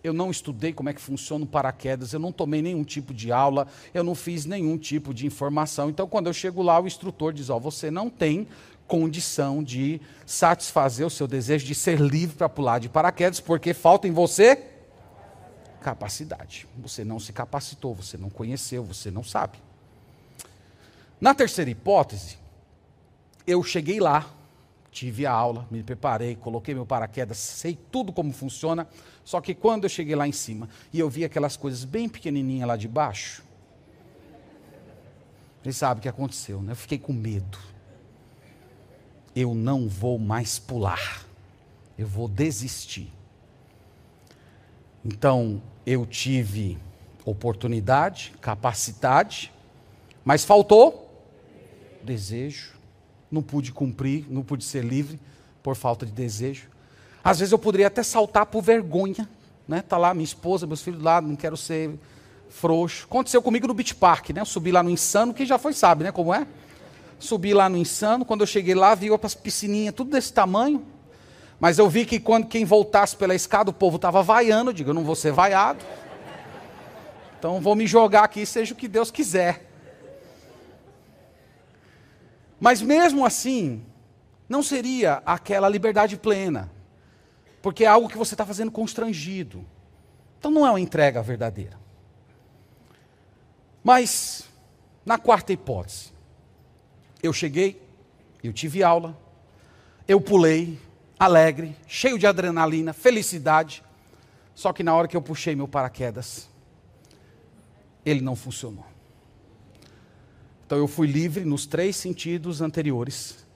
eu 0.07 0.13
não 0.13 0.31
estudei 0.31 0.73
como 0.73 0.89
é 0.89 0.95
que 0.95 1.01
funciona 1.01 1.45
o 1.45 1.49
paraquedas, 1.49 2.13
eu 2.13 2.21
não 2.21 2.31
tomei 2.31 2.63
nenhum 2.63 2.85
tipo 2.85 3.13
de 3.13 3.33
aula, 3.33 3.67
eu 3.93 4.05
não 4.05 4.15
fiz 4.15 4.45
nenhum 4.45 4.79
tipo 4.79 5.13
de 5.13 5.27
informação. 5.27 5.91
Então, 5.91 6.07
quando 6.07 6.29
eu 6.29 6.33
chego 6.33 6.63
lá, 6.63 6.81
o 6.81 6.87
instrutor 6.87 7.33
diz: 7.33 7.51
Ó, 7.51 7.59
você 7.59 7.91
não 7.91 8.09
tem 8.09 8.47
condição 8.87 9.65
de 9.65 10.01
satisfazer 10.25 11.05
o 11.05 11.11
seu 11.11 11.27
desejo 11.27 11.67
de 11.67 11.75
ser 11.75 12.01
livre 12.01 12.37
para 12.37 12.49
pular 12.49 12.79
de 12.79 12.89
paraquedas, 12.89 13.41
porque 13.41 13.75
falta 13.75 14.07
em 14.07 14.13
você 14.13 14.63
capacidade. 15.81 16.69
Você 16.79 17.05
não 17.05 17.19
se 17.19 17.33
capacitou, 17.33 17.95
você 17.95 18.17
não 18.17 18.31
conheceu, 18.31 18.85
você 18.85 19.11
não 19.11 19.23
sabe. 19.23 19.59
Na 21.21 21.35
terceira 21.35 21.71
hipótese, 21.71 22.39
eu 23.47 23.63
cheguei 23.63 24.01
lá, 24.01 24.29
tive 24.97 25.27
a 25.27 25.31
aula, 25.31 25.67
me 25.71 25.83
preparei, 25.83 26.35
coloquei 26.35 26.75
meu 26.75 26.87
paraquedas, 26.87 27.37
sei 27.37 27.79
tudo 27.93 28.15
como 28.15 28.33
funciona, 28.33 28.89
só 29.23 29.43
que 29.43 29.55
quando 29.55 29.85
eu 29.85 29.91
cheguei 29.91 30.17
lá 30.17 30.27
em 30.27 30.33
cima 30.33 30.71
e 30.91 30.99
eu 30.99 31.11
vi 31.11 31.23
aquelas 31.23 31.55
coisas 31.55 31.85
bem 31.85 32.09
pequenininhas 32.09 32.67
lá 32.67 32.77
de 32.79 32.89
baixo, 32.89 33.45
você 35.63 35.71
sabe 35.71 35.99
o 35.99 36.03
que 36.03 36.09
aconteceu, 36.09 36.63
né? 36.63 36.73
Eu 36.73 36.77
fiquei 36.77 36.99
com 36.99 37.13
medo. 37.13 37.59
Eu 39.35 39.55
não 39.55 39.87
vou 39.87 40.19
mais 40.19 40.59
pular. 40.59 41.27
Eu 41.99 42.07
vou 42.07 42.27
desistir. 42.27 43.13
Então, 45.05 45.61
eu 45.85 46.07
tive 46.07 46.79
oportunidade, 47.23 48.33
capacidade, 48.41 49.53
mas 50.25 50.43
faltou 50.45 51.03
desejo 52.03 52.76
não 53.31 53.43
pude 53.43 53.73
cumprir, 53.73 54.27
não 54.29 54.43
pude 54.43 54.65
ser 54.65 54.85
livre 54.85 55.19
por 55.63 55.75
falta 55.75 56.07
de 56.07 56.13
desejo. 56.13 56.69
Às 57.23 57.41
vezes 57.41 57.53
eu 57.53 57.59
poderia 57.59 57.89
até 57.89 58.03
saltar 58.03 58.47
por 58.47 58.63
vergonha, 58.63 59.29
né? 59.67 59.83
Tá 59.83 59.99
lá 59.99 60.15
minha 60.15 60.25
esposa, 60.25 60.67
meus 60.67 60.81
filhos 60.81 61.03
lá, 61.03 61.21
não 61.21 61.35
quero 61.35 61.57
ser 61.57 61.99
frouxo. 62.49 63.05
Aconteceu 63.05 63.43
comigo 63.43 63.67
no 63.67 63.75
Beach 63.75 63.95
Park, 63.95 64.31
né? 64.31 64.41
Eu 64.41 64.47
subi 64.47 64.71
lá 64.71 64.83
no 64.83 64.91
Insano, 64.91 65.35
quem 65.35 65.45
já 65.45 65.59
foi 65.59 65.73
sabe, 65.73 66.05
né, 66.05 66.13
como 66.13 66.33
é? 66.33 66.47
Subi 67.19 67.53
lá 67.53 67.69
no 67.69 67.77
Insano, 67.77 68.25
quando 68.25 68.43
eu 68.43 68.47
cheguei 68.47 68.75
lá, 68.75 68.95
vi 68.95 69.09
as 69.23 69.35
piscininhas 69.35 69.95
tudo 69.95 70.11
desse 70.11 70.33
tamanho. 70.33 70.85
Mas 71.59 71.79
eu 71.79 71.89
vi 71.89 72.05
que 72.05 72.21
quando 72.21 72.47
quem 72.47 72.65
voltasse 72.65 73.17
pela 73.17 73.35
escada, 73.35 73.71
o 73.71 73.73
povo 73.73 73.97
estava 73.97 74.23
vaiando, 74.23 74.71
eu 74.71 74.75
digo, 74.75 74.91
eu 74.91 74.95
não 74.95 75.05
vou 75.05 75.15
ser 75.15 75.33
vaiado. 75.33 75.85
Então 77.39 77.61
vou 77.61 77.75
me 77.75 77.87
jogar 77.87 78.25
aqui, 78.25 78.45
seja 78.45 78.75
o 78.75 78.77
que 78.77 78.87
Deus 78.87 79.11
quiser. 79.11 79.66
Mas 82.59 82.81
mesmo 82.81 83.25
assim, 83.25 83.85
não 84.49 84.63
seria 84.63 85.23
aquela 85.27 85.69
liberdade 85.69 86.17
plena, 86.17 86.71
porque 87.61 87.85
é 87.85 87.89
algo 87.89 88.09
que 88.09 88.17
você 88.17 88.35
está 88.35 88.47
fazendo 88.47 88.71
constrangido. 88.71 89.65
Então 90.39 90.51
não 90.51 90.67
é 90.67 90.71
uma 90.71 90.81
entrega 90.81 91.23
verdadeira. 91.23 91.79
Mas, 93.83 94.49
na 95.05 95.19
quarta 95.19 95.53
hipótese, 95.53 96.13
eu 97.23 97.33
cheguei, 97.33 97.81
eu 98.43 98.53
tive 98.53 98.83
aula, 98.83 99.17
eu 100.09 100.21
pulei, 100.21 100.79
alegre, 101.19 101.77
cheio 101.87 102.19
de 102.19 102.27
adrenalina, 102.27 102.93
felicidade, 102.93 103.83
só 104.55 104.73
que 104.73 104.83
na 104.83 104.95
hora 104.95 105.07
que 105.07 105.17
eu 105.17 105.23
puxei 105.23 105.55
meu 105.55 105.69
paraquedas, 105.69 106.49
ele 108.05 108.21
não 108.21 108.35
funcionou. 108.35 108.85
Então 110.67 110.79
eu 110.79 110.89
fui 110.89 111.07
livre 111.07 111.45
nos 111.45 111.65
três 111.65 111.95
sentidos 111.95 112.61
anteriores, 112.61 113.47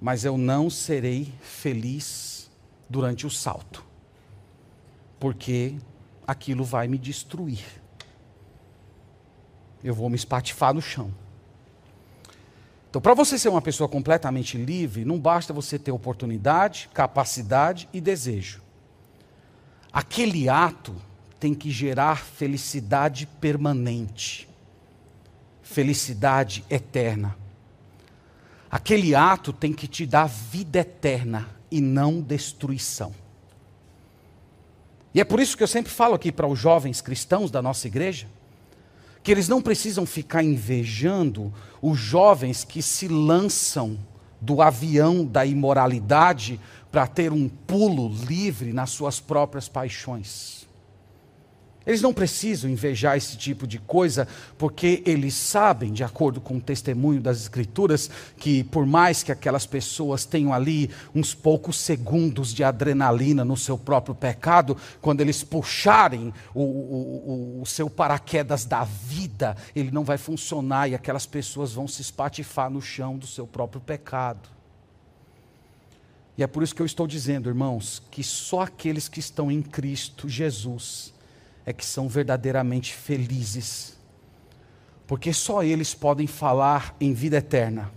mas 0.00 0.24
eu 0.24 0.38
não 0.38 0.70
serei 0.70 1.30
feliz 1.42 2.50
durante 2.88 3.26
o 3.26 3.30
salto, 3.30 3.84
porque 5.20 5.76
aquilo 6.26 6.64
vai 6.64 6.88
me 6.88 6.96
destruir. 6.96 7.62
Eu 9.82 9.94
vou 9.94 10.08
me 10.08 10.16
espatifar 10.16 10.72
no 10.72 10.80
chão. 10.80 11.12
Então, 12.88 13.02
para 13.02 13.12
você 13.12 13.38
ser 13.38 13.50
uma 13.50 13.60
pessoa 13.60 13.88
completamente 13.88 14.56
livre, 14.56 15.04
não 15.04 15.18
basta 15.18 15.52
você 15.52 15.78
ter 15.78 15.90
oportunidade, 15.90 16.88
capacidade 16.94 17.88
e 17.92 18.00
desejo. 18.00 18.62
Aquele 19.92 20.48
ato 20.48 20.94
tem 21.38 21.52
que 21.52 21.70
gerar 21.70 22.24
felicidade 22.24 23.26
permanente 23.26 24.48
felicidade 25.64 26.64
eterna. 26.70 27.36
Aquele 28.70 29.14
ato 29.14 29.52
tem 29.52 29.72
que 29.72 29.88
te 29.88 30.06
dar 30.06 30.28
vida 30.28 30.78
eterna 30.78 31.48
e 31.70 31.80
não 31.80 32.20
destruição. 32.20 33.12
E 35.12 35.20
é 35.20 35.24
por 35.24 35.40
isso 35.40 35.56
que 35.56 35.62
eu 35.62 35.68
sempre 35.68 35.92
falo 35.92 36.14
aqui 36.14 36.30
para 36.30 36.46
os 36.46 36.58
jovens 36.58 37.00
cristãos 37.00 37.50
da 37.50 37.62
nossa 37.62 37.86
igreja, 37.86 38.26
que 39.22 39.32
eles 39.32 39.48
não 39.48 39.62
precisam 39.62 40.04
ficar 40.04 40.42
invejando 40.42 41.52
os 41.80 41.98
jovens 41.98 42.62
que 42.62 42.82
se 42.82 43.08
lançam 43.08 43.98
do 44.40 44.60
avião 44.60 45.24
da 45.24 45.46
imoralidade 45.46 46.60
para 46.92 47.06
ter 47.06 47.32
um 47.32 47.48
pulo 47.48 48.08
livre 48.28 48.72
nas 48.72 48.90
suas 48.90 49.18
próprias 49.18 49.68
paixões. 49.68 50.63
Eles 51.86 52.00
não 52.00 52.14
precisam 52.14 52.70
invejar 52.70 53.16
esse 53.16 53.36
tipo 53.36 53.66
de 53.66 53.78
coisa, 53.78 54.26
porque 54.56 55.02
eles 55.04 55.34
sabem, 55.34 55.92
de 55.92 56.02
acordo 56.02 56.40
com 56.40 56.56
o 56.56 56.60
testemunho 56.60 57.20
das 57.20 57.42
Escrituras, 57.42 58.10
que 58.38 58.64
por 58.64 58.86
mais 58.86 59.22
que 59.22 59.30
aquelas 59.30 59.66
pessoas 59.66 60.24
tenham 60.24 60.52
ali 60.52 60.90
uns 61.14 61.34
poucos 61.34 61.76
segundos 61.78 62.54
de 62.54 62.64
adrenalina 62.64 63.44
no 63.44 63.56
seu 63.56 63.76
próprio 63.76 64.14
pecado, 64.14 64.76
quando 65.02 65.20
eles 65.20 65.44
puxarem 65.44 66.32
o, 66.54 66.62
o, 66.62 67.60
o 67.62 67.66
seu 67.66 67.90
paraquedas 67.90 68.64
da 68.64 68.84
vida, 68.84 69.56
ele 69.76 69.90
não 69.90 70.04
vai 70.04 70.16
funcionar 70.16 70.88
e 70.88 70.94
aquelas 70.94 71.26
pessoas 71.26 71.72
vão 71.72 71.86
se 71.86 72.00
espatifar 72.00 72.70
no 72.70 72.80
chão 72.80 73.18
do 73.18 73.26
seu 73.26 73.46
próprio 73.46 73.80
pecado. 73.80 74.54
E 76.36 76.42
é 76.42 76.46
por 76.46 76.62
isso 76.62 76.74
que 76.74 76.82
eu 76.82 76.86
estou 76.86 77.06
dizendo, 77.06 77.48
irmãos, 77.48 78.02
que 78.10 78.24
só 78.24 78.62
aqueles 78.62 79.08
que 79.08 79.20
estão 79.20 79.50
em 79.50 79.62
Cristo 79.62 80.28
Jesus, 80.28 81.14
é 81.66 81.72
que 81.72 81.84
são 81.84 82.08
verdadeiramente 82.08 82.94
felizes, 82.94 83.96
porque 85.06 85.32
só 85.32 85.62
eles 85.62 85.94
podem 85.94 86.26
falar 86.26 86.94
em 87.00 87.12
vida 87.12 87.36
eterna, 87.36 87.90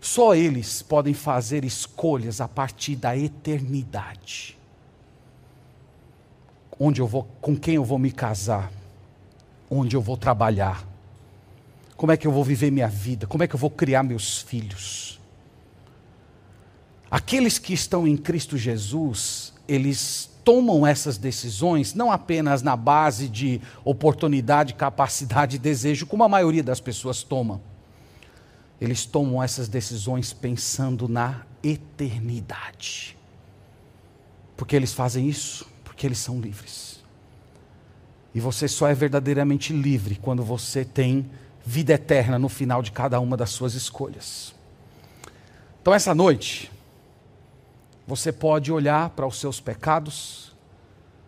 só 0.00 0.34
eles 0.34 0.82
podem 0.82 1.14
fazer 1.14 1.64
escolhas 1.64 2.40
a 2.40 2.48
partir 2.48 2.96
da 2.96 3.16
eternidade. 3.16 4.58
Onde 6.78 7.00
eu 7.00 7.06
vou, 7.06 7.24
com 7.40 7.56
quem 7.56 7.76
eu 7.76 7.84
vou 7.84 7.98
me 7.98 8.10
casar, 8.10 8.70
onde 9.70 9.96
eu 9.96 10.02
vou 10.02 10.16
trabalhar, 10.16 10.86
como 11.96 12.12
é 12.12 12.16
que 12.16 12.26
eu 12.26 12.32
vou 12.32 12.44
viver 12.44 12.70
minha 12.70 12.88
vida, 12.88 13.26
como 13.26 13.44
é 13.44 13.46
que 13.46 13.54
eu 13.54 13.58
vou 13.58 13.70
criar 13.70 14.02
meus 14.02 14.42
filhos. 14.42 15.20
Aqueles 17.10 17.58
que 17.58 17.72
estão 17.72 18.08
em 18.08 18.16
Cristo 18.16 18.58
Jesus, 18.58 19.54
eles 19.68 20.33
tomam 20.44 20.86
essas 20.86 21.16
decisões 21.16 21.94
não 21.94 22.12
apenas 22.12 22.62
na 22.62 22.76
base 22.76 23.28
de 23.28 23.60
oportunidade, 23.84 24.74
capacidade 24.74 25.56
e 25.56 25.58
desejo, 25.58 26.06
como 26.06 26.22
a 26.22 26.28
maioria 26.28 26.62
das 26.62 26.80
pessoas 26.80 27.22
toma. 27.22 27.60
Eles 28.80 29.06
tomam 29.06 29.42
essas 29.42 29.68
decisões 29.68 30.32
pensando 30.32 31.08
na 31.08 31.42
eternidade. 31.62 33.16
Porque 34.56 34.76
eles 34.76 34.92
fazem 34.92 35.28
isso? 35.28 35.66
Porque 35.82 36.06
eles 36.06 36.18
são 36.18 36.40
livres. 36.40 37.02
E 38.34 38.40
você 38.40 38.68
só 38.68 38.88
é 38.88 38.94
verdadeiramente 38.94 39.72
livre 39.72 40.16
quando 40.20 40.42
você 40.42 40.84
tem 40.84 41.30
vida 41.64 41.94
eterna 41.94 42.38
no 42.38 42.48
final 42.48 42.82
de 42.82 42.92
cada 42.92 43.18
uma 43.20 43.36
das 43.36 43.50
suas 43.50 43.74
escolhas. 43.74 44.54
Então, 45.80 45.94
essa 45.94 46.14
noite, 46.14 46.70
você 48.06 48.30
pode 48.30 48.70
olhar 48.70 49.10
para 49.10 49.26
os 49.26 49.38
seus 49.38 49.60
pecados, 49.60 50.54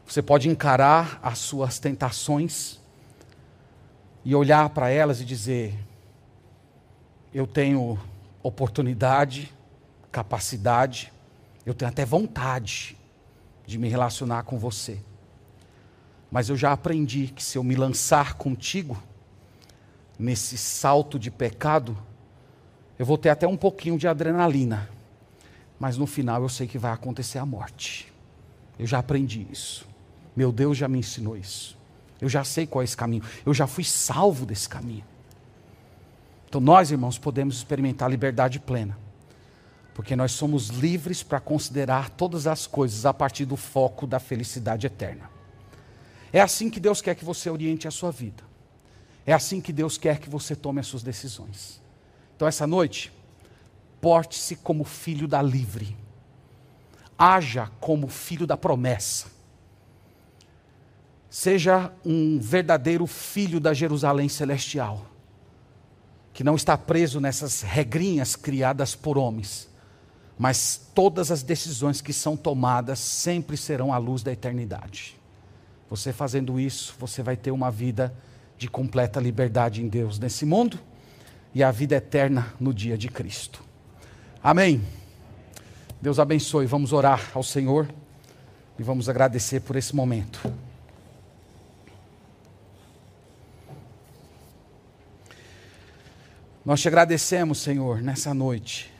você 0.07 0.22
pode 0.22 0.49
encarar 0.49 1.18
as 1.22 1.39
suas 1.39 1.79
tentações 1.79 2.79
e 4.24 4.35
olhar 4.35 4.68
para 4.70 4.91
elas 4.91 5.20
e 5.20 5.24
dizer: 5.24 5.79
eu 7.33 7.47
tenho 7.47 7.99
oportunidade, 8.43 9.53
capacidade, 10.12 11.12
eu 11.64 11.74
tenho 11.74 11.91
até 11.91 12.05
vontade 12.05 12.97
de 13.66 13.79
me 13.79 13.89
relacionar 13.89 14.45
com 14.45 14.59
você. 14.59 15.01
Mas 16.31 16.49
eu 16.49 16.57
já 16.57 16.72
aprendi 16.72 17.29
que 17.29 17.43
se 17.43 17.59
eu 17.59 17.64
me 17.64 17.74
lançar 17.74 18.35
contigo, 18.35 19.03
nesse 20.18 20.57
salto 20.57 21.18
de 21.18 21.31
pecado, 21.31 21.97
eu 22.99 23.05
vou 23.05 23.18
ter 23.18 23.29
até 23.29 23.47
um 23.47 23.57
pouquinho 23.57 23.99
de 23.99 24.09
adrenalina. 24.09 24.89
Mas 25.79 25.97
no 25.97 26.07
final 26.07 26.43
eu 26.43 26.49
sei 26.49 26.66
que 26.66 26.79
vai 26.79 26.93
acontecer 26.93 27.39
a 27.39 27.47
morte. 27.47 28.12
Eu 28.79 28.87
já 28.87 28.99
aprendi 28.99 29.47
isso. 29.51 29.87
Meu 30.35 30.53
Deus 30.53 30.77
já 30.77 30.89
me 30.89 30.99
ensinou 30.99 31.37
isso. 31.37 31.77
Eu 32.20 32.29
já 32.29 32.45
sei 32.45 32.66
qual 32.66 32.83
é 32.83 32.85
esse 32.85 32.97
caminho. 32.97 33.22
Eu 33.45 33.53
já 33.53 33.66
fui 33.66 33.85
salvo 33.85 34.47
desse 34.47 34.68
caminho. 34.68 35.05
Então 36.49 36.61
nós, 36.61 36.91
irmãos, 36.91 37.18
podemos 37.18 37.57
experimentar 37.57 38.11
liberdade 38.11 38.59
plena. 38.59 38.99
Porque 39.95 40.14
nós 40.14 40.33
somos 40.33 40.68
livres 40.68 41.22
para 41.22 41.41
considerar 41.41 42.11
todas 42.11 42.47
as 42.47 42.66
coisas 42.66 43.07
a 43.07 43.14
partir 43.14 43.45
do 43.45 43.57
foco 43.57 44.07
da 44.07 44.18
felicidade 44.18 44.87
eterna. 44.87 45.31
É 46.33 46.41
assim 46.41 46.68
que 46.68 46.79
Deus 46.79 47.01
quer 47.01 47.14
que 47.14 47.24
você 47.24 47.49
oriente 47.49 47.89
a 47.89 47.91
sua 47.91 48.11
vida. 48.11 48.45
É 49.27 49.33
assim 49.33 49.61
que 49.61 49.72
Deus 49.72 49.99
quer 49.99 50.18
que 50.18 50.29
você 50.29 50.55
tome 50.55 50.81
as 50.81 50.87
suas 50.87 51.03
decisões. 51.03 51.83
Então, 52.37 52.47
essa 52.47 52.66
noite, 52.66 53.11
porte-se 54.07 54.54
como 54.54 54.84
filho 54.84 55.26
da 55.26 55.42
livre. 55.42 55.96
Haja 57.18 57.72
como 57.80 58.07
filho 58.07 58.46
da 58.46 58.57
promessa. 58.57 59.26
Seja 61.28 61.90
um 62.04 62.38
verdadeiro 62.38 63.04
filho 63.09 63.59
da 63.59 63.74
Jerusalém 63.74 64.28
celestial, 64.28 65.04
que 66.32 66.44
não 66.44 66.54
está 66.54 66.78
preso 66.78 67.20
nessas 67.20 67.62
regrinhas 67.62 68.36
criadas 68.36 68.94
por 68.94 69.18
homens, 69.18 69.68
mas 70.38 70.88
todas 70.94 71.32
as 71.32 71.42
decisões 71.42 72.00
que 72.00 72.12
são 72.12 72.36
tomadas 72.36 73.00
sempre 73.00 73.57
serão 73.57 73.92
à 73.92 73.98
luz 73.98 74.22
da 74.22 74.30
eternidade. 74.30 75.16
Você 75.90 76.12
fazendo 76.12 76.61
isso, 76.61 76.94
você 76.96 77.24
vai 77.24 77.36
ter 77.36 77.50
uma 77.50 77.72
vida 77.72 78.16
de 78.57 78.68
completa 78.68 79.18
liberdade 79.18 79.82
em 79.82 79.88
Deus 79.88 80.16
nesse 80.16 80.46
mundo 80.46 80.78
e 81.52 81.61
a 81.61 81.72
vida 81.72 81.96
eterna 81.96 82.54
no 82.61 82.72
dia 82.72 82.96
de 82.96 83.09
Cristo. 83.09 83.66
Amém. 84.47 84.80
Deus 86.01 86.20
abençoe. 86.20 86.66
Vamos 86.66 86.92
orar 86.92 87.32
ao 87.34 87.42
Senhor 87.42 87.92
e 88.78 88.82
vamos 88.84 89.09
agradecer 89.09 89.59
por 89.59 89.74
esse 89.74 89.92
momento. 89.92 90.40
Nós 96.64 96.80
te 96.80 96.86
agradecemos, 96.86 97.59
Senhor, 97.59 98.01
nessa 98.01 98.32
noite 98.32 98.94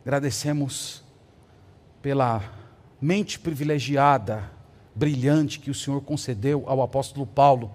Agradecemos 0.00 1.04
pela 2.00 2.42
mente 2.98 3.38
privilegiada, 3.38 4.50
brilhante 4.94 5.60
que 5.60 5.70
o 5.70 5.74
Senhor 5.74 6.00
concedeu 6.00 6.64
ao 6.66 6.80
apóstolo 6.80 7.26
Paulo, 7.26 7.70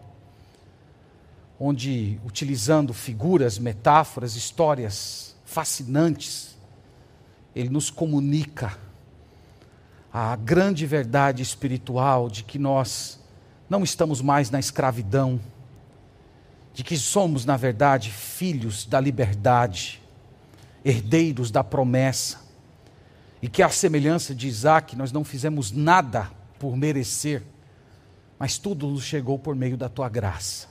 onde, 1.59 2.19
utilizando 2.25 2.91
figuras, 2.91 3.59
metáforas, 3.59 4.35
histórias 4.35 5.26
fascinantes, 5.47 6.57
ele 7.55 7.69
nos 7.69 7.89
comunica 7.89 8.77
a 10.11 10.35
grande 10.35 10.85
verdade 10.85 11.41
espiritual 11.41 12.29
de 12.29 12.43
que 12.43 12.59
nós 12.59 13.19
não 13.69 13.81
estamos 13.81 14.21
mais 14.21 14.51
na 14.51 14.59
escravidão, 14.59 15.39
de 16.73 16.83
que 16.83 16.97
somos, 16.97 17.45
na 17.45 17.55
verdade, 17.55 18.11
filhos 18.11 18.85
da 18.85 18.99
liberdade 18.99 20.01
herdeiros 20.83 21.49
da 21.49 21.63
promessa. 21.63 22.45
E 23.41 23.47
que, 23.47 23.63
à 23.63 23.69
semelhança 23.69 24.35
de 24.35 24.47
Isaac, 24.47 24.95
nós 24.95 25.11
não 25.11 25.23
fizemos 25.23 25.71
nada 25.71 26.29
por 26.59 26.75
merecer, 26.75 27.41
mas 28.37 28.57
tudo 28.57 28.87
nos 28.87 29.03
chegou 29.03 29.39
por 29.39 29.55
meio 29.55 29.77
da 29.77 29.87
tua 29.87 30.09
graça. 30.09 30.67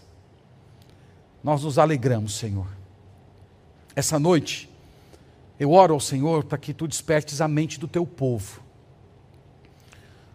Nós 1.43 1.62
nos 1.62 1.79
alegramos, 1.79 2.37
Senhor. 2.37 2.86
Essa 3.97 4.18
noite, 4.18 4.70
eu 5.59 5.72
oro 5.72 5.94
ao 5.94 6.01
Senhor 6.01 6.44
para 6.44 6.59
que 6.59 6.72
tu 6.72 6.86
despertes 6.86 7.40
a 7.40 7.49
mente 7.49 7.80
do 7.80 7.88
teu 7.88 8.07
povo, 8.07 8.61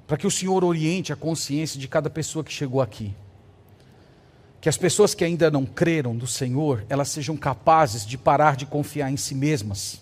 para 0.05 0.17
que 0.17 0.27
o 0.27 0.31
Senhor 0.31 0.63
oriente 0.63 1.13
a 1.13 1.15
consciência 1.15 1.79
de 1.79 1.87
cada 1.87 2.09
pessoa 2.09 2.43
que 2.43 2.51
chegou 2.51 2.81
aqui 2.81 3.13
que 4.61 4.69
as 4.69 4.77
pessoas 4.77 5.15
que 5.15 5.25
ainda 5.25 5.49
não 5.49 5.65
creram 5.65 6.13
no 6.13 6.27
Senhor, 6.27 6.85
elas 6.87 7.09
sejam 7.09 7.35
capazes 7.35 8.05
de 8.05 8.15
parar 8.15 8.55
de 8.55 8.67
confiar 8.67 9.11
em 9.11 9.17
si 9.17 9.33
mesmas 9.33 9.99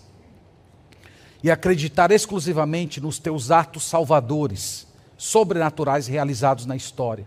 e 1.42 1.50
acreditar 1.50 2.10
exclusivamente 2.10 3.00
nos 3.00 3.18
teus 3.18 3.50
atos 3.50 3.84
salvadores, 3.84 4.86
sobrenaturais 5.16 6.06
realizados 6.06 6.66
na 6.66 6.76
história. 6.76 7.26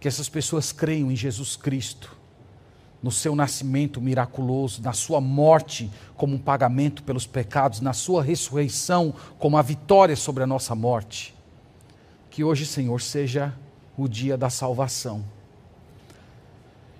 Que 0.00 0.08
essas 0.08 0.28
pessoas 0.28 0.72
creiam 0.72 1.12
em 1.12 1.16
Jesus 1.16 1.54
Cristo, 1.54 2.15
no 3.06 3.12
seu 3.12 3.36
nascimento 3.36 4.00
miraculoso, 4.00 4.82
na 4.82 4.92
sua 4.92 5.20
morte 5.20 5.88
como 6.16 6.34
um 6.34 6.38
pagamento 6.38 7.04
pelos 7.04 7.26
pecados, 7.26 7.80
na 7.80 7.92
sua 7.92 8.20
ressurreição 8.20 9.14
como 9.38 9.56
a 9.56 9.62
vitória 9.62 10.16
sobre 10.16 10.42
a 10.42 10.46
nossa 10.46 10.74
morte. 10.74 11.32
Que 12.28 12.42
hoje, 12.42 12.66
Senhor, 12.66 13.00
seja 13.00 13.54
o 13.96 14.08
dia 14.08 14.36
da 14.36 14.50
salvação 14.50 15.24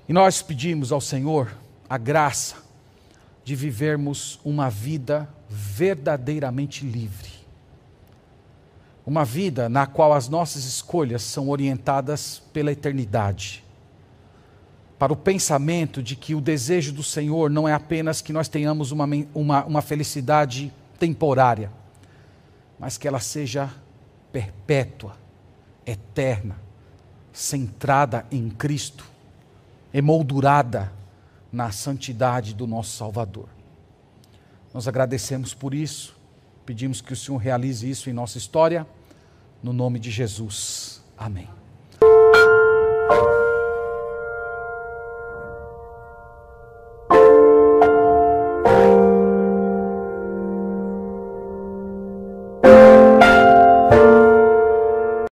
e 0.08 0.12
nós 0.12 0.40
pedimos 0.40 0.92
ao 0.92 1.00
Senhor 1.00 1.52
a 1.88 1.98
graça 1.98 2.56
de 3.44 3.56
vivermos 3.56 4.38
uma 4.44 4.70
vida 4.70 5.28
verdadeiramente 5.48 6.84
livre. 6.84 7.30
Uma 9.04 9.24
vida 9.24 9.68
na 9.68 9.86
qual 9.86 10.12
as 10.12 10.28
nossas 10.28 10.64
escolhas 10.64 11.22
são 11.22 11.48
orientadas 11.48 12.40
pela 12.52 12.70
eternidade. 12.70 13.65
Para 14.98 15.12
o 15.12 15.16
pensamento 15.16 16.02
de 16.02 16.16
que 16.16 16.34
o 16.34 16.40
desejo 16.40 16.92
do 16.92 17.02
Senhor 17.02 17.50
não 17.50 17.68
é 17.68 17.72
apenas 17.72 18.20
que 18.20 18.32
nós 18.32 18.48
tenhamos 18.48 18.92
uma, 18.92 19.06
uma, 19.34 19.64
uma 19.64 19.82
felicidade 19.82 20.72
temporária, 20.98 21.70
mas 22.78 22.96
que 22.96 23.06
ela 23.06 23.20
seja 23.20 23.70
perpétua, 24.32 25.16
eterna, 25.86 26.56
centrada 27.32 28.24
em 28.30 28.48
Cristo 28.48 29.16
emoldurada 29.96 30.92
na 31.50 31.70
santidade 31.72 32.54
do 32.54 32.66
nosso 32.66 32.94
Salvador. 32.94 33.48
Nós 34.74 34.86
agradecemos 34.86 35.54
por 35.54 35.72
isso, 35.72 36.14
pedimos 36.66 37.00
que 37.00 37.14
o 37.14 37.16
Senhor 37.16 37.38
realize 37.38 37.88
isso 37.88 38.10
em 38.10 38.12
nossa 38.12 38.36
história, 38.36 38.86
no 39.62 39.72
nome 39.72 39.98
de 39.98 40.10
Jesus. 40.10 41.02
Amém. 41.16 41.48